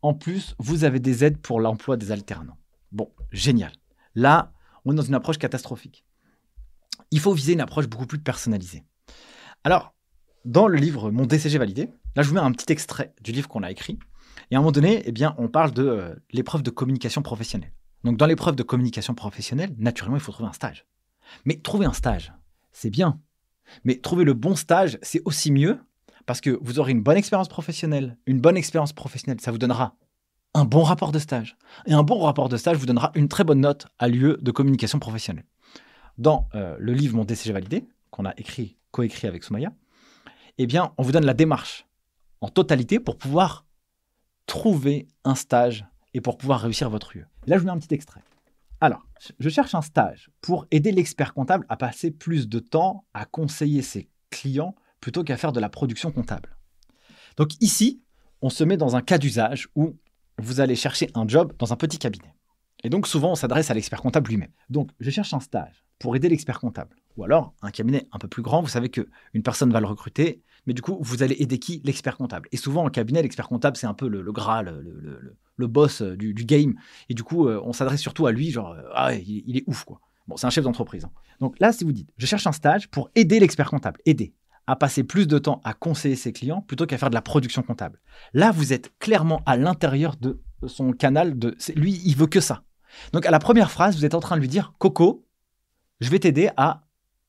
[0.00, 2.56] En plus, vous avez des aides pour l'emploi des alternants.
[2.90, 3.72] Bon, génial.
[4.14, 4.54] Là,
[4.86, 6.06] on est dans une approche catastrophique.
[7.10, 8.86] Il faut viser une approche beaucoup plus personnalisée.
[9.64, 9.92] Alors,
[10.46, 13.48] dans le livre Mon DCG validé, là, je vous mets un petit extrait du livre
[13.48, 13.98] qu'on a écrit.
[14.50, 17.72] Et à un moment donné, eh on parle de euh, l'épreuve de communication professionnelle.
[18.04, 20.86] Donc, dans l'épreuve de communication professionnelle, naturellement, il faut trouver un stage.
[21.44, 22.32] Mais trouver un stage,
[22.72, 23.20] c'est bien.
[23.84, 25.78] Mais trouver le bon stage, c'est aussi mieux
[26.24, 28.16] parce que vous aurez une bonne expérience professionnelle.
[28.26, 29.96] Une bonne expérience professionnelle, ça vous donnera
[30.54, 31.56] un bon rapport de stage.
[31.86, 34.50] Et un bon rapport de stage vous donnera une très bonne note à lieu de
[34.50, 35.44] communication professionnelle.
[36.16, 39.72] Dans euh, le livre Mon DCG validé, qu'on a écrit, coécrit avec Soumaya,
[40.58, 41.86] eh bien, on vous donne la démarche
[42.40, 43.64] en totalité pour pouvoir
[44.48, 45.84] trouver un stage
[46.14, 47.26] et pour pouvoir réussir votre lieu.
[47.46, 48.22] Là, je vous mets un petit extrait.
[48.80, 49.06] Alors,
[49.38, 53.82] je cherche un stage pour aider l'expert comptable à passer plus de temps à conseiller
[53.82, 56.56] ses clients plutôt qu'à faire de la production comptable.
[57.36, 58.02] Donc ici,
[58.40, 59.96] on se met dans un cas d'usage où
[60.38, 62.34] vous allez chercher un job dans un petit cabinet.
[62.82, 64.52] Et donc souvent, on s'adresse à l'expert comptable lui-même.
[64.70, 66.96] Donc, je cherche un stage pour aider l'expert comptable.
[67.16, 70.42] Ou alors, un cabinet un peu plus grand, vous savez qu'une personne va le recruter,
[70.68, 71.80] mais du coup, vous allez aider qui?
[71.82, 72.46] L'expert comptable.
[72.52, 76.14] Et souvent, en cabinet, l'expert comptable, c'est un peu le, le gras, le, boss euh,
[76.14, 76.74] du, game.
[77.08, 79.84] Et du coup, euh, on s'adresse surtout à lui, genre, euh, ah, il, est ouf,
[79.84, 80.02] quoi.
[80.26, 81.06] Bon, c'est un chef d'entreprise.
[81.06, 81.10] Hein.
[81.40, 84.34] Donc là, si vous dites, je cherche un stage pour aider l'expert comptable, aider
[84.66, 87.62] à passer plus de temps à conseiller ses clients plutôt qu'à faire de la production
[87.62, 87.98] comptable.
[88.34, 91.38] Là, vous êtes clairement à l'intérieur de son canal.
[91.38, 92.62] De, lui, il veut que ça.
[93.14, 95.24] Donc à la première phrase, vous êtes en train de lui dire, Coco,
[96.02, 96.82] je vais t'aider à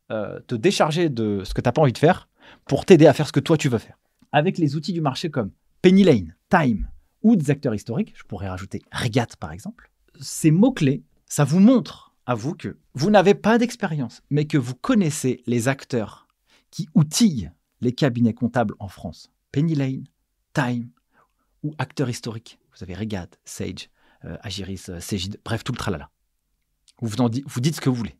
[0.09, 2.27] te décharger de ce que tu n'as pas envie de faire
[2.65, 3.97] pour t'aider à faire ce que toi tu veux faire.
[4.31, 6.87] Avec les outils du marché comme Penny Lane, Time
[7.21, 12.13] ou des acteurs historiques, je pourrais rajouter Regat par exemple, ces mots-clés, ça vous montre
[12.25, 16.27] à vous que vous n'avez pas d'expérience, mais que vous connaissez les acteurs
[16.69, 17.49] qui outillent
[17.81, 19.31] les cabinets comptables en France.
[19.51, 20.03] Penny Lane,
[20.53, 20.89] Time
[21.63, 22.59] ou acteurs historiques.
[22.75, 23.89] Vous avez Regat, Sage,
[24.25, 24.99] euh, Agiris, euh,
[25.43, 26.09] bref, tout le tralala.
[27.01, 28.15] Vous, vous dites ce que vous voulez.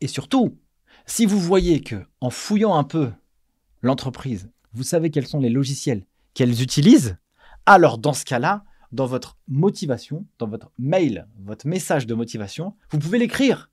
[0.00, 0.58] Et surtout,
[1.06, 3.10] si vous voyez que en fouillant un peu
[3.82, 6.04] l'entreprise, vous savez quels sont les logiciels
[6.34, 7.18] qu'elles utilisent,
[7.66, 12.98] alors dans ce cas-là, dans votre motivation, dans votre mail, votre message de motivation, vous
[12.98, 13.70] pouvez l'écrire.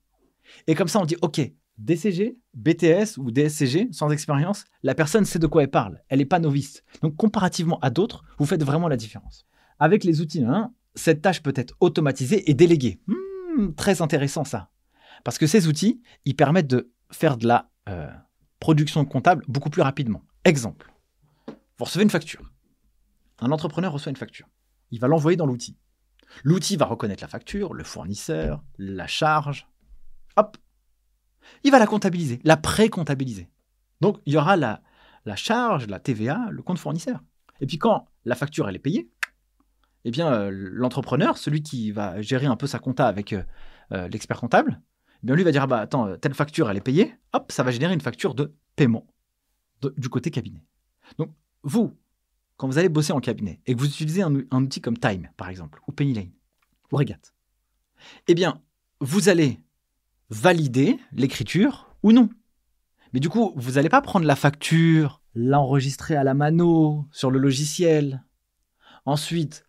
[0.66, 1.40] Et comme ça, on dit, OK,
[1.78, 6.02] DCG, BTS ou DSCG, sans expérience, la personne sait de quoi elle parle.
[6.08, 6.82] Elle n'est pas novice.
[7.02, 9.46] Donc, comparativement à d'autres, vous faites vraiment la différence.
[9.78, 13.00] Avec les outils hein, cette tâche peut être automatisée et déléguée.
[13.06, 14.70] Hmm, très intéressant ça.
[15.24, 18.08] Parce que ces outils, ils permettent de faire de la euh,
[18.68, 20.22] production comptable beaucoup plus rapidement.
[20.44, 20.92] Exemple,
[21.78, 22.52] vous recevez une facture.
[23.38, 24.46] Un entrepreneur reçoit une facture.
[24.90, 25.78] Il va l'envoyer dans l'outil.
[26.44, 29.66] L'outil va reconnaître la facture, le fournisseur, la charge.
[30.36, 30.58] Hop
[31.64, 33.48] Il va la comptabiliser, la pré-comptabiliser.
[34.02, 34.82] Donc, il y aura la,
[35.34, 37.22] charge, la TVA, le compte fournisseur.
[37.62, 39.10] Et puis, quand la facture elle est payée,
[40.04, 43.42] eh bien, euh, l'entrepreneur, celui qui va gérer un peu sa compta avec euh,
[43.92, 44.82] euh, l'expert comptable,
[45.22, 47.70] bien lui va dire ah bah attends, telle facture elle est payée, hop, ça va
[47.70, 49.06] générer une facture de paiement
[49.96, 50.64] du côté cabinet.
[51.18, 51.96] Donc vous,
[52.56, 55.48] quand vous allez bosser en cabinet et que vous utilisez un, outil comme Time par
[55.48, 56.30] exemple ou Lane
[56.92, 57.20] ou Regat,
[58.26, 58.60] eh bien
[59.00, 59.60] vous allez
[60.30, 62.28] valider l'écriture ou non.
[63.12, 67.38] Mais du coup, vous n'allez pas prendre la facture, l'enregistrer à la mano sur le
[67.38, 68.22] logiciel,
[69.06, 69.64] ensuite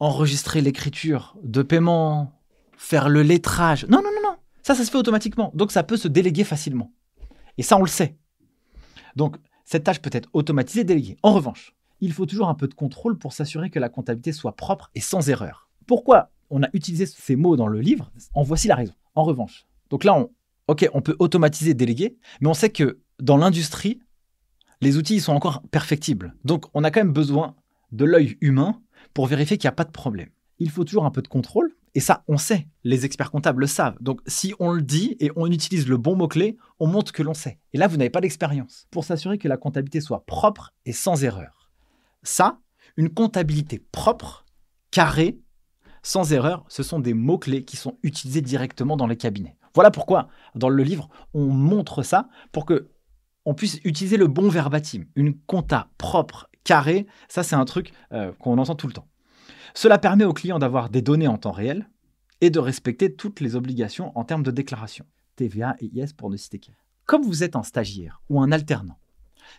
[0.00, 2.40] enregistrer l'écriture de paiement,
[2.76, 3.86] faire le lettrage.
[3.86, 4.25] Non, non, non.
[4.66, 5.52] Ça, ça se fait automatiquement.
[5.54, 6.90] Donc, ça peut se déléguer facilement.
[7.56, 8.16] Et ça, on le sait.
[9.14, 11.16] Donc, cette tâche peut être automatisée, déléguée.
[11.22, 14.56] En revanche, il faut toujours un peu de contrôle pour s'assurer que la comptabilité soit
[14.56, 15.70] propre et sans erreur.
[15.86, 18.10] Pourquoi on a utilisé ces mots dans le livre?
[18.34, 18.92] En voici la raison.
[19.14, 20.30] En revanche, donc là, on,
[20.66, 24.00] ok, on peut automatiser, déléguer, mais on sait que dans l'industrie,
[24.80, 26.34] les outils sont encore perfectibles.
[26.42, 27.54] Donc, on a quand même besoin
[27.92, 28.82] de l'œil humain
[29.14, 30.30] pour vérifier qu'il n'y a pas de problème.
[30.58, 33.66] Il faut toujours un peu de contrôle, et ça, on sait, les experts comptables le
[33.66, 33.96] savent.
[34.02, 37.32] Donc, si on le dit et on utilise le bon mot-clé, on montre que l'on
[37.32, 37.58] sait.
[37.72, 38.86] Et là, vous n'avez pas d'expérience.
[38.90, 41.70] Pour s'assurer que la comptabilité soit propre et sans erreur.
[42.22, 42.58] Ça,
[42.98, 44.44] une comptabilité propre,
[44.90, 45.38] carrée,
[46.02, 49.56] sans erreur, ce sont des mots-clés qui sont utilisés directement dans les cabinets.
[49.74, 52.90] Voilà pourquoi, dans le livre, on montre ça pour que
[53.46, 55.06] on puisse utiliser le bon verbatim.
[55.14, 59.08] Une compta propre, carrée, ça c'est un truc euh, qu'on entend tout le temps.
[59.76, 61.86] Cela permet aux clients d'avoir des données en temps réel
[62.40, 65.04] et de respecter toutes les obligations en termes de déclaration.
[65.36, 66.72] TVA et IS pour ne citer qu'un.
[67.04, 68.98] Comme vous êtes un stagiaire ou un alternant,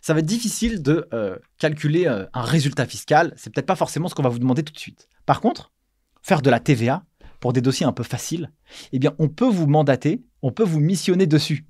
[0.02, 3.32] ça va être difficile de euh, calculer euh, un résultat fiscal.
[3.38, 5.08] C'est peut-être pas forcément ce qu'on va vous demander tout de suite.
[5.28, 5.72] Par contre,
[6.24, 7.06] faire de la TVA
[7.40, 8.52] pour des dossiers un peu faciles,
[8.94, 11.68] eh bien, on peut vous mandater, on peut vous missionner dessus.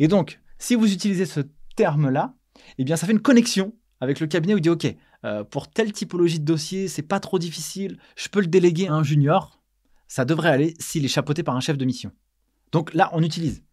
[0.00, 1.40] Et donc, si vous utilisez ce
[1.76, 2.34] terme-là,
[2.78, 4.92] eh bien, ça fait une connexion avec le cabinet où il dit OK,
[5.24, 8.94] euh, pour telle typologie de dossier, c'est pas trop difficile, je peux le déléguer à
[8.94, 9.60] un junior.
[10.08, 12.12] Ça devrait aller s'il est chapeauté par un chef de mission.
[12.72, 13.64] Donc là, on utilise.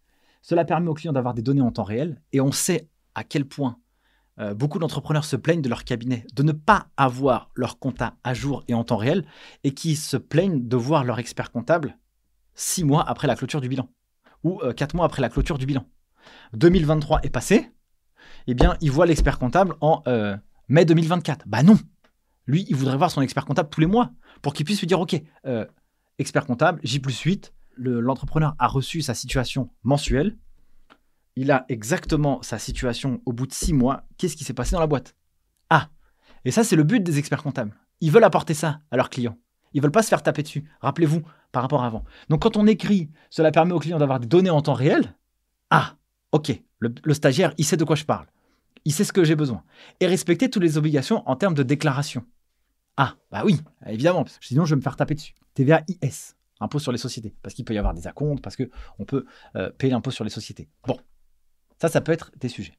[0.42, 3.46] Cela permet aux clients d'avoir des données en temps réel et on sait à quel
[3.46, 3.78] point
[4.40, 8.34] euh, beaucoup d'entrepreneurs se plaignent de leur cabinet, de ne pas avoir leur compta à
[8.34, 9.24] jour et en temps réel,
[9.62, 11.96] et qui se plaignent de voir leur expert comptable
[12.54, 13.88] six mois après la clôture du bilan,
[14.42, 15.86] ou euh, quatre mois après la clôture du bilan.
[16.54, 17.70] 2023 est passé,
[18.46, 20.02] eh bien, ils voient l'expert comptable en
[20.68, 21.46] mai 2024.
[21.46, 21.78] Bah non
[22.46, 24.10] Lui, il voudrait voir son expert comptable tous les mois,
[24.42, 25.20] pour qu'il puisse lui dire, OK,
[26.18, 30.36] expert comptable, J plus 8, l'entrepreneur a reçu sa situation mensuelle,
[31.36, 34.04] il a exactement sa situation au bout de six mois.
[34.18, 35.16] Qu'est-ce qui s'est passé dans la boîte?
[35.68, 35.88] Ah
[36.44, 37.74] Et ça, c'est le but des experts comptables.
[38.00, 39.36] Ils veulent apporter ça à leurs clients.
[39.72, 40.70] Ils veulent pas se faire taper dessus.
[40.80, 42.04] Rappelez-vous, par rapport à avant.
[42.28, 45.16] Donc, quand on écrit, cela permet aux clients d'avoir des données en temps réel.
[45.70, 45.96] Ah,
[46.30, 48.26] ok, le, stagiaire, il sait de quoi je parle.
[48.84, 49.62] Il sait ce que j'ai besoin.
[50.00, 52.24] Et respecter toutes les obligations en termes de déclaration.
[52.96, 55.34] Ah, bah oui, évidemment, sinon je vais me faire taper dessus.
[55.54, 59.04] TVA IS, impôt sur les sociétés, parce qu'il peut y avoir des acomptes, parce qu'on
[59.04, 59.24] peut
[59.56, 60.68] euh, payer l'impôt sur les sociétés.
[60.86, 60.98] Bon,
[61.80, 62.78] ça, ça peut être des sujets.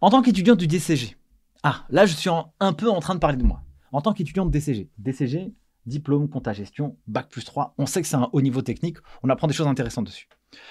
[0.00, 1.16] En tant qu'étudiant du DCG,
[1.62, 3.62] ah, là, je suis un peu en train de parler de moi.
[3.92, 5.52] En tant qu'étudiant de DCG, DCG,
[5.86, 9.28] diplôme, compta gestion, bac plus 3, on sait que c'est un haut niveau technique, on
[9.28, 10.28] apprend des choses intéressantes dessus.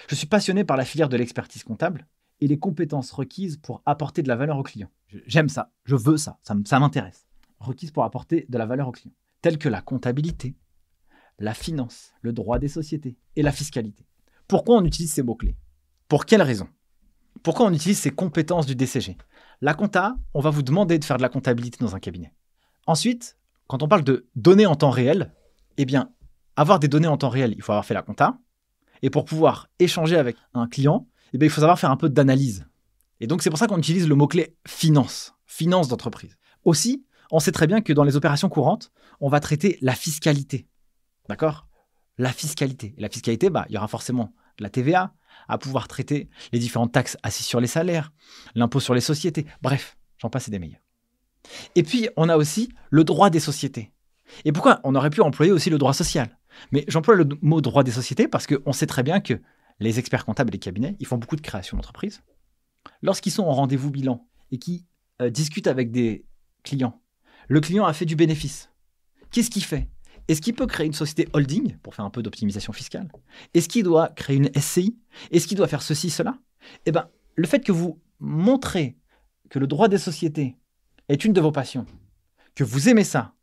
[0.08, 2.08] Je suis passionné par la filière de l'expertise comptable
[2.42, 4.90] et les compétences requises pour apporter de la valeur au client.
[5.26, 7.28] J'aime ça, je veux ça, ça m'intéresse.
[7.60, 10.56] Requises pour apporter de la valeur au client, telles que la comptabilité,
[11.40, 14.06] la finance, le droit des sociétés et la fiscalité.
[14.48, 15.58] Pourquoi on utilise ces mots-clés?
[16.08, 16.70] Pour quelles raisons
[17.44, 19.18] pourquoi on utilise ces compétences du DCG
[19.62, 22.34] La compta, on va vous demander de faire de la comptabilité dans un cabinet.
[22.86, 23.38] Ensuite,
[23.68, 25.34] quand on parle de données en temps réel,
[25.78, 26.12] eh bien,
[26.56, 28.38] avoir des données en temps réel, il faut avoir fait la compta.
[29.02, 32.10] Et pour pouvoir échanger avec un client, eh bien, il faut savoir faire un peu
[32.10, 32.66] d'analyse.
[33.20, 36.38] Et donc, c'est pour ça qu'on utilise le mot-clé finance, finance d'entreprise.
[36.64, 40.68] Aussi, on sait très bien que dans les opérations courantes, on va traiter la fiscalité.
[41.28, 41.68] D'accord?
[42.18, 42.96] La fiscalité.
[42.98, 45.14] Et la fiscalité, bah, il y aura forcément la TVA,
[45.48, 48.12] à pouvoir traiter les différentes taxes assises sur les salaires,
[48.56, 50.82] l'impôt sur les sociétés, bref, j'en passe et des meilleurs.
[51.76, 53.92] Et puis, on a aussi le droit des sociétés.
[54.46, 56.38] Et pourquoi on aurait pu employer aussi le droit social?
[56.72, 59.42] Mais j'emploie le mot droit des sociétés parce qu'on sait très bien que
[59.80, 62.22] les experts comptables et les cabinets, ils font beaucoup de création d'entreprise.
[63.02, 64.86] Lorsqu'ils sont en rendez-vous bilan et qui
[65.22, 66.26] euh, discutent avec des
[66.64, 67.02] clients,
[67.48, 68.72] le client a fait du bénéfice.
[69.32, 69.90] Qu'est-ce qu'il fait?
[70.28, 73.12] Est-ce qu'il peut créer une société holding pour faire un peu d'optimisation fiscale?
[73.54, 74.98] Est-ce qu'il doit créer une SCI
[75.32, 76.38] Est-ce qu'il doit faire ceci, cela?
[76.86, 78.98] Eh bien, le fait que vous montrez
[79.50, 80.56] que le droit des sociétés
[81.08, 81.88] est une de vos passions,
[82.54, 83.34] que vous aimez ça,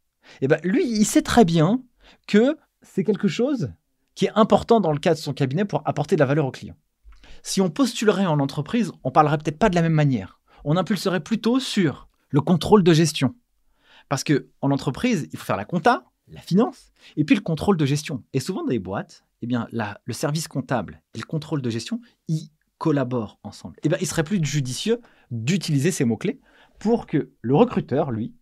[0.40, 1.82] eh ben, lui, il sait très bien
[2.26, 3.72] que c'est quelque chose
[4.16, 6.50] qui est important dans le cadre de son cabinet pour apporter de la valeur au
[6.50, 6.74] client.
[7.44, 10.40] Si on postulerait en entreprise, on parlerait peut-être pas de la même manière.
[10.64, 13.36] On impulserait plutôt sur le contrôle de gestion.
[14.08, 17.76] Parce que en entreprise, il faut faire la compta, la finance et puis le contrôle
[17.76, 18.24] de gestion.
[18.32, 22.00] Et souvent dans les boîtes, eh bien, le service comptable et le contrôle de gestion,
[22.26, 23.76] ils collaborent ensemble.
[23.82, 25.00] Eh bien, il serait plus judicieux
[25.30, 26.40] d'utiliser ces mots-clés
[26.78, 28.34] pour que le recruteur, lui,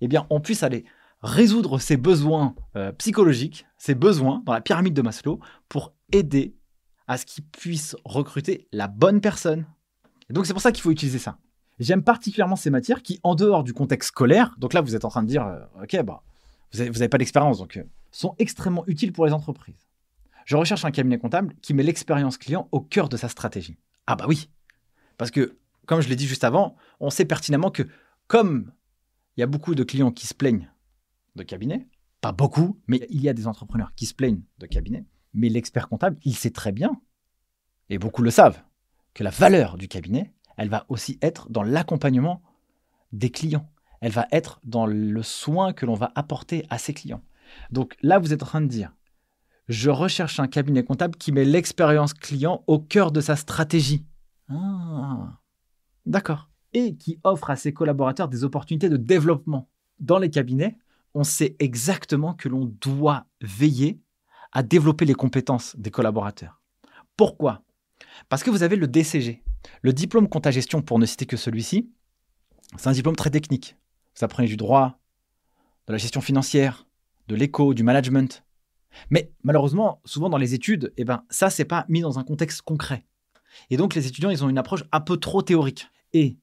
[0.00, 0.84] eh bien, on puisse aller
[1.26, 6.54] résoudre ses besoins euh, psychologiques, ses besoins dans la pyramide de Maslow pour aider
[7.08, 9.66] à ce qu'il puisse recruter la bonne personne.
[10.30, 11.38] Et donc c'est pour ça qu'il faut utiliser ça.
[11.78, 15.08] J'aime particulièrement ces matières qui, en dehors du contexte scolaire, donc là vous êtes en
[15.08, 16.22] train de dire, euh, ok, bah,
[16.72, 19.86] vous n'avez pas d'expérience, donc euh, sont extrêmement utiles pour les entreprises.
[20.44, 23.76] Je recherche un cabinet comptable qui met l'expérience client au cœur de sa stratégie.
[24.06, 24.48] Ah bah oui,
[25.18, 25.56] parce que
[25.86, 27.82] comme je l'ai dit juste avant, on sait pertinemment que
[28.28, 28.72] comme
[29.36, 30.70] il y a beaucoup de clients qui se plaignent
[31.36, 31.88] de cabinet,
[32.20, 35.88] pas beaucoup, mais il y a des entrepreneurs qui se plaignent de cabinet, mais l'expert
[35.88, 37.00] comptable, il sait très bien,
[37.88, 38.62] et beaucoup le savent,
[39.14, 42.42] que la valeur du cabinet, elle va aussi être dans l'accompagnement
[43.12, 43.70] des clients
[44.00, 47.22] elle va être dans le soin que l'on va apporter à ses clients.
[47.70, 48.94] Donc là, vous êtes en train de dire,
[49.68, 54.06] je recherche un cabinet comptable qui met l'expérience client au cœur de sa stratégie.
[54.48, 55.40] Ah,
[56.04, 56.50] d'accord.
[56.72, 59.68] Et qui offre à ses collaborateurs des opportunités de développement.
[59.98, 60.78] Dans les cabinets,
[61.16, 63.98] on sait exactement que l'on doit veiller
[64.52, 66.60] à développer les compétences des collaborateurs.
[67.16, 67.62] Pourquoi?
[68.28, 69.42] Parce que vous avez le DCG,
[69.80, 71.90] le diplôme compta gestion pour ne citer que celui-ci.
[72.76, 73.78] C'est un diplôme très technique.
[74.14, 74.98] Vous apprenez du droit,
[75.86, 76.86] de la gestion financière,
[77.28, 78.44] de l'éco, du management.
[79.08, 82.60] Mais malheureusement, souvent dans les études, eh ben, ça, c'est pas mis dans un contexte
[82.60, 83.06] concret.
[83.70, 85.88] Et donc, les étudiants, ils ont une approche un peu trop théorique.
[86.12, 86.36] Et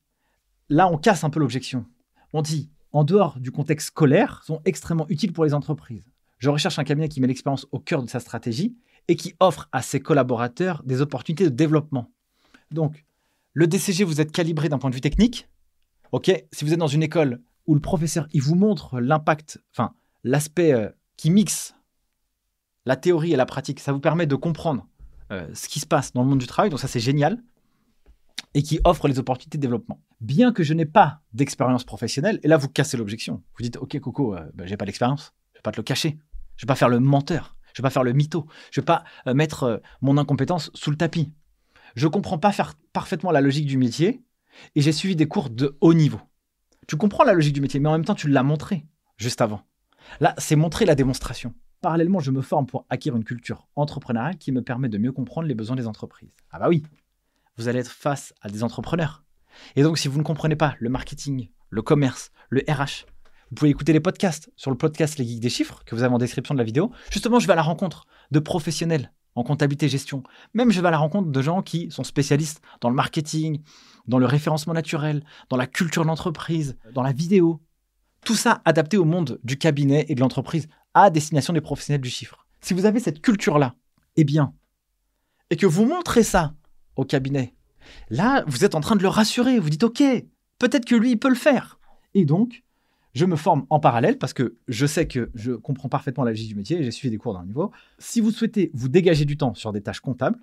[0.69, 1.85] là, on casse un peu l'objection.
[2.33, 6.09] On dit, en dehors du contexte scolaire, sont extrêmement utiles pour les entreprises.
[6.37, 8.75] Je recherche un cabinet qui met l'expérience au cœur de sa stratégie
[9.07, 12.11] et qui offre à ses collaborateurs des opportunités de développement.
[12.71, 13.05] Donc,
[13.53, 15.47] le DCG, vous êtes calibré d'un point de vue technique.
[16.11, 19.93] OK, si vous êtes dans une école où le professeur il vous montre l'impact, enfin
[20.23, 21.75] l'aspect euh, qui mixe
[22.85, 24.87] la théorie et la pratique, ça vous permet de comprendre
[25.31, 27.41] euh, ce qui se passe dans le monde du travail, donc ça c'est génial,
[28.53, 30.01] et qui offre les opportunités de développement.
[30.23, 33.99] Bien que je n'ai pas d'expérience professionnelle, et là vous cassez l'objection, vous dites ok
[33.99, 36.17] Coco, euh, ben, j'ai pas d'expérience, je vais pas te le cacher,
[36.55, 39.03] je vais pas faire le menteur, je vais pas faire le mytho, je vais pas
[39.33, 41.33] mettre mon incompétence sous le tapis.
[41.95, 44.23] Je comprends pas faire parfaitement la logique du métier,
[44.75, 46.21] et j'ai suivi des cours de haut niveau.
[46.87, 48.85] Tu comprends la logique du métier, mais en même temps, tu l'as montré
[49.17, 49.63] juste avant.
[50.21, 51.53] Là, c'est montrer la démonstration.
[51.81, 55.49] Parallèlement, je me forme pour acquérir une culture entrepreneuriale qui me permet de mieux comprendre
[55.49, 56.31] les besoins des entreprises.
[56.49, 56.83] Ah bah oui,
[57.57, 59.22] vous allez être face à des entrepreneurs.
[59.75, 63.05] Et donc, si vous ne comprenez pas le marketing, le commerce, le RH,
[63.49, 66.13] vous pouvez écouter les podcasts sur le podcast Les Geeks des Chiffres que vous avez
[66.13, 66.91] en description de la vidéo.
[67.11, 70.23] Justement, je vais à la rencontre de professionnels en comptabilité gestion.
[70.53, 73.61] Même je vais à la rencontre de gens qui sont spécialistes dans le marketing,
[74.07, 77.61] dans le référencement naturel, dans la culture de l'entreprise, dans la vidéo.
[78.25, 82.09] Tout ça adapté au monde du cabinet et de l'entreprise à destination des professionnels du
[82.09, 82.45] chiffre.
[82.61, 83.75] Si vous avez cette culture-là,
[84.15, 84.53] eh bien,
[85.49, 86.53] et que vous montrez ça
[86.95, 87.53] au cabinet,
[88.09, 89.59] là, vous êtes en train de le rassurer.
[89.59, 90.03] Vous dites, OK,
[90.59, 91.79] peut-être que lui, il peut le faire.
[92.13, 92.63] Et donc,
[93.13, 96.49] je me forme en parallèle parce que je sais que je comprends parfaitement la logique
[96.49, 97.71] du métier et j'ai suivi des cours d'un niveau.
[97.99, 100.39] Si vous souhaitez vous dégager du temps sur des tâches comptables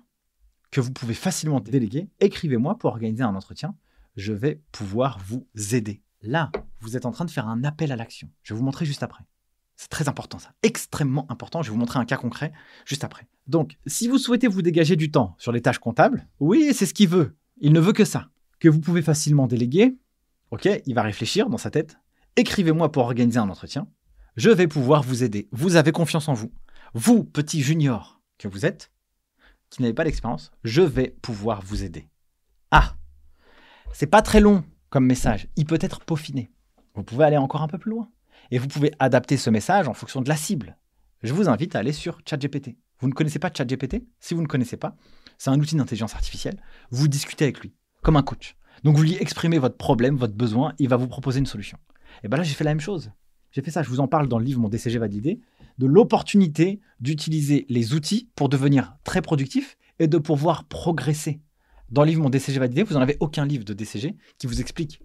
[0.71, 3.75] que vous pouvez facilement déléguer, écrivez-moi pour organiser un entretien.
[4.15, 6.01] Je vais pouvoir vous aider.
[6.21, 8.29] Là, vous êtes en train de faire un appel à l'action.
[8.43, 9.23] Je vais vous montrer juste après.
[9.81, 11.63] C'est très important ça, extrêmement important.
[11.63, 12.51] Je vais vous montrer un cas concret
[12.85, 13.27] juste après.
[13.47, 16.93] Donc, si vous souhaitez vous dégager du temps sur les tâches comptables, oui, c'est ce
[16.93, 17.35] qu'il veut.
[17.57, 18.29] Il ne veut que ça.
[18.59, 19.97] Que vous pouvez facilement déléguer.
[20.51, 21.97] Ok, il va réfléchir dans sa tête
[22.35, 23.87] écrivez-moi pour organiser un entretien.
[24.35, 25.49] Je vais pouvoir vous aider.
[25.51, 26.51] Vous avez confiance en vous.
[26.93, 28.91] Vous, petit junior que vous êtes,
[29.69, 32.09] qui n'avez pas d'expérience, je vais pouvoir vous aider.
[32.71, 32.95] Ah,
[33.93, 35.47] c'est pas très long comme message.
[35.55, 36.51] Il peut être peaufiné.
[36.95, 38.09] Vous pouvez aller encore un peu plus loin.
[38.49, 40.77] Et vous pouvez adapter ce message en fonction de la cible.
[41.23, 42.77] Je vous invite à aller sur ChatGPT.
[42.99, 44.03] Vous ne connaissez pas ChatGPT?
[44.19, 44.95] Si vous ne connaissez pas,
[45.37, 46.61] c'est un outil d'intelligence artificielle.
[46.89, 48.55] Vous discutez avec lui, comme un coach.
[48.83, 51.77] Donc vous lui exprimez votre problème, votre besoin, il va vous proposer une solution.
[52.23, 53.11] Et bien là, j'ai fait la même chose.
[53.51, 55.41] J'ai fait ça, je vous en parle dans le livre Mon DCG validé,
[55.77, 61.41] de l'opportunité d'utiliser les outils pour devenir très productif et de pouvoir progresser.
[61.89, 64.61] Dans le livre Mon DCG validé, vous n'en avez aucun livre de DCG qui vous
[64.61, 65.01] explique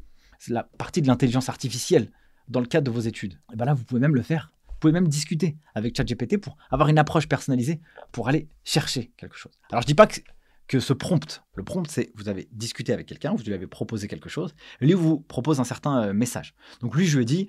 [0.49, 2.11] la partie de l'intelligence artificielle
[2.49, 3.39] dans le cadre de vos études.
[3.53, 4.53] Et bien là, vous pouvez même le faire.
[4.69, 7.81] Vous pouvez même discuter avec ChatGPT pour avoir une approche personnalisée
[8.13, 9.53] pour aller chercher quelque chose.
[9.71, 10.21] Alors je dis pas que
[10.69, 14.09] que ce prompt, le prompt, c'est vous avez discuté avec quelqu'un, vous lui avez proposé
[14.09, 16.55] quelque chose, lui vous propose un certain euh, message.
[16.81, 17.49] Donc lui, je lui ai dit,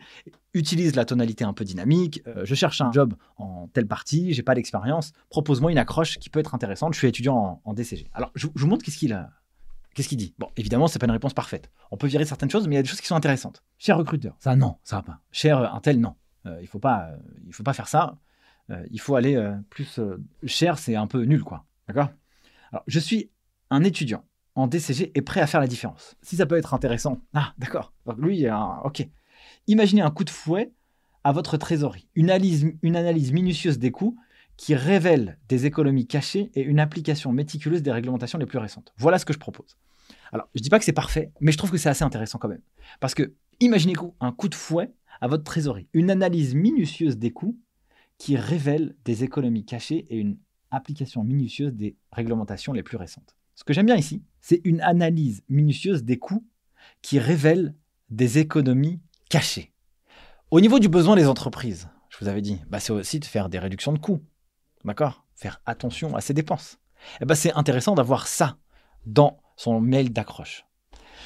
[0.54, 4.44] utilise la tonalité un peu dynamique, euh, je cherche un job en telle partie, j'ai
[4.44, 8.10] pas d'expérience, propose-moi une accroche qui peut être intéressante, je suis étudiant en, DCG.
[8.14, 9.32] Alors je, vous montre qu'est-ce qu'il a.
[9.98, 10.36] Qu'est-ce qu'il dit?
[10.38, 11.72] Bon, évidemment, c'est pas une réponse parfaite.
[11.90, 13.64] On peut virer certaines choses, mais il y a des choses qui sont intéressantes.
[13.80, 15.20] Cher recruteur, ça non, ça va pas.
[15.32, 16.14] Cher un tel, non.
[16.46, 17.10] Euh, il faut pas,
[17.48, 18.20] il faut pas faire ça.
[18.92, 20.00] il faut aller plus.
[20.44, 21.66] cher, c'est un peu nul, quoi.
[21.88, 22.10] D'accord?
[22.72, 23.32] Alors, je suis
[23.72, 24.24] un étudiant
[24.54, 26.16] en DCG et prêt à faire la différence.
[26.22, 27.20] Si ça peut être intéressant.
[27.34, 27.92] Ah, d'accord.
[28.06, 28.46] Donc lui,
[28.84, 29.08] ok.
[29.66, 30.74] Imaginez un coup de fouet
[31.24, 32.08] à votre trésorerie.
[32.14, 34.16] Une analyse, une analyse minutieuse des coûts
[34.58, 38.94] qui révèle des économies cachées et une application méticuleuse des réglementations les plus récentes.
[38.98, 39.78] Voilà ce que je propose.
[40.32, 42.48] Alors, je dis pas que c'est parfait, mais je trouve que c'est assez intéressant quand
[42.48, 42.62] même.
[43.00, 45.88] Parce que, imaginez un coup de fouet à votre trésorerie.
[45.94, 47.58] Une analyse minutieuse des coûts
[48.18, 50.38] qui révèle des économies cachées et une
[50.72, 53.36] application minutieuse des réglementations les plus récentes.
[53.56, 56.46] Ce que j'aime bien ici, c'est une analyse minutieuse des coûts
[57.02, 57.74] qui révèle
[58.10, 59.00] des économies
[59.30, 59.74] cachées.
[60.52, 63.50] Au niveau du besoin des entreprises, je vous avais dit, bah c'est aussi de faire
[63.50, 64.22] des réductions de coûts.
[64.86, 65.26] D'accord?
[65.36, 66.80] Faire attention à ses dépenses.
[67.16, 68.58] Et eh bah c'est intéressant d'avoir ça
[69.06, 70.66] dans son mail d'accroche.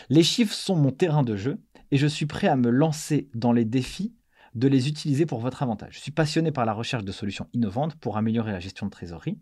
[0.10, 1.62] Les chiffres sont mon terrain de jeu
[1.92, 4.16] et je suis prêt à me lancer dans les défis
[4.56, 5.96] de les utiliser pour votre avantage.
[5.96, 9.38] Je suis passionné par la recherche de solutions innovantes pour améliorer la gestion de trésorerie,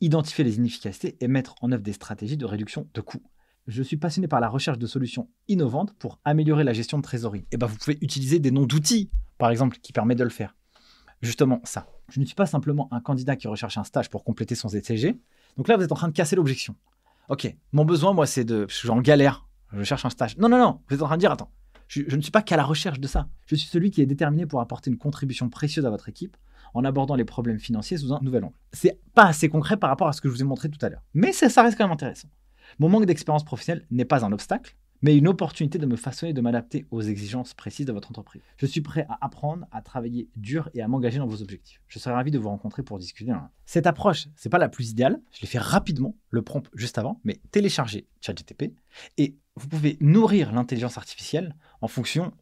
[0.00, 3.22] identifier les inefficacités et mettre en œuvre des stratégies de réduction de coûts.
[3.66, 7.40] Je suis passionné par la recherche de solutions innovantes pour améliorer la gestion de trésorerie.
[7.40, 10.30] Et eh ben vous pouvez utiliser des noms d'outils, par exemple, qui permettent de le
[10.30, 10.54] faire.
[11.22, 11.86] Justement, ça.
[12.10, 15.18] Je ne suis pas simplement un candidat qui recherche un stage pour compléter son ZCG.
[15.56, 16.76] Donc là, vous êtes en train de casser l'objection.
[17.28, 18.66] Ok, mon besoin, moi, c'est de.
[18.68, 19.46] Je suis en galère.
[19.72, 20.36] Je cherche un stage.
[20.36, 20.80] Non, non, non.
[20.88, 21.50] Vous êtes en train de dire, attends,
[21.88, 23.28] je, ne suis pas qu'à la recherche de ça.
[23.46, 26.36] Je suis celui qui est déterminé pour apporter une contribution précieuse à votre équipe
[26.74, 28.56] en abordant les problèmes financiers sous un nouvel angle.
[28.72, 30.88] C'est pas assez concret par rapport à ce que je vous ai montré tout à
[30.88, 31.02] l'heure.
[31.14, 32.28] Mais ça, ça reste quand même intéressant.
[32.78, 36.40] Mon manque d'expérience professionnelle n'est pas un obstacle, mais une opportunité de me façonner, de
[36.40, 38.40] m'adapter aux exigences précises de votre entreprise.
[38.56, 41.82] Je suis prêt à apprendre, à travailler dur et à m'engager dans vos objectifs.
[41.88, 43.30] Je serais ravi de vous rencontrer pour discuter.
[43.66, 45.20] Cette approche, c'est pas la plus idéale.
[45.30, 48.72] Je l'ai fait rapidement, le prompt juste avant, mais téléchargez ChatGTP
[49.18, 52.32] et vous pouvez nourrir l'intelligence artificielle en fonction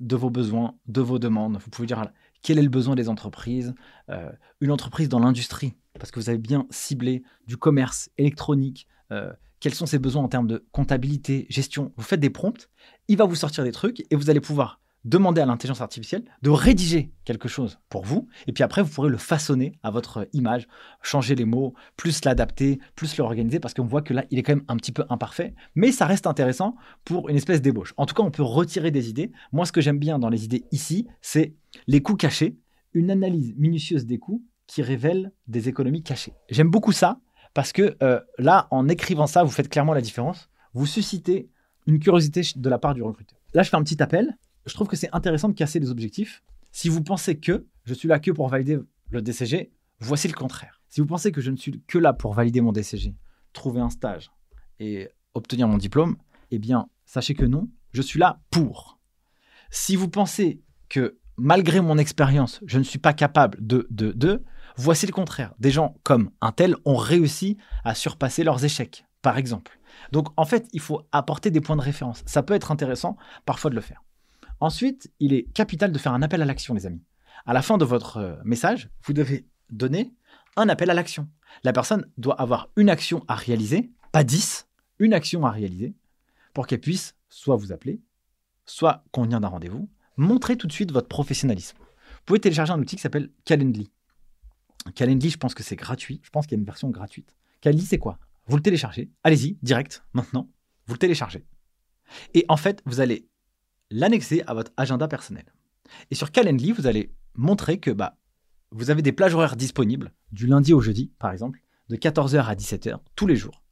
[0.00, 1.58] de vos besoins, de vos demandes.
[1.58, 3.74] Vous pouvez dire quel est le besoin des entreprises,
[4.08, 4.32] euh,
[4.62, 9.30] une entreprise dans l'industrie, parce que vous avez bien ciblé du commerce électronique, euh,
[9.60, 11.92] quels sont ses besoins en termes de comptabilité, gestion.
[11.96, 12.68] Vous faites des prompts,
[13.08, 16.50] il va vous sortir des trucs et vous allez pouvoir demander à l'intelligence artificielle de
[16.50, 20.66] rédiger quelque chose pour vous, et puis après, vous pourrez le façonner à votre image,
[21.02, 24.56] changer les mots, plus l'adapter, plus l'organiser, parce qu'on voit que là, il est quand
[24.56, 27.94] même un petit peu imparfait, mais ça reste intéressant pour une espèce d'ébauche.
[27.96, 29.32] En tout cas, on peut retirer des idées.
[29.52, 31.54] Moi, ce que j'aime bien dans les idées ici, c'est
[31.86, 32.58] les coûts cachés,
[32.92, 36.34] une analyse minutieuse des coûts qui révèle des économies cachées.
[36.50, 37.20] J'aime beaucoup ça,
[37.54, 40.48] parce que euh, là, en écrivant ça, vous faites clairement la différence.
[40.74, 41.50] Vous suscitez
[41.86, 43.38] une curiosité de la part du recruteur.
[43.54, 44.36] Là, je fais un petit appel.
[44.66, 46.42] Je trouve que c'est intéressant de casser les objectifs.
[46.72, 48.78] Si vous pensez que je suis là que pour valider
[49.10, 50.82] le DCG, voici le contraire.
[50.88, 53.14] Si vous pensez que je ne suis que là pour valider mon DCG,
[53.52, 54.30] trouver un stage
[54.78, 56.16] et obtenir mon diplôme,
[56.50, 58.98] eh bien, sachez que non, je suis là pour.
[59.70, 63.86] Si vous pensez que malgré mon expérience, je ne suis pas capable de,
[64.80, 65.54] Voici le contraire.
[65.58, 69.80] Des gens comme un tel ont réussi à surpasser leurs échecs, par exemple.
[70.12, 72.22] Donc en fait, il faut apporter des points de référence.
[72.26, 74.04] Ça peut être intéressant parfois de le faire.
[74.60, 77.02] Ensuite, il est capital de faire un appel à l'action, les amis.
[77.44, 80.12] À la fin de votre euh, message, vous devez donner
[80.56, 81.28] un appel à l'action.
[81.64, 84.68] La personne doit avoir une action à réaliser, pas dix,
[85.00, 85.94] une action à réaliser,
[86.54, 88.00] pour qu'elle puisse soit vous appeler,
[88.64, 89.88] soit convenir d'un rendez-vous.
[90.16, 91.76] Montrez tout de suite votre professionnalisme.
[91.78, 93.90] Vous pouvez télécharger un outil qui s'appelle Calendly.
[94.94, 96.20] Calendly, je pense que c'est gratuit.
[96.22, 97.34] Je pense qu'il y a une version gratuite.
[97.60, 98.18] Calendly, c'est quoi?
[98.46, 99.10] Vous le téléchargez.
[99.24, 100.50] Allez-y, direct, maintenant.
[100.86, 101.44] Vous le téléchargez.
[102.34, 103.28] Et en fait, vous allez
[103.90, 105.44] l'annexer à votre agenda personnel.
[106.10, 108.18] Et sur Calendly, vous allez montrer que bah,
[108.70, 112.54] vous avez des plages horaires disponibles, du lundi au jeudi, par exemple, de 14h à
[112.54, 113.62] 17h, tous les jours.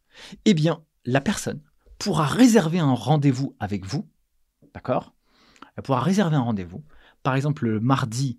[0.45, 1.61] Eh bien, la personne
[1.99, 4.09] pourra réserver un rendez-vous avec vous,
[4.75, 5.15] d'accord?
[5.77, 6.85] Elle pourra réserver un rendez-vous,
[7.23, 8.39] par exemple le mardi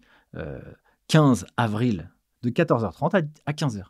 [1.07, 2.11] 15 euh, avril
[2.43, 3.83] de 14h30 à 15h.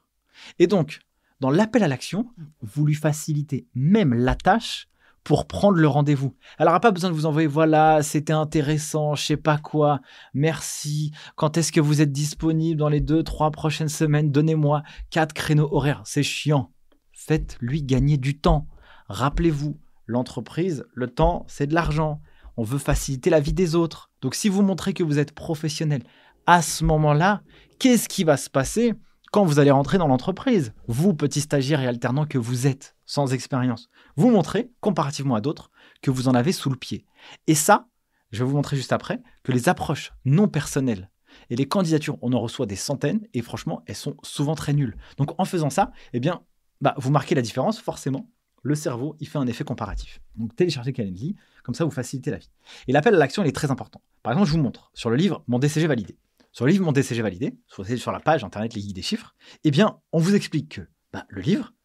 [0.60, 1.00] Et donc,
[1.39, 2.28] dans l'appel à l'action,
[2.62, 4.88] vous lui facilitez même la tâche
[5.24, 6.34] pour prendre le rendez-vous.
[6.58, 10.00] Elle n'aura pas besoin de vous envoyer, voilà, c'était intéressant, je sais pas quoi,
[10.34, 15.34] merci, quand est-ce que vous êtes disponible dans les deux, trois prochaines semaines, donnez-moi quatre
[15.34, 16.72] créneaux horaires, c'est chiant.
[17.12, 18.68] Faites-lui gagner du temps.
[19.10, 22.22] Rappelez-vous, l'entreprise, le temps, c'est de l'argent.
[22.56, 24.10] On veut faciliter la vie des autres.
[24.22, 26.04] Donc si vous montrez que vous êtes professionnel,
[26.48, 27.41] à ce moment-là,
[27.78, 28.93] qu'est-ce qui va se passer
[29.32, 30.74] quand vous allez rentrer dans l'entreprise?
[30.88, 35.70] Vous, petit stagiaire et alternant que vous êtes, sans expérience, vous montrez, comparativement à d'autres,
[36.02, 37.06] que vous en avez sous le pied.
[37.48, 37.89] Et ça,
[38.32, 41.10] je vais vous montrer juste après, que les approches non personnelles
[41.50, 44.95] et les candidatures, on en reçoit des centaines et franchement, elles sont souvent très nulles.
[45.18, 46.41] Donc en faisant ça, eh bien,
[46.80, 48.30] bah, vous marquez la différence, forcément.
[48.64, 50.22] Le cerveau, il fait un effet comparatif.
[50.38, 52.50] Donc téléchargez Calendly, comme ça vous facilitez la vie.
[52.88, 54.02] Et l'appel à l'action, il est très important.
[54.24, 56.18] Par exemple, je vous montre sur le livre Mon DCG validé
[56.58, 59.70] sur le livre Mon DCG validé, sur la page internet Les Guides des chiffres, eh
[59.70, 60.82] bien, on vous explique que
[61.14, 61.76] bah, le livre,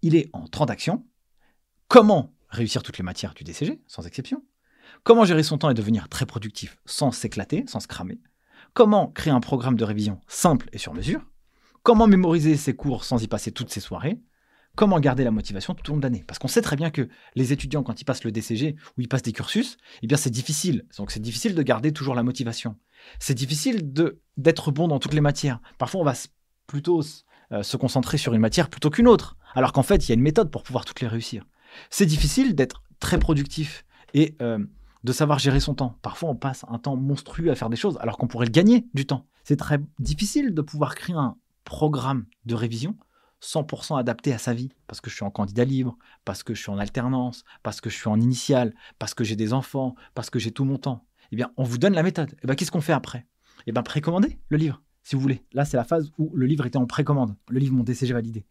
[0.00, 1.04] il est en 30 actions.
[1.88, 4.44] Comment réussir toutes les matières du DCG, sans exception.
[5.02, 8.20] Comment gérer son temps et devenir très productif sans s'éclater, sans se cramer.
[8.74, 11.26] Comment créer un programme de révision simple et sur mesure.
[11.82, 14.20] Comment mémoriser ses cours sans y passer toutes ses soirées.
[14.76, 16.22] Comment garder la motivation tout au long de l'année.
[16.28, 19.08] Parce qu'on sait très bien que les étudiants, quand ils passent le DCG ou ils
[19.08, 20.86] passent des cursus, eh bien c'est difficile.
[20.96, 22.76] Donc c'est difficile de garder toujours la motivation.
[23.18, 25.60] C'est difficile de d'être bon dans toutes les matières.
[25.78, 26.14] Parfois, on va
[26.66, 27.02] plutôt
[27.52, 30.14] euh, se concentrer sur une matière plutôt qu'une autre, alors qu'en fait, il y a
[30.14, 31.44] une méthode pour pouvoir toutes les réussir.
[31.90, 33.84] C'est difficile d'être très productif
[34.14, 34.64] et euh,
[35.04, 35.98] de savoir gérer son temps.
[36.02, 38.86] Parfois, on passe un temps monstrueux à faire des choses, alors qu'on pourrait le gagner
[38.94, 39.26] du temps.
[39.44, 42.96] C'est très difficile de pouvoir créer un programme de révision
[43.42, 46.60] 100% adapté à sa vie, parce que je suis en candidat libre, parce que je
[46.60, 50.30] suis en alternance, parce que je suis en initial, parce que j'ai des enfants, parce
[50.30, 52.34] que j'ai tout mon temps eh bien, on vous donne la méthode.
[52.42, 53.26] Eh bien, qu'est-ce qu'on fait après?
[53.66, 55.42] Eh bien, précommandez le livre, si vous voulez.
[55.52, 57.36] Là, c'est la phase où le livre était en précommande.
[57.48, 58.46] Le livre, mon DCG validé.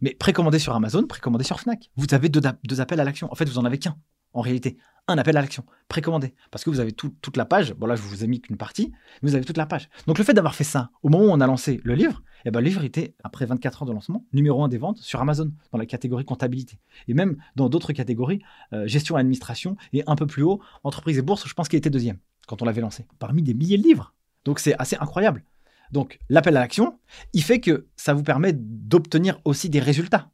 [0.00, 1.90] Mais précommandez sur Amazon, précommandez sur Fnac.
[1.96, 3.30] Vous avez deux, deux appels à l'action.
[3.30, 3.96] En fait, vous en avez qu'un
[4.34, 4.76] en réalité.
[5.06, 6.34] Un appel à l'action, précommandé.
[6.50, 7.74] Parce que vous avez toute la page.
[7.74, 9.90] Bon, là, je vous ai mis qu'une partie, mais vous avez toute la page.
[10.06, 12.50] Donc, le fait d'avoir fait ça, au moment où on a lancé le livre, eh
[12.50, 15.52] ben, le livre était, après 24 heures de lancement, numéro un des ventes sur Amazon,
[15.72, 16.78] dans la catégorie comptabilité.
[17.06, 18.40] Et même dans d'autres catégories,
[18.72, 21.76] euh, gestion et administration, et un peu plus haut, entreprise et bourse, je pense qu'il
[21.76, 24.14] était deuxième quand on l'avait lancé, parmi des milliers de livres.
[24.44, 25.44] Donc, c'est assez incroyable.
[25.92, 26.98] Donc, l'appel à l'action,
[27.32, 30.30] il fait que ça vous permet d'obtenir aussi des résultats.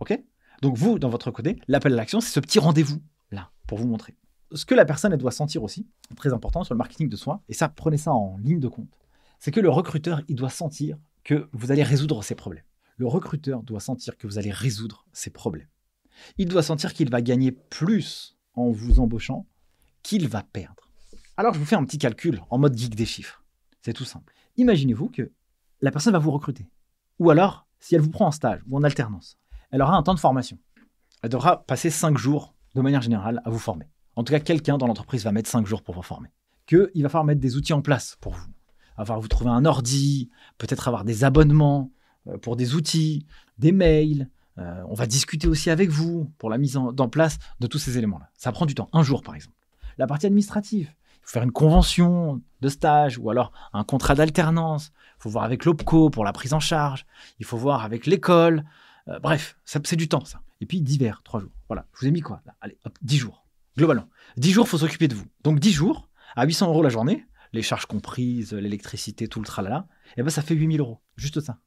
[0.00, 0.18] OK?
[0.62, 3.00] Donc, vous, dans votre côté, l'appel à l'action, c'est ce petit rendez-vous.
[3.66, 4.14] Pour vous montrer.
[4.52, 5.86] Ce que la personne elle doit sentir aussi,
[6.16, 8.96] très important sur le marketing de soi, et ça, prenez ça en ligne de compte,
[9.40, 12.64] c'est que le recruteur, il doit sentir que vous allez résoudre ses problèmes.
[12.96, 15.68] Le recruteur doit sentir que vous allez résoudre ses problèmes.
[16.38, 19.46] Il doit sentir qu'il va gagner plus en vous embauchant
[20.02, 20.88] qu'il va perdre.
[21.36, 23.42] Alors je vous fais un petit calcul en mode geek des chiffres.
[23.82, 24.32] C'est tout simple.
[24.56, 25.32] Imaginez-vous que
[25.80, 26.68] la personne va vous recruter.
[27.18, 29.36] Ou alors, si elle vous prend en stage ou en alternance,
[29.70, 30.58] elle aura un temps de formation.
[31.22, 33.86] Elle devra passer 5 jours, de manière générale, à vous former.
[34.16, 36.28] En tout cas, quelqu'un dans l'entreprise va mettre 5 jours pour vous former.
[36.66, 38.48] Qu'il va falloir mettre des outils en place pour vous.
[38.48, 41.90] Il va falloir vous trouver un ordi, peut-être avoir des abonnements
[42.28, 43.26] euh, pour des outils,
[43.58, 44.30] des mails.
[44.58, 47.98] Euh, on va discuter aussi avec vous pour la mise en, place de tous ces
[47.98, 48.30] éléments-là.
[48.34, 49.56] Ça prend du temps, un jour par exemple.
[49.98, 54.92] La partie administrative, il faut faire une convention de stage ou alors un contrat d'alternance.
[55.18, 57.04] Il faut voir avec l'OPCO pour la prise en charge.
[57.40, 58.64] Il faut voir avec l'école.
[59.08, 60.40] Euh, bref, c'est du temps ça.
[60.60, 61.52] Et puis d'hiver, trois jours.
[61.68, 63.46] Voilà, je vous ai mis quoi Allez, hop, 10 jours.
[63.76, 64.08] Globalement.
[64.36, 65.26] 10 jours, faut s'occuper de vous.
[65.42, 69.86] Donc 10 jours, à 800 euros la journée, les charges comprises, l'électricité, tout le tralala,
[70.08, 71.00] et eh ben ça fait 8000 euros.
[71.16, 71.58] Juste ça.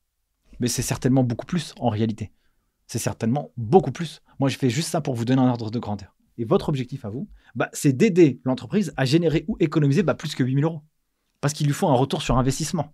[0.59, 2.31] Mais c'est certainement beaucoup plus en réalité.
[2.87, 4.21] C'est certainement beaucoup plus.
[4.39, 6.15] Moi, je fais juste ça pour vous donner un ordre de grandeur.
[6.37, 10.35] Et votre objectif à vous, bah, c'est d'aider l'entreprise à générer ou économiser bah, plus
[10.35, 10.81] que 8000 euros.
[11.41, 12.93] Parce qu'il lui faut un retour sur investissement.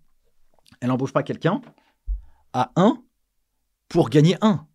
[0.82, 1.62] Elle n'embauche pas quelqu'un
[2.54, 3.02] à 1
[3.88, 4.68] pour gagner 1.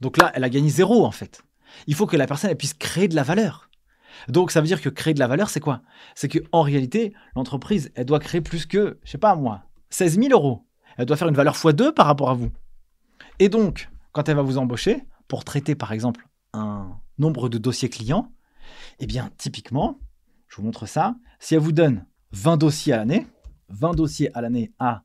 [0.00, 1.42] Donc là, elle a gagné 0 en fait.
[1.86, 3.70] Il faut que la personne puisse créer de la valeur.
[4.28, 5.82] Donc ça veut dire que créer de la valeur, c'est quoi?
[6.14, 10.28] C'est qu'en réalité, l'entreprise, elle doit créer plus que, je sais pas moi, 16 000
[10.32, 10.66] euros.
[10.96, 12.50] Elle doit faire une valeur x2 par rapport à vous.
[13.38, 17.88] Et donc, quand elle va vous embaucher, pour traiter par exemple un nombre de dossiers
[17.88, 18.30] clients,
[19.00, 19.98] eh bien, typiquement,
[20.48, 23.26] je vous montre ça, si elle vous donne 20 dossiers à l'année,
[23.70, 25.02] 20 dossiers à l'année à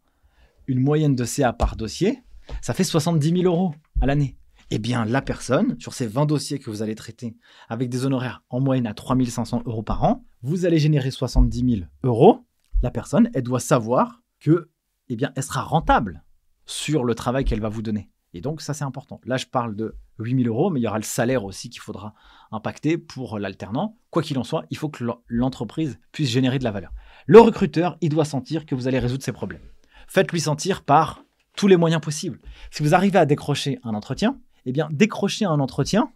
[0.67, 2.23] une moyenne de CA par dossier,
[2.61, 4.37] ça fait 70 000 euros à l'année.
[4.71, 7.35] Eh bien, la personne, sur ces 20 dossiers que vous allez traiter
[7.69, 11.77] avec des honoraires en moyenne à 3 500 euros par an, vous allez générer 70
[11.77, 12.45] 000 euros.
[12.83, 14.69] La personne, elle doit savoir que,
[15.07, 16.23] eh bien, elle sera rentable
[16.67, 18.11] sur le travail qu'elle va vous donner.
[18.35, 19.19] Et donc, ça, c'est important.
[19.25, 22.13] Là, je parle de 8000 euros, mais il y aura le salaire aussi qu'il faudra
[22.51, 23.97] impacter pour l'alternant.
[24.11, 26.91] Quoi qu'il en soit, il faut que l'entreprise puisse générer de la valeur.
[27.25, 29.63] Le recruteur, il doit sentir que vous allez résoudre ses problèmes.
[30.07, 31.23] Faites-lui sentir par
[31.55, 32.39] tous les moyens possibles.
[32.69, 34.39] Si vous arrivez à décrocher un entretien,
[34.69, 36.11] eh bien, décrocher un entretien,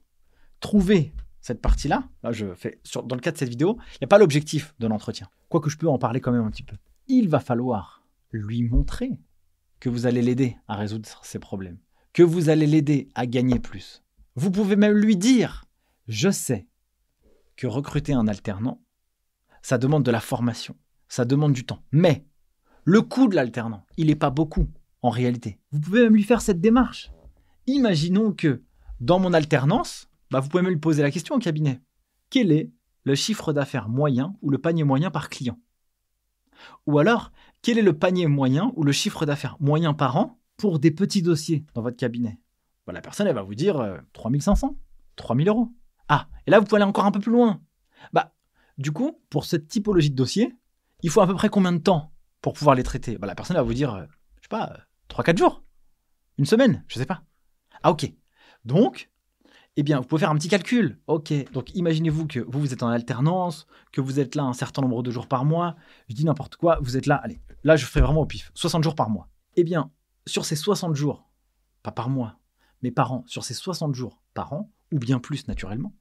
[0.59, 2.29] trouver cette partie-là, dans
[3.15, 5.27] le cas de cette vidéo, il n'y a pas l'objectif de l'entretien.
[5.49, 6.77] Quoique je peux en parler quand même un petit peu.
[7.07, 9.19] Il va falloir lui montrer
[9.79, 11.77] que vous allez l'aider à résoudre ses problèmes
[12.13, 14.03] que vous allez l'aider à gagner plus.
[14.35, 15.65] Vous pouvez même lui dire,
[16.07, 16.67] je sais
[17.57, 18.81] que recruter un alternant,
[19.61, 20.75] ça demande de la formation,
[21.07, 21.83] ça demande du temps.
[21.91, 22.25] Mais
[22.83, 24.67] le coût de l'alternant, il n'est pas beaucoup
[25.01, 25.59] en réalité.
[25.71, 27.11] Vous pouvez même lui faire cette démarche.
[27.67, 28.63] Imaginons que
[28.99, 31.81] dans mon alternance, bah, vous pouvez même lui poser la question au cabinet.
[32.29, 32.71] Quel est
[33.03, 35.59] le chiffre d'affaires moyen ou le panier moyen par client?
[36.85, 40.79] Ou alors, quel est le panier moyen ou le chiffre d'affaires moyen par an pour
[40.79, 42.39] des petits dossiers dans votre cabinet?
[42.85, 44.77] Bah, La personne, va vous dire 3500,
[45.15, 45.69] 3000 euros.
[46.09, 47.61] Ah, et là, vous pouvez aller encore un peu plus loin.
[48.11, 48.33] Bah,
[48.77, 50.53] du coup, pour cette typologie de dossier,
[51.01, 52.11] il faut à peu près combien de temps
[52.41, 53.17] pour pouvoir les traiter?
[53.17, 54.05] Bah, La personne va vous dire, euh,
[54.37, 54.77] je sais pas,
[55.09, 55.63] 3-4 jours,
[56.37, 57.23] une semaine, je sais pas.
[57.83, 58.11] Ah, ok.
[58.65, 59.09] Donc,
[59.75, 60.99] eh bien, vous pouvez faire un petit calcul.
[61.07, 64.81] Ok, donc imaginez-vous que vous, vous êtes en alternance, que vous êtes là un certain
[64.81, 65.75] nombre de jours par mois.
[66.09, 68.83] Je dis n'importe quoi, vous êtes là, allez, là je fais vraiment au pif, 60
[68.83, 69.29] jours par mois.
[69.55, 69.91] Eh bien,
[70.27, 71.29] sur ces 60 jours,
[71.81, 72.39] pas par mois,
[72.81, 75.93] mais par an, sur ces 60 jours par an, ou bien plus naturellement,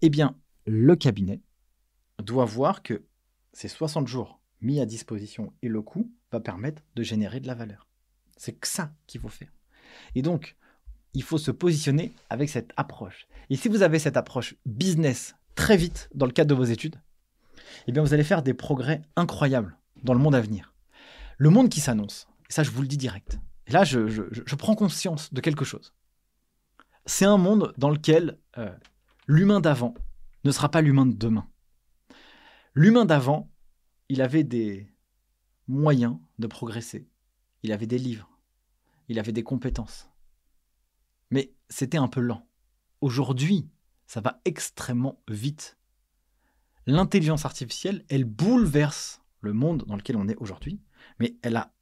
[0.00, 1.42] eh bien, le cabinet
[2.22, 3.04] doit voir que
[3.52, 7.54] ces 60 jours mis à disposition et le coût va permettre de générer de la
[7.54, 7.86] valeur.
[8.36, 9.52] C'est ça qu'il faut faire.
[10.14, 10.56] Et donc,
[11.14, 13.26] il faut se positionner avec cette approche.
[13.50, 17.00] Et si vous avez cette approche business très vite dans le cadre de vos études,
[17.86, 20.74] eh bien, vous allez faire des progrès incroyables dans le monde à venir.
[21.38, 23.38] Le monde qui s'annonce, et ça je vous le dis direct,
[23.68, 25.94] et là, je, prends conscience de quelque chose.
[27.04, 28.74] C'est un monde dans lequel euh,
[29.26, 29.94] l'humain d'avant
[30.44, 31.46] ne sera pas l'humain de demain.
[32.74, 33.50] L'humain d'avant,
[34.08, 34.90] il avait des
[35.66, 37.08] moyens de progresser.
[37.62, 38.30] Il avait des livres.
[39.08, 40.08] Il avait des compétences.
[41.68, 42.46] C'était un peu lent.
[43.00, 43.68] Aujourd'hui,
[44.06, 45.76] ça va extrêmement vite.
[46.86, 50.80] L'intelligence artificielle, elle bouleverse le monde dans lequel on est aujourd'hui,
[51.18, 51.72] mais elle a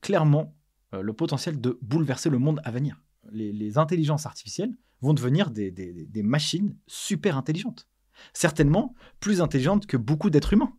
[0.00, 0.56] clairement
[0.94, 3.02] euh, le potentiel de bouleverser le monde à venir.
[3.30, 7.88] Les, intelligences artificielles vont devenir des, des, machines super intelligentes.
[8.32, 10.74] Certainement plus intelligentes que beaucoup d'êtres humains.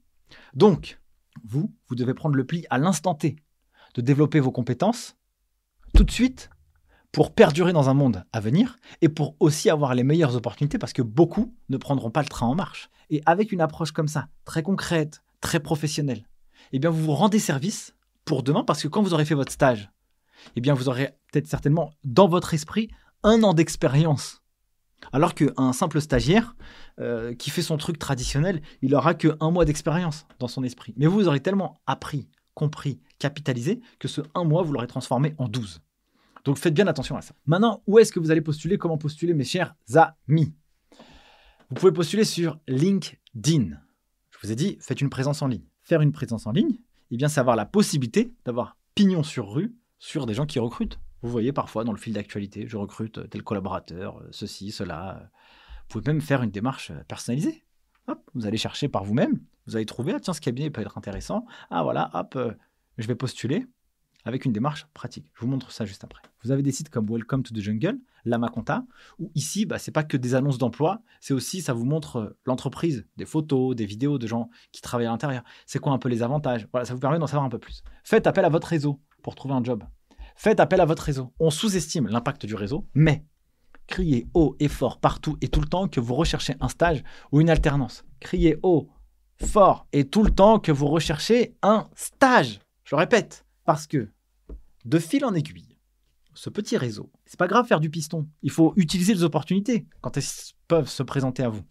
[0.54, 1.00] Donc,
[1.44, 3.36] vous, vous devez prendre le pli à l'instant T
[3.96, 5.18] de développer vos compétences
[5.94, 6.50] tout de suite
[7.12, 10.94] pour perdurer dans un monde à venir et pour aussi avoir les meilleures opportunités parce
[10.94, 12.90] que beaucoup ne prendront pas le train en marche.
[13.10, 16.28] Et avec une approche comme ça, très concrète, très professionnelle,
[16.74, 17.96] eh bien vous vous rendez service
[18.26, 19.90] pour demain parce que quand vous aurez fait votre stage,
[20.56, 22.90] eh bien vous aurez peut-être certainement dans votre esprit
[23.24, 24.42] un an d'expérience.
[25.14, 26.56] Alors qu'un simple stagiaire
[27.00, 30.94] euh, qui fait son truc traditionnel, il aura que un mois d'expérience dans son esprit.
[30.98, 35.36] Mais vous, vous aurez tellement appris, compris, capitalisé que ce un mois, vous l'aurez transformé
[35.38, 35.82] en 12.
[36.48, 37.36] Donc faites bien attention à ça.
[37.46, 38.78] Maintenant, où est-ce que vous allez postuler?
[38.78, 40.56] Comment postuler, mes chers amis?
[41.70, 43.78] Vous pouvez postuler sur LinkedIn.
[44.32, 45.66] Je vous ai dit, faites une présence en ligne.
[45.82, 46.80] Faire une présence en ligne,
[47.12, 51.02] eh bien, c'est avoir la possibilité d'avoir pignon sur rue sur des gens qui recrutent.
[51.22, 55.30] Vous voyez parfois dans le fil d'actualité, je recrute tel collaborateur, ceci, cela.
[55.90, 57.66] Vous pouvez même faire une démarche personnalisée.
[58.08, 60.98] Hop, vous allez chercher par vous-même, vous allez trouver, ah, tiens, ce cabinet peut être
[60.98, 61.46] intéressant.
[61.70, 62.54] Ah voilà, hop, euh,
[62.98, 63.68] je vais postuler
[64.28, 65.32] avec une démarche pratique.
[65.34, 66.22] Je vous montre ça juste après.
[66.44, 68.86] Vous avez des sites comme Welcome to the Jungle, Lamaconta,
[69.20, 72.18] où ici, bah, ce n'est pas que des annonces d'emploi, c'est aussi, ça vous montre
[72.18, 75.44] euh, l'entreprise, des photos, des vidéos de gens qui travaillent à l'intérieur.
[75.66, 76.68] C'est quoi un peu les avantages?
[76.72, 77.84] Voilà, ça vous permet d'en savoir un peu plus.
[78.04, 79.84] Faites appel à votre réseau pour trouver un job.
[80.36, 81.34] Faites appel à votre réseau.
[81.40, 83.26] On sous-estime l'impact du réseau, mais
[83.88, 87.42] criez haut et fort partout et tout le temps que vous recherchez un stage ou
[87.42, 88.06] une alternance.
[88.20, 88.90] Criez haut,
[89.44, 92.60] fort et tout le temps que vous recherchez un stage.
[92.84, 94.10] Je répète, parce que
[94.88, 95.78] de fil en aiguille,
[96.34, 98.28] ce petit réseau, c'est pas grave faire du piston.
[98.42, 100.24] Il faut utiliser les opportunités quand elles
[100.68, 101.64] peuvent se présenter à vous.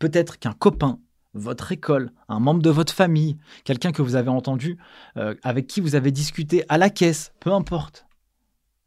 [0.00, 0.98] Peut-être qu'un copain,
[1.32, 4.78] votre école, un membre de votre famille, quelqu'un que vous avez entendu,
[5.16, 8.06] euh, avec qui vous avez discuté à la caisse, peu importe.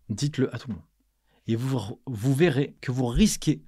[0.10, 0.84] Dites-le à tout le monde.
[1.48, 3.64] Et vous, vous verrez que vous risquez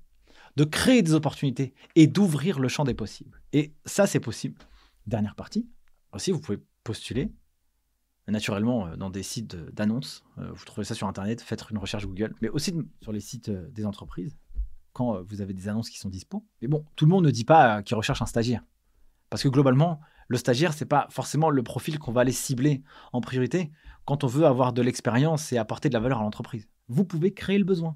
[0.58, 3.42] de créer des opportunités et d'ouvrir le champ des possibles.
[3.54, 4.58] Et ça, c'est possible.
[5.06, 5.70] Dernière partie.
[6.12, 7.32] Aussi, vous pouvez postuler
[8.32, 10.24] naturellement euh, dans des sites d'annonces.
[10.38, 13.50] Euh, vous trouvez ça sur Internet, faites une recherche Google, mais aussi sur les sites
[13.50, 14.38] euh, des entreprises,
[14.94, 16.46] quand vous avez des annonces qui sont dispo.
[16.62, 18.64] Mais bon, tout le monde ne dit pas qu'il recherche un stagiaire.
[19.30, 22.82] Parce que globalement, le stagiaire, c'est pas forcément le profil qu'on va aller cibler
[23.14, 23.72] en priorité
[24.06, 26.68] quand on veut avoir de l'expérience et apporter de la valeur à l'entreprise.
[26.88, 27.96] Vous pouvez créer le besoin.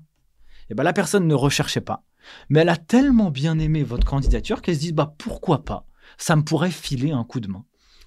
[0.70, 2.06] Et ben la personne ne recherchait pas,
[2.50, 5.86] mais elle a tellement bien aimé votre candidature qu'elle se dit bah pourquoi pas?
[6.18, 7.66] Ça me pourrait filer un coup de main.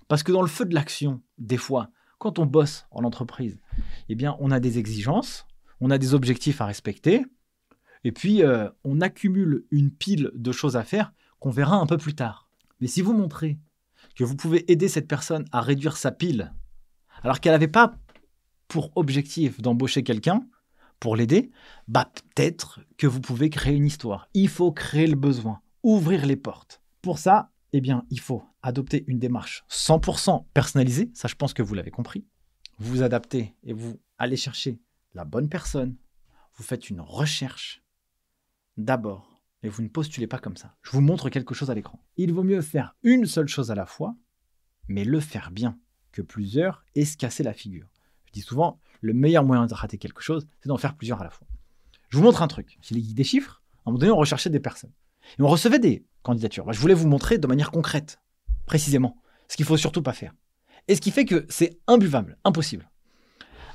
[0.09, 3.61] Parce que dans le feu de l'action, des fois, quand on bosse en entreprise,
[4.09, 5.47] eh bien, on a des exigences,
[5.81, 7.25] on a des objectifs à respecter,
[8.05, 11.97] et puis euh, on accumule une pile de choses à faire qu'on verra un peu
[11.97, 12.49] plus tard.
[12.81, 13.59] Mais si vous montrez
[14.15, 16.53] que vous pouvez aider cette personne à réduire sa pile,
[17.23, 17.97] alors qu'elle n'avait pas
[18.69, 20.47] pour objectif d'embaucher quelqu'un
[21.01, 21.51] pour l'aider,
[21.89, 24.29] bah peut-être que vous pouvez créer une histoire.
[24.35, 26.83] Il faut créer le besoin, ouvrir les portes.
[27.03, 31.11] Pour ça, eh bien, il faut adopter une démarche 100% personnalisée.
[31.15, 32.25] Ça, je pense que vous l'avez compris.
[32.79, 34.81] Vous vous adaptez et vous allez chercher
[35.13, 35.97] la bonne personne.
[36.55, 37.83] Vous faites une recherche
[38.77, 40.75] d'abord et vous ne postulez pas comme ça.
[40.83, 42.03] Je vous montre quelque chose à l'écran.
[42.17, 44.17] Il vaut mieux faire une seule chose à la fois,
[44.89, 45.79] mais le faire bien,
[46.11, 47.91] que plusieurs et se casser la figure.
[48.27, 51.25] Je dis souvent, le meilleur moyen de rater quelque chose, c'est d'en faire plusieurs à
[51.25, 51.47] la fois.
[52.09, 52.79] Je vous montre un truc.
[52.81, 54.93] Chez les guides des chiffres, à un moment donné, on recherchait des personnes.
[55.39, 56.71] Et on recevait des candidatures.
[56.73, 58.21] je voulais vous montrer de manière concrète,
[58.67, 59.17] précisément,
[59.49, 60.33] ce qu'il faut surtout pas faire.
[60.89, 62.91] Et ce qui fait que c'est imbuvable, impossible.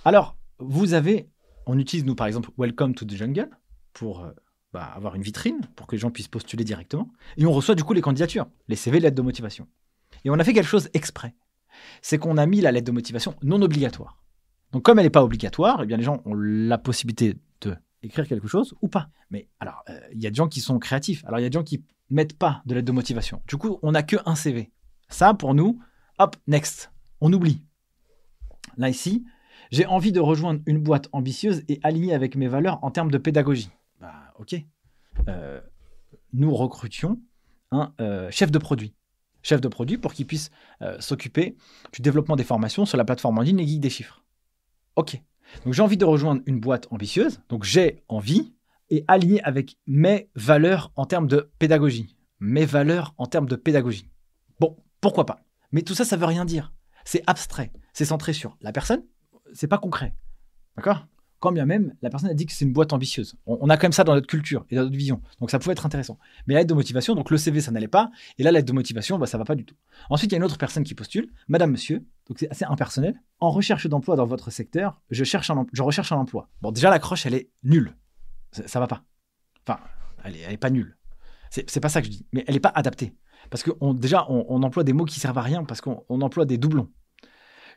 [0.05, 1.29] Alors, vous avez,
[1.65, 3.49] on utilise nous par exemple Welcome to the Jungle
[3.93, 4.31] pour euh,
[4.73, 7.11] bah, avoir une vitrine, pour que les gens puissent postuler directement.
[7.37, 9.67] Et on reçoit du coup les candidatures, les CV, lettres de motivation.
[10.23, 11.33] Et on a fait quelque chose exprès.
[12.01, 14.21] C'est qu'on a mis la lettre de motivation non obligatoire.
[14.71, 18.27] Donc comme elle n'est pas obligatoire, eh bien les gens ont la possibilité de écrire
[18.27, 19.09] quelque chose ou pas.
[19.29, 21.23] Mais alors, euh, il y a des gens qui sont créatifs.
[21.25, 23.41] Alors, il y a des gens qui mettent pas de lettre de motivation.
[23.47, 24.71] Du coup, on n'a que un CV.
[25.09, 25.79] Ça, pour nous,
[26.17, 26.91] hop, next.
[27.21, 27.61] On oublie.
[28.77, 29.25] Là, ici,
[29.71, 33.17] j'ai envie de rejoindre une boîte ambitieuse et alignée avec mes valeurs en termes de
[33.17, 33.69] pédagogie.
[33.99, 34.55] Bah, ok.
[35.27, 35.59] Euh,
[36.33, 37.19] nous recrutions
[37.71, 38.93] un euh, chef de produit.
[39.41, 40.51] Chef de produit pour qu'il puisse
[40.99, 41.55] s'occuper
[41.93, 44.23] du développement des formations sur la plateforme en ligne et guide des chiffres.
[44.97, 45.21] Ok.
[45.63, 48.53] Donc j'ai envie de rejoindre une boîte ambitieuse, donc j'ai envie,
[48.89, 52.15] et aligné avec mes valeurs en termes de pédagogie.
[52.39, 54.09] Mes valeurs en termes de pédagogie.
[55.01, 55.39] Pourquoi pas?
[55.71, 56.73] Mais tout ça, ça veut rien dire.
[57.05, 57.71] C'est abstrait.
[57.93, 59.03] C'est centré sur la personne,
[59.53, 60.15] c'est pas concret.
[60.77, 61.05] D'accord?
[61.39, 63.37] Quand bien même la personne a dit que c'est une boîte ambitieuse.
[63.45, 65.21] On, a quand même ça dans notre culture et dans notre vision.
[65.39, 66.19] Donc ça pouvait être intéressant.
[66.47, 68.11] Mais l'aide de motivation, donc le CV, ça n'allait pas.
[68.37, 69.75] Et là, l'aide de motivation, bah, ça va pas du tout.
[70.09, 72.05] Ensuite, il y a une autre personne qui postule, Madame, Monsieur.
[72.27, 73.15] Donc c'est assez impersonnel.
[73.39, 76.49] En recherche d'emploi dans votre secteur, je, cherche un, je recherche un emploi.
[76.61, 77.95] Bon, déjà, l'accroche, elle est nulle.
[78.51, 79.03] Ça, ça va pas.
[79.65, 79.79] Enfin,
[80.25, 80.97] elle est, pas nulle.
[81.51, 82.25] C'est pas ça que je dis.
[82.33, 83.15] Mais elle n'est pas adaptée.
[83.49, 86.57] Parce que déjà, on, emploie des mots qui servent à rien parce qu'on emploie des
[86.57, 86.89] doublons.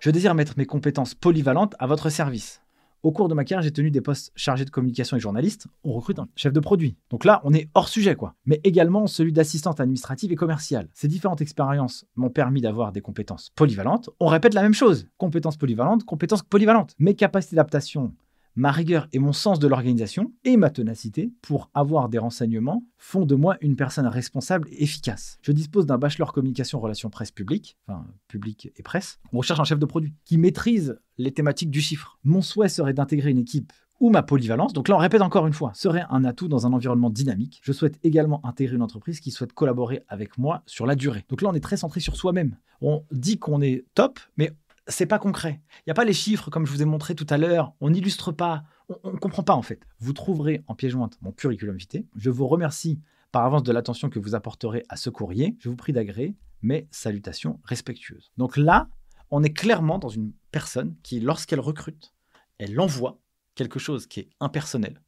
[0.01, 2.61] Je désire mettre mes compétences polyvalentes à votre service
[3.05, 5.69] Au cours de ma carrière, j'ai tenu des postes chargés de communication et journaliste.
[5.85, 6.97] On recrute un chef de produit.
[7.11, 8.35] Donc là, on est hors sujet, quoi.
[8.45, 10.89] Mais également celui d'assistante administrative et commerciale.
[10.93, 14.11] Ces différentes expériences m'ont permis d'avoir des compétences polyvalentes.
[14.19, 15.07] On répète la même chose.
[15.19, 16.95] Compétences polyvalentes, compétences polyvalentes.
[16.99, 18.13] Mes capacités d'adaptation
[18.55, 23.25] ma rigueur et mon sens de l'organisation et ma ténacité pour avoir des renseignements font
[23.25, 25.39] de moi une personne responsable et efficace.
[25.43, 29.19] Je dispose d'un bachelor communication relations presse publique, enfin public et presse.
[29.33, 32.19] On recherche un chef de produit qui maîtrise les thématiques du chiffre.
[32.25, 35.53] Mon souhait serait d'intégrer une équipe où ma polyvalence, donc là on répète encore une
[35.53, 37.61] fois, serait un atout dans un environnement dynamique.
[37.63, 41.25] Je souhaite également intégrer une entreprise qui souhaite collaborer avec moi sur la durée.
[41.29, 42.57] Donc là on est très centré sur soi-même.
[42.81, 44.53] On dit qu'on est top, mais
[44.89, 45.61] c'est pas concret.
[45.79, 47.73] Il n'y a pas les chiffres comme je vous ai montré tout à l'heure.
[47.81, 48.65] On n'illustre pas.
[49.05, 49.81] On ne comprend pas en fait.
[49.99, 52.05] Vous trouverez en pièce jointe mon curriculum vitae.
[52.17, 53.01] Je vous remercie
[53.31, 55.57] par avance de l'attention que vous apporterez à ce courrier.
[55.61, 58.31] Je vous prie d'agréer mes salutations respectueuses.
[58.37, 58.89] Donc là,
[59.31, 62.13] on est clairement dans une personne qui, lorsqu'elle recrute,
[62.59, 63.19] elle envoie
[63.55, 65.01] quelque chose qui est impersonnel.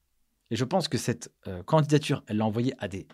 [0.51, 3.07] Et je pense que cette euh, candidature, elle l'a envoyée à des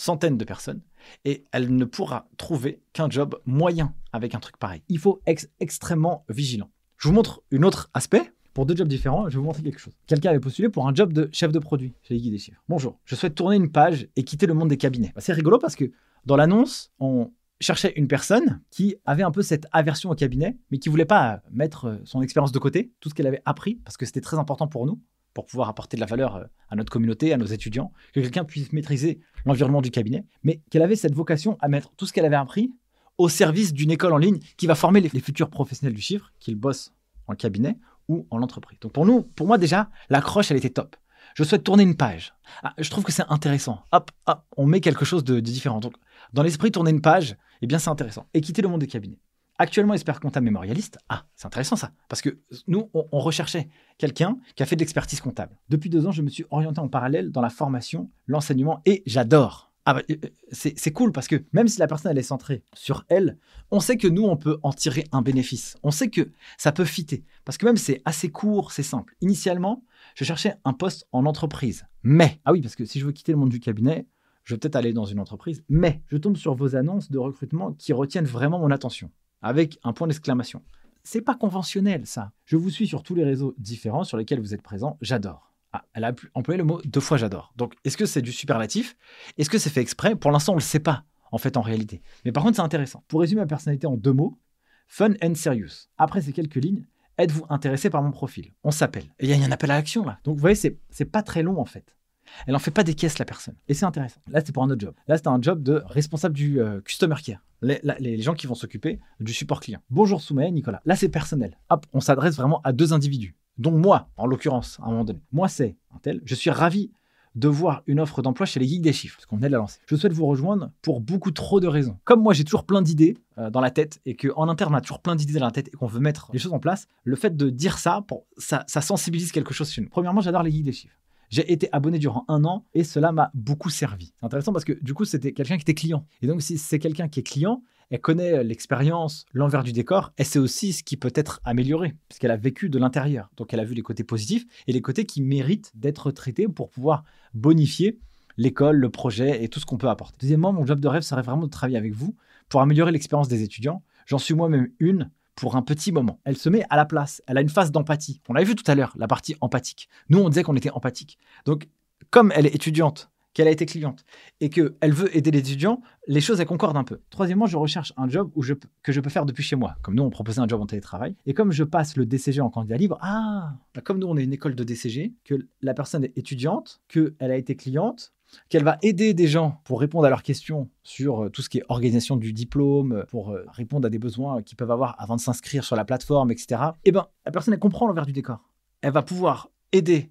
[0.00, 0.80] centaines de personnes
[1.24, 4.82] et elle ne pourra trouver qu'un job moyen avec un truc pareil.
[4.88, 6.70] Il faut être extrêmement vigilant.
[6.96, 8.32] Je vous montre un autre aspect.
[8.54, 9.94] Pour deux jobs différents, je vais vous montrer quelque chose.
[10.08, 12.60] Quelqu'un avait postulé pour un job de chef de produit chez les guides des chiffres.
[12.68, 15.12] Bonjour, je souhaite tourner une page et quitter le monde des cabinets.
[15.14, 15.92] Bah, c'est rigolo parce que
[16.24, 17.30] dans l'annonce, on
[17.60, 21.40] cherchait une personne qui avait un peu cette aversion au cabinet, mais qui voulait pas
[21.52, 24.66] mettre son expérience de côté, tout ce qu'elle avait appris, parce que c'était très important
[24.66, 25.00] pour nous
[25.38, 28.42] pour pouvoir apporter de la valeur euh, à notre communauté, à nos étudiants, que quelqu'un
[28.42, 32.24] puisse maîtriser l'environnement du cabinet, mais qu'elle avait cette vocation à mettre tout ce qu'elle
[32.24, 32.72] avait appris
[33.18, 36.56] au service d'une école en ligne qui va former les, futurs professionnels du chiffre, qu'ils
[36.56, 36.92] bossent
[37.28, 37.78] en cabinet
[38.08, 38.80] ou en entreprise.
[38.80, 40.96] Donc pour nous, pour moi déjà, l'accroche, elle était top.
[41.36, 42.34] Je souhaite tourner une page.
[42.64, 43.84] Ah, je trouve que c'est intéressant.
[43.92, 45.78] Hop, hop, on met quelque chose de, différent.
[45.78, 45.94] Donc,
[46.32, 48.26] dans l'esprit, tourner une page, eh bien, c'est intéressant.
[48.34, 49.20] Et quitter le monde des cabinets
[49.58, 50.98] actuellement expert comptable mémorialiste.
[51.08, 53.68] Ah, c'est intéressant ça, parce que nous, on, recherchait
[53.98, 55.58] quelqu'un qui a fait de l'expertise comptable.
[55.68, 59.70] Depuis deux ans, je me suis orienté en parallèle dans la formation, l'enseignement, et j'adore.
[59.84, 62.62] Ah bah, euh, euh, c'est cool parce que même si la personne elle est centrée
[62.74, 63.38] sur elle,
[63.70, 65.78] on sait que nous on peut en tirer un bénéfice.
[65.82, 69.16] On sait que ça peut fitter parce que même c'est assez court, c'est simple.
[69.22, 69.82] Initialement,
[70.14, 71.86] je cherchais un poste en entreprise.
[72.02, 74.06] Mais ah oui parce que si je veux quitter le monde du cabinet,
[74.44, 75.64] je vais peut-être aller dans une entreprise.
[75.70, 79.10] Mais je tombe sur vos annonces de recrutement qui retiennent vraiment mon attention
[79.42, 80.62] avec un point d'exclamation.
[81.02, 82.32] C'est pas conventionnel ça.
[82.44, 84.98] Je vous suis sur tous les réseaux différents sur lesquels vous êtes présent.
[85.00, 85.52] J'adore.
[85.72, 87.52] Ah, elle a employé le mot deux fois j'adore.
[87.56, 88.96] Donc est-ce que c'est du superlatif?
[89.36, 90.16] Est-ce que c'est fait exprès?
[90.16, 92.02] Pour l'instant, on le sait pas en fait en réalité.
[92.24, 93.04] Mais par contre, c'est intéressant.
[93.08, 94.38] Pour résumer ma personnalité en deux mots,
[94.86, 95.88] fun and serious.
[95.98, 96.86] Après ces quelques lignes,
[97.18, 98.54] êtes-vous intéressé par mon profil?
[98.64, 99.04] On s'appelle.
[99.18, 100.18] Et il y a un appel à l'action là.
[100.24, 101.97] Donc vous voyez, c'est pas très long en fait.
[102.46, 103.54] Elle en fait pas des caisses la personne.
[103.68, 104.20] Et c'est intéressant.
[104.30, 104.94] Là, c'était pour un autre job.
[105.06, 109.00] Là, c'était un job de responsable du euh, customer care les, gens qui vont s'occuper
[109.20, 109.80] du support client.
[109.90, 110.80] Bonjour Soumet, Nicolas.
[110.84, 111.58] Là, c'est personnel.
[111.70, 113.34] Hop, on s'adresse vraiment à deux individus.
[113.58, 115.20] Donc moi, en l'occurrence, à un moment donné.
[115.32, 116.20] Moi, c'est un tel.
[116.24, 116.90] Je suis ravi
[117.34, 119.58] de voir une offre d'emploi chez les geeks des chiffres, parce qu'on venait de la
[119.58, 119.78] lancer.
[119.86, 121.96] Je souhaite vous rejoindre pour beaucoup trop de raisons.
[122.04, 124.80] Comme moi, j'ai toujours plein d'idées euh, dans la tête et qu'en interne, on a
[124.80, 127.16] toujours plein d'idées dans la tête et qu'on veut mettre les choses en place, le
[127.16, 129.88] fait de dire ça, pour, ça, ça sensibilise quelque chose chez nous.
[129.88, 130.96] Premièrement, j'adore les geeks des chiffres.
[131.30, 134.12] J'ai été abonné durant un an et cela m'a beaucoup servi.
[134.18, 136.06] C'est intéressant parce que du coup, c'était quelqu'un qui était client.
[136.22, 140.24] Et donc, si c'est quelqu'un qui est client, elle connaît l'expérience, l'envers du décor, et
[140.24, 143.30] c'est aussi ce qui peut être amélioré, puisqu'elle a vécu de l'intérieur.
[143.36, 146.68] Donc elle a vu les côtés positifs et les côtés qui méritent d'être traités pour
[146.68, 147.98] pouvoir bonifier
[148.36, 150.16] l'école, le projet et tout ce qu'on peut apporter.
[150.20, 152.14] Deuxièmement, mon job de rêve serait vraiment de travailler avec vous
[152.48, 153.82] pour améliorer l'expérience des étudiants.
[154.06, 156.20] J'en suis moi-même une pour un petit moment.
[156.24, 157.22] Elle se met à la place.
[157.26, 158.20] Elle a une phase d'empathie.
[158.28, 159.88] On l'avait vu tout à l'heure, la partie empathique.
[160.08, 161.18] Nous, on disait qu'on était empathique.
[161.44, 161.68] Donc,
[162.10, 164.04] comme elle est étudiante, qu'elle a été cliente
[164.40, 167.00] et qu'elle veut aider les étudiants, les choses, elles concordent un peu.
[167.10, 169.76] Troisièmement, je recherche un job où je, que je peux faire depuis chez moi.
[169.82, 171.14] Comme nous, on proposait un job en télétravail.
[171.24, 174.24] Et comme je passe le DCG en candidat libre, ah, bah, comme nous, on est
[174.24, 178.12] une école de DCG, que la personne est étudiante, qu'elle a été cliente,
[178.48, 181.58] qu'elle va aider des gens pour répondre à leurs questions sur euh, tout ce qui
[181.58, 185.20] est organisation du diplôme, pour euh, répondre à des besoins qu'ils peuvent avoir avant de
[185.20, 186.62] s'inscrire sur la plateforme, etc.
[186.84, 188.40] Eh bien, la personne, elle comprend l'envers du décor.
[188.82, 190.10] Elle va pouvoir aider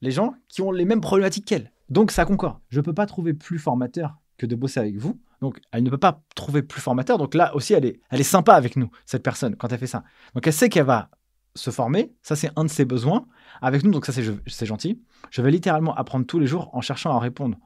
[0.00, 1.72] les gens qui ont les mêmes problématiques qu'elle.
[1.88, 2.58] Donc ça concorde.
[2.68, 5.20] Je ne peux pas trouver plus formateur que de bosser avec vous.
[5.40, 7.18] Donc elle ne peut pas trouver plus formateur.
[7.18, 9.86] Donc là aussi, elle est, elle est sympa avec nous, cette personne, quand elle fait
[9.86, 10.04] ça.
[10.34, 11.10] Donc elle sait qu'elle va
[11.54, 12.12] se former.
[12.22, 13.26] Ça, c'est un de ses besoins
[13.62, 13.90] avec nous.
[13.90, 15.00] Donc ça, c'est gentil.
[15.30, 17.58] Je vais littéralement apprendre tous les jours en cherchant à répondre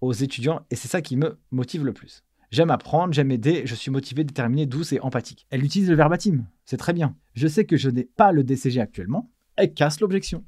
[0.00, 0.60] aux étudiants.
[0.70, 2.24] Et c'est ça qui me motive le plus.
[2.50, 5.46] J'aime apprendre, j'aime aider, je suis motivé, déterminé, douce et empathique.
[5.50, 7.14] Elle utilise le verbatim, c'est très bien.
[7.34, 10.44] Je sais que je n'ai pas le DCG actuellement, elle casse l'objection.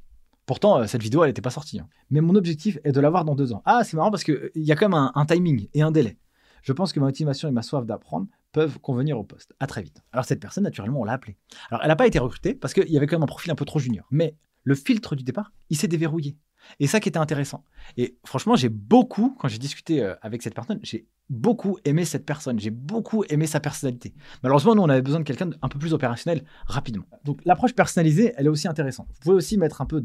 [0.47, 1.79] Pourtant, euh, cette vidéo, elle n'était pas sortie.
[1.79, 1.87] Hein.
[2.09, 3.61] Mais mon objectif est de l'avoir dans deux ans.
[3.65, 6.17] Ah, c'est marrant parce qu'il euh, y a quand même un, timing et un délai.
[6.61, 9.53] Je pense que ma motivation et ma soif d'apprendre peuvent convenir au poste.
[9.59, 10.03] À très vite.
[10.11, 11.37] Alors cette personne, naturellement, on l'a appelée.
[11.69, 13.55] Alors elle n'a pas été recrutée parce qu'il y avait quand même un profil un
[13.55, 14.05] peu trop junior.
[14.11, 16.37] Mais le filtre du départ, il s'est déverrouillé.
[16.79, 17.65] Et ça qui était intéressant.
[17.97, 22.25] Et franchement, j'ai beaucoup, quand j'ai discuté euh, avec cette personne, j'ai beaucoup aimé cette
[22.25, 24.13] personne, j'ai beaucoup aimé sa personnalité.
[24.43, 27.05] Malheureusement, nous, on avait besoin de quelqu'un d'un peu plus opérationnel rapidement.
[27.23, 29.07] Donc l'approche personnalisée, elle est aussi intéressante.
[29.09, 30.01] Vous pouvez aussi mettre un peu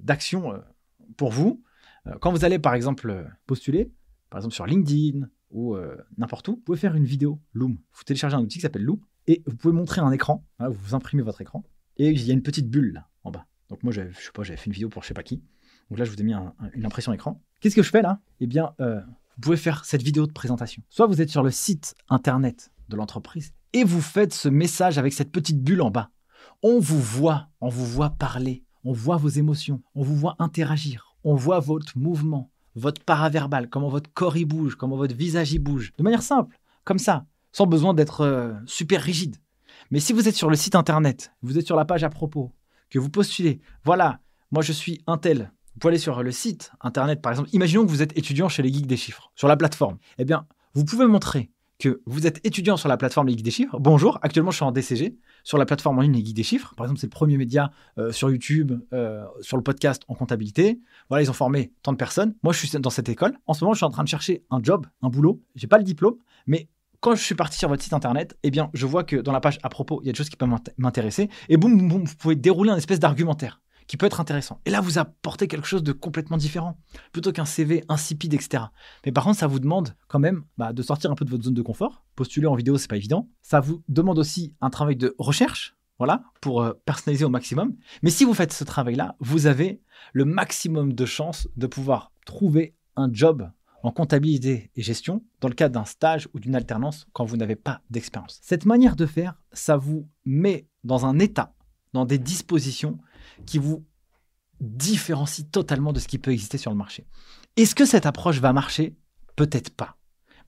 [0.00, 1.62] d'action de, de, pour vous.
[2.20, 3.90] Quand vous allez, par exemple, postuler,
[4.30, 5.76] par exemple sur LinkedIn ou
[6.16, 7.78] n'importe où, vous pouvez faire une vidéo Loom.
[7.92, 10.44] Vous téléchargez un outil qui s'appelle Loom et vous pouvez montrer un écran.
[10.58, 11.64] vous imprimez votre écran
[11.96, 13.46] et il y a une petite bulle là en bas.
[13.68, 15.42] Donc moi, je sais pas, j'avais fait une vidéo pour je sais pas qui.
[15.90, 16.34] Donc là, je vous ai mis
[16.74, 17.42] une impression écran.
[17.60, 18.20] Qu'est-ce que je fais là?
[18.40, 20.82] Eh bien, euh, vous pouvez faire cette vidéo de présentation.
[20.88, 25.12] Soit vous êtes sur le site internet de l'entreprise et vous faites ce message avec
[25.12, 26.10] cette petite bulle en bas.
[26.62, 31.16] On vous voit, on vous voit parler, on voit vos émotions, on vous voit interagir,
[31.24, 35.58] on voit votre mouvement, votre paraverbal, comment votre corps y bouge, comment votre visage y
[35.58, 39.36] bouge, de manière simple, comme ça, sans besoin d'être euh, super rigide.
[39.90, 42.52] Mais si vous êtes sur le site internet, vous êtes sur la page à propos,
[42.90, 44.20] que vous postulez, voilà,
[44.50, 47.48] moi je suis un tel, vous pouvez aller sur le site internet, par exemple.
[47.52, 49.98] Imaginons que vous êtes étudiant chez les Geeks des Chiffres, sur la plateforme.
[50.18, 53.76] Eh bien, vous pouvez montrer que vous êtes étudiant sur la plateforme Les des Chiffres.
[53.80, 56.74] Bonjour, actuellement je suis en DCG sur la plateforme en ligne Les des Chiffres.
[56.76, 60.78] Par exemple, c'est le premier média euh, sur YouTube, euh, sur le podcast en comptabilité.
[61.08, 62.34] Voilà, ils ont formé tant de personnes.
[62.42, 63.36] Moi, je suis dans cette école.
[63.46, 65.42] En ce moment, je suis en train de chercher un job, un boulot.
[65.56, 66.16] J'ai pas le diplôme,
[66.46, 66.68] mais
[67.00, 69.40] quand je suis parti sur votre site internet, eh bien, je vois que dans la
[69.40, 71.30] page à propos, il y a des choses qui peuvent m'intéresser.
[71.48, 73.60] Et boum, boum, vous pouvez dérouler un espèce d'argumentaire
[73.90, 74.60] qui peut être intéressant.
[74.66, 76.78] Et là, vous apportez quelque chose de complètement différent,
[77.10, 78.66] plutôt qu'un CV insipide, etc.
[79.04, 81.42] Mais par contre, ça vous demande quand même bah, de sortir un peu de votre
[81.42, 82.04] zone de confort.
[82.14, 83.28] Postuler en vidéo, c'est pas évident.
[83.42, 87.74] Ça vous demande aussi un travail de recherche, voilà, pour euh, personnaliser au maximum.
[88.02, 92.76] Mais si vous faites ce travail-là, vous avez le maximum de chances de pouvoir trouver
[92.94, 93.50] un job
[93.82, 97.56] en comptabilité et gestion dans le cadre d'un stage ou d'une alternance quand vous n'avez
[97.56, 98.38] pas d'expérience.
[98.40, 101.56] Cette manière de faire, ça vous met dans un état,
[101.92, 103.00] dans des dispositions
[103.46, 103.84] qui vous
[104.60, 107.06] différencie totalement de ce qui peut exister sur le marché.
[107.56, 108.94] Est-ce que cette approche va marcher?
[109.36, 109.96] Peut-être pas.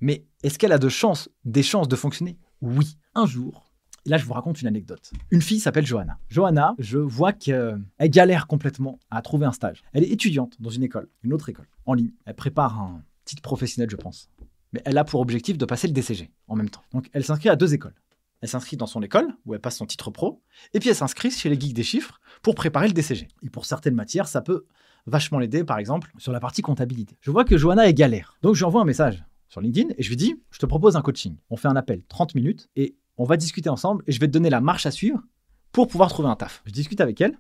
[0.00, 2.38] Mais est-ce qu'elle a des chances de fonctionner?
[2.60, 2.98] Oui.
[3.14, 3.64] Un jour,
[4.04, 5.12] là je vous raconte une anecdote.
[5.30, 6.18] Une fille s'appelle Johanna.
[6.28, 9.82] Johanna, je vois qu'elle galère complètement à trouver un stage.
[9.92, 12.12] Elle est étudiante dans une école, une autre école, en ligne.
[12.24, 14.28] Elle prépare un titre professionnel, je pense.
[14.72, 16.82] Mais elle a pour objectif de passer le DCG en même temps.
[16.92, 17.94] Donc elle s'inscrit à deux écoles
[18.42, 20.42] elle s'inscrit dans son école, où elle passe son titre pro,
[20.74, 23.28] et puis elle s'inscrit chez les geeks des chiffres pour préparer le DCG.
[23.42, 24.66] Et pour certaines matières, ça peut
[25.06, 27.16] vachement l'aider, par exemple, sur la partie comptabilité.
[27.20, 28.36] Je vois que Johanna est galère.
[28.42, 30.96] Donc je lui envoie un message sur LinkedIn et je lui dis, je te propose
[30.96, 31.36] un coaching.
[31.50, 34.32] On fait un appel 30 minutes et on va discuter ensemble et je vais te
[34.32, 35.20] donner la marche à suivre
[35.70, 36.62] pour pouvoir trouver un taf.
[36.64, 37.38] Je discute avec elle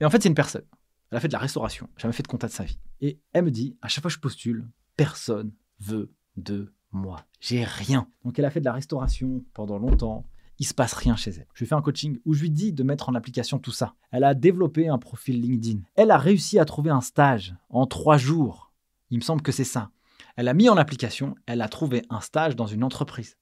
[0.00, 0.64] et en fait c'est une personne.
[1.10, 2.78] Elle a fait de la restauration, jamais fait de compta de sa vie.
[3.00, 7.24] Et elle me dit, à chaque fois que je postule, personne veut de moi.
[7.40, 8.08] J'ai rien.
[8.24, 10.24] Donc elle a fait de la restauration pendant longtemps
[10.60, 11.46] il se passe rien chez elle.
[11.54, 13.94] Je lui fais un coaching où je lui dis de mettre en application tout ça.
[14.12, 15.80] Elle a développé un profil LinkedIn.
[15.96, 18.70] Elle a réussi à trouver un stage en trois jours.
[19.10, 19.90] Il me semble que c'est ça.
[20.36, 23.36] Elle a mis en application, elle a trouvé un stage dans une entreprise.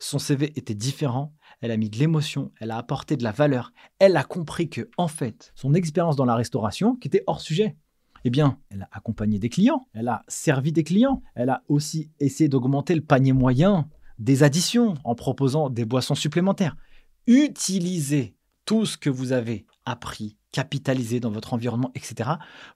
[0.00, 3.72] Son CV était différent, elle a mis de l'émotion, elle a apporté de la valeur.
[3.98, 7.76] Elle a compris que, en fait, son expérience dans la restauration, qui était hors sujet,
[8.24, 12.10] eh bien, elle a accompagné des clients, elle a servi des clients, elle a aussi
[12.18, 13.88] essayé d'augmenter le panier moyen
[14.22, 16.76] des additions en proposant des boissons supplémentaires.
[17.26, 22.30] Utilisez tout ce que vous avez appris, capitalisé dans votre environnement, etc.,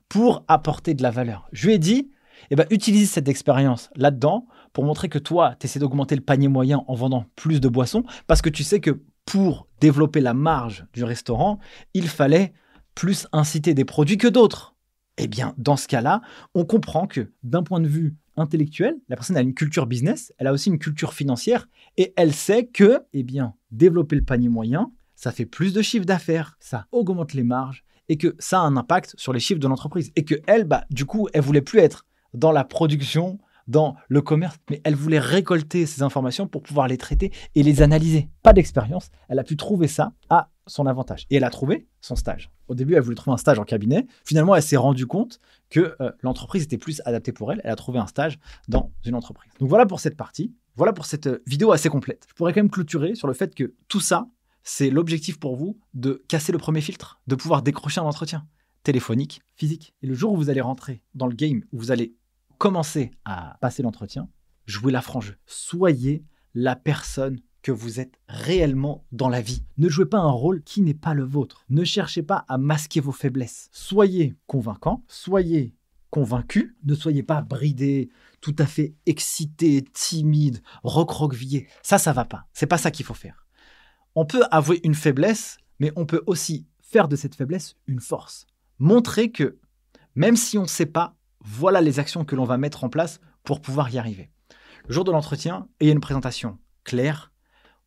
[0.08, 1.48] pour apporter de la valeur.
[1.52, 2.10] Je lui ai dit,
[2.50, 6.48] eh ben, utilise cette expérience là-dedans pour montrer que toi, tu essaies d'augmenter le panier
[6.48, 10.84] moyen en vendant plus de boissons, parce que tu sais que pour développer la marge
[10.92, 11.58] du restaurant,
[11.94, 12.54] il fallait
[12.94, 14.74] plus inciter des produits que d'autres.
[15.16, 16.22] Eh bien, dans ce cas-là,
[16.54, 20.46] on comprend que d'un point de vue intellectuelle, la personne a une culture business, elle
[20.46, 24.92] a aussi une culture financière et elle sait que, eh bien, développer le panier moyen,
[25.14, 28.76] ça fait plus de chiffre d'affaires, ça augmente les marges et que ça a un
[28.76, 30.12] impact sur les chiffres de l'entreprise.
[30.16, 33.38] Et que elle, bah, du coup, elle voulait plus être dans la production,
[33.68, 37.82] dans le commerce, mais elle voulait récolter ces informations pour pouvoir les traiter et les
[37.82, 38.28] analyser.
[38.42, 41.26] Pas d'expérience, elle a pu trouver ça à son avantage.
[41.30, 42.50] Et elle a trouvé son stage.
[42.68, 44.06] Au début, elle voulait trouver un stage en cabinet.
[44.24, 45.40] Finalement, elle s'est rendue compte
[45.70, 47.60] que euh, l'entreprise était plus adaptée pour elle.
[47.64, 48.38] Elle a trouvé un stage
[48.68, 49.52] dans une entreprise.
[49.60, 50.54] Donc voilà pour cette partie.
[50.76, 52.26] Voilà pour cette euh, vidéo assez complète.
[52.28, 54.28] Je pourrais quand même clôturer sur le fait que tout ça,
[54.62, 58.46] c'est l'objectif pour vous de casser le premier filtre, de pouvoir décrocher un entretien
[58.82, 59.94] téléphonique, physique.
[60.02, 62.14] Et le jour où vous allez rentrer dans le game, où vous allez
[62.58, 64.28] commencer à passer l'entretien,
[64.66, 65.36] jouez la frange.
[65.46, 66.24] Soyez
[66.54, 69.64] la personne que vous êtes réellement dans la vie.
[69.76, 71.64] Ne jouez pas un rôle qui n'est pas le vôtre.
[71.68, 73.68] Ne cherchez pas à masquer vos faiblesses.
[73.72, 75.74] Soyez convaincant, soyez
[76.10, 78.08] convaincu, ne soyez pas bridé,
[78.40, 81.66] tout à fait excité, timide, recroquevillé.
[81.82, 82.46] Ça, ça va pas.
[82.52, 83.46] C'est pas ça qu'il faut faire.
[84.14, 88.46] On peut avouer une faiblesse, mais on peut aussi faire de cette faiblesse une force.
[88.78, 89.58] Montrez que
[90.14, 91.15] même si on ne sait pas,
[91.46, 94.30] voilà les actions que l'on va mettre en place pour pouvoir y arriver.
[94.86, 97.32] Le jour de l'entretien, ayez une présentation claire.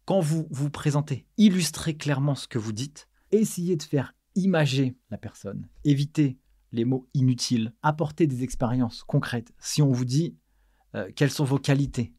[0.05, 3.09] Quand vous vous présentez, illustrez clairement ce que vous dites.
[3.31, 5.67] Essayez de faire imager la personne.
[5.83, 6.39] Évitez
[6.71, 7.73] les mots inutiles.
[7.83, 9.53] Apportez des expériences concrètes.
[9.59, 10.37] Si on vous dit
[10.95, 12.13] euh, quelles sont vos qualités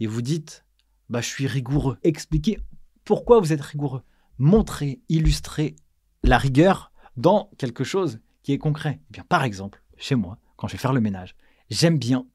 [0.00, 0.64] et vous dites
[1.10, 2.58] bah, je suis rigoureux, expliquez
[3.04, 4.02] pourquoi vous êtes rigoureux.
[4.38, 5.76] Montrez, illustrez
[6.22, 9.00] la rigueur dans quelque chose qui est concret.
[9.08, 11.34] Eh bien, par exemple, chez moi, quand je vais faire le ménage,
[11.70, 12.26] j'aime bien,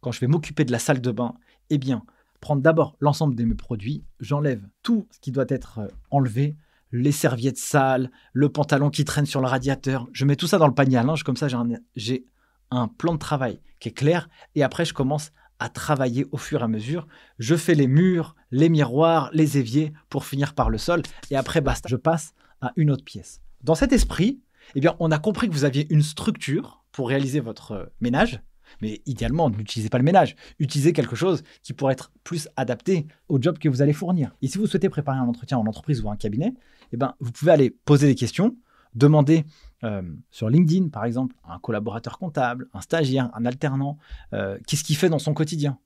[0.00, 1.34] quand je vais m'occuper de la salle de bain,
[1.70, 2.02] eh bien,
[2.40, 6.56] prendre d'abord l'ensemble de mes produits, j'enlève tout ce qui doit être euh, enlevé,
[6.90, 10.66] les serviettes sales, le pantalon qui traîne sur le radiateur, je mets tout ça dans
[10.66, 11.46] le panier à linge, comme ça
[11.94, 12.26] j'ai
[12.70, 16.60] un, plan de travail qui est clair, et après je commence à travailler au fur
[16.60, 17.06] et à mesure.
[17.38, 21.60] Je fais les murs, les miroirs, les éviers pour finir par le sol, et après
[21.60, 22.32] basta, je passe
[22.62, 23.42] à une autre pièce.
[23.62, 24.40] Dans cet esprit,
[24.74, 28.40] eh bien, on a compris que vous aviez une structure pour réaliser votre euh, ménage.
[28.82, 30.36] Mais idéalement, n'utilisez pas le ménage.
[30.58, 34.36] Utilisez quelque chose qui pourrait être plus adapté au job que vous allez fournir.
[34.42, 36.52] Et si vous souhaitez préparer un entretien en entreprise ou un cabinet,
[36.92, 38.56] eh ben, vous pouvez aller poser des questions,
[38.94, 39.46] demander
[39.84, 43.96] euh, sur LinkedIn, par exemple, à un collaborateur comptable, un stagiaire, un alternant,
[44.34, 45.78] euh, qu'est-ce qu'il fait dans son quotidien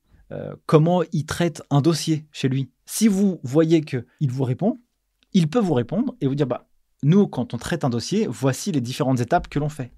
[0.65, 4.81] Comment il traite un dossier chez lui Si vous voyez qu'il vous répond,
[5.35, 6.71] il peut vous répondre et vous dire bah,
[7.03, 9.93] nous, quand on traite un dossier, voici les différentes étapes que l'on fait.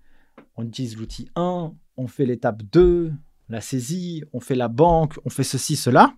[0.56, 3.12] On utilise l'outil 1, on fait l'étape 2,
[3.48, 6.14] la saisie, on fait la banque, on fait ceci, cela.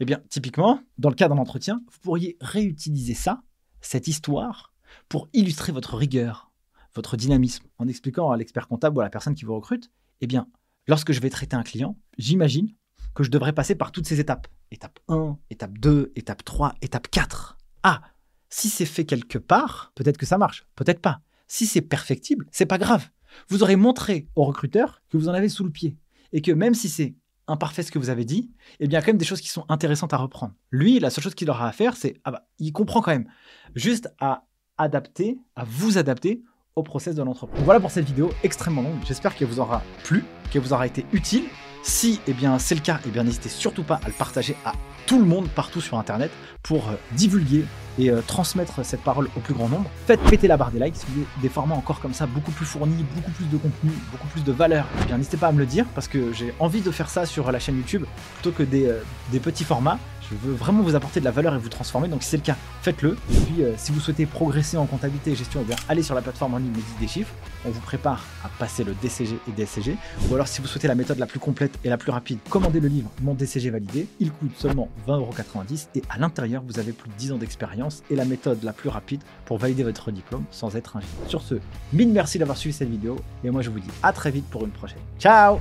[0.00, 3.42] Eh bien, typiquement, dans le cas d'un entretien, vous pourriez réutiliser ça,
[3.80, 4.72] cette histoire,
[5.08, 6.52] pour illustrer votre rigueur,
[6.94, 9.90] votre dynamisme, en expliquant à l'expert comptable ou à la personne qui vous recrute,
[10.20, 10.48] eh bien,
[10.86, 12.74] lorsque je vais traiter un client, j'imagine
[13.14, 14.48] que je devrais passer par toutes ces étapes.
[14.70, 17.56] Étape 1, étape 2, étape 3, étape 4.
[17.82, 18.02] Ah,
[18.48, 21.20] si c'est fait quelque part, peut-être que ça marche, peut-être pas.
[21.48, 23.08] Si c'est perfectible, c'est pas grave.
[23.48, 25.96] Vous aurez montré au recruteur que vous en avez sous le pied
[26.32, 27.14] et que même si c'est
[27.48, 28.50] imparfait ce que vous avez dit,
[28.80, 30.54] eh bien, il y a quand même des choses qui sont intéressantes à reprendre.
[30.70, 33.28] Lui, la seule chose qu'il aura à faire, c'est, ah bah, il comprend quand même,
[33.74, 34.44] juste à
[34.78, 36.42] adapter, à vous adapter
[36.74, 37.62] au process de l'entreprise.
[37.64, 38.98] Voilà pour cette vidéo extrêmement longue.
[39.06, 41.44] J'espère qu'elle vous aura plu, qu'elle vous aura été utile.
[41.86, 44.72] Si eh bien c'est le cas, eh n'hésitez surtout pas à le partager à
[45.06, 46.32] tout le monde partout sur internet
[46.64, 47.64] pour euh, divulguer
[47.96, 49.88] et euh, transmettre cette parole au plus grand nombre.
[50.04, 52.50] Faites péter la barre des likes si vous voulez des formats encore comme ça, beaucoup
[52.50, 54.84] plus fournis, beaucoup plus de contenu, beaucoup plus de valeur.
[55.00, 57.24] Eh bien n'hésitez pas à me le dire parce que j'ai envie de faire ça
[57.24, 58.04] sur la chaîne YouTube
[58.34, 59.00] plutôt que des, euh,
[59.30, 60.00] des petits formats.
[60.30, 62.08] Je veux vraiment vous apporter de la valeur et vous transformer.
[62.08, 63.16] Donc si c'est le cas, faites-le.
[63.30, 66.22] Et puis euh, si vous souhaitez progresser en comptabilité et gestion, eh allez sur la
[66.22, 67.32] plateforme en ligne Midi des chiffres.
[67.64, 69.96] On vous prépare à passer le DCG et DSCG.
[70.28, 72.80] Ou alors si vous souhaitez la méthode la plus complète et la plus rapide, commandez
[72.80, 74.06] le livre Mon DCG validé.
[74.20, 78.16] Il coûte seulement 20,90€ et à l'intérieur vous avez plus de 10 ans d'expérience et
[78.16, 81.28] la méthode la plus rapide pour valider votre diplôme sans être ingénieur.
[81.28, 81.54] Sur ce,
[81.92, 84.64] mille merci d'avoir suivi cette vidéo et moi je vous dis à très vite pour
[84.64, 84.98] une prochaine.
[85.18, 85.58] Ciao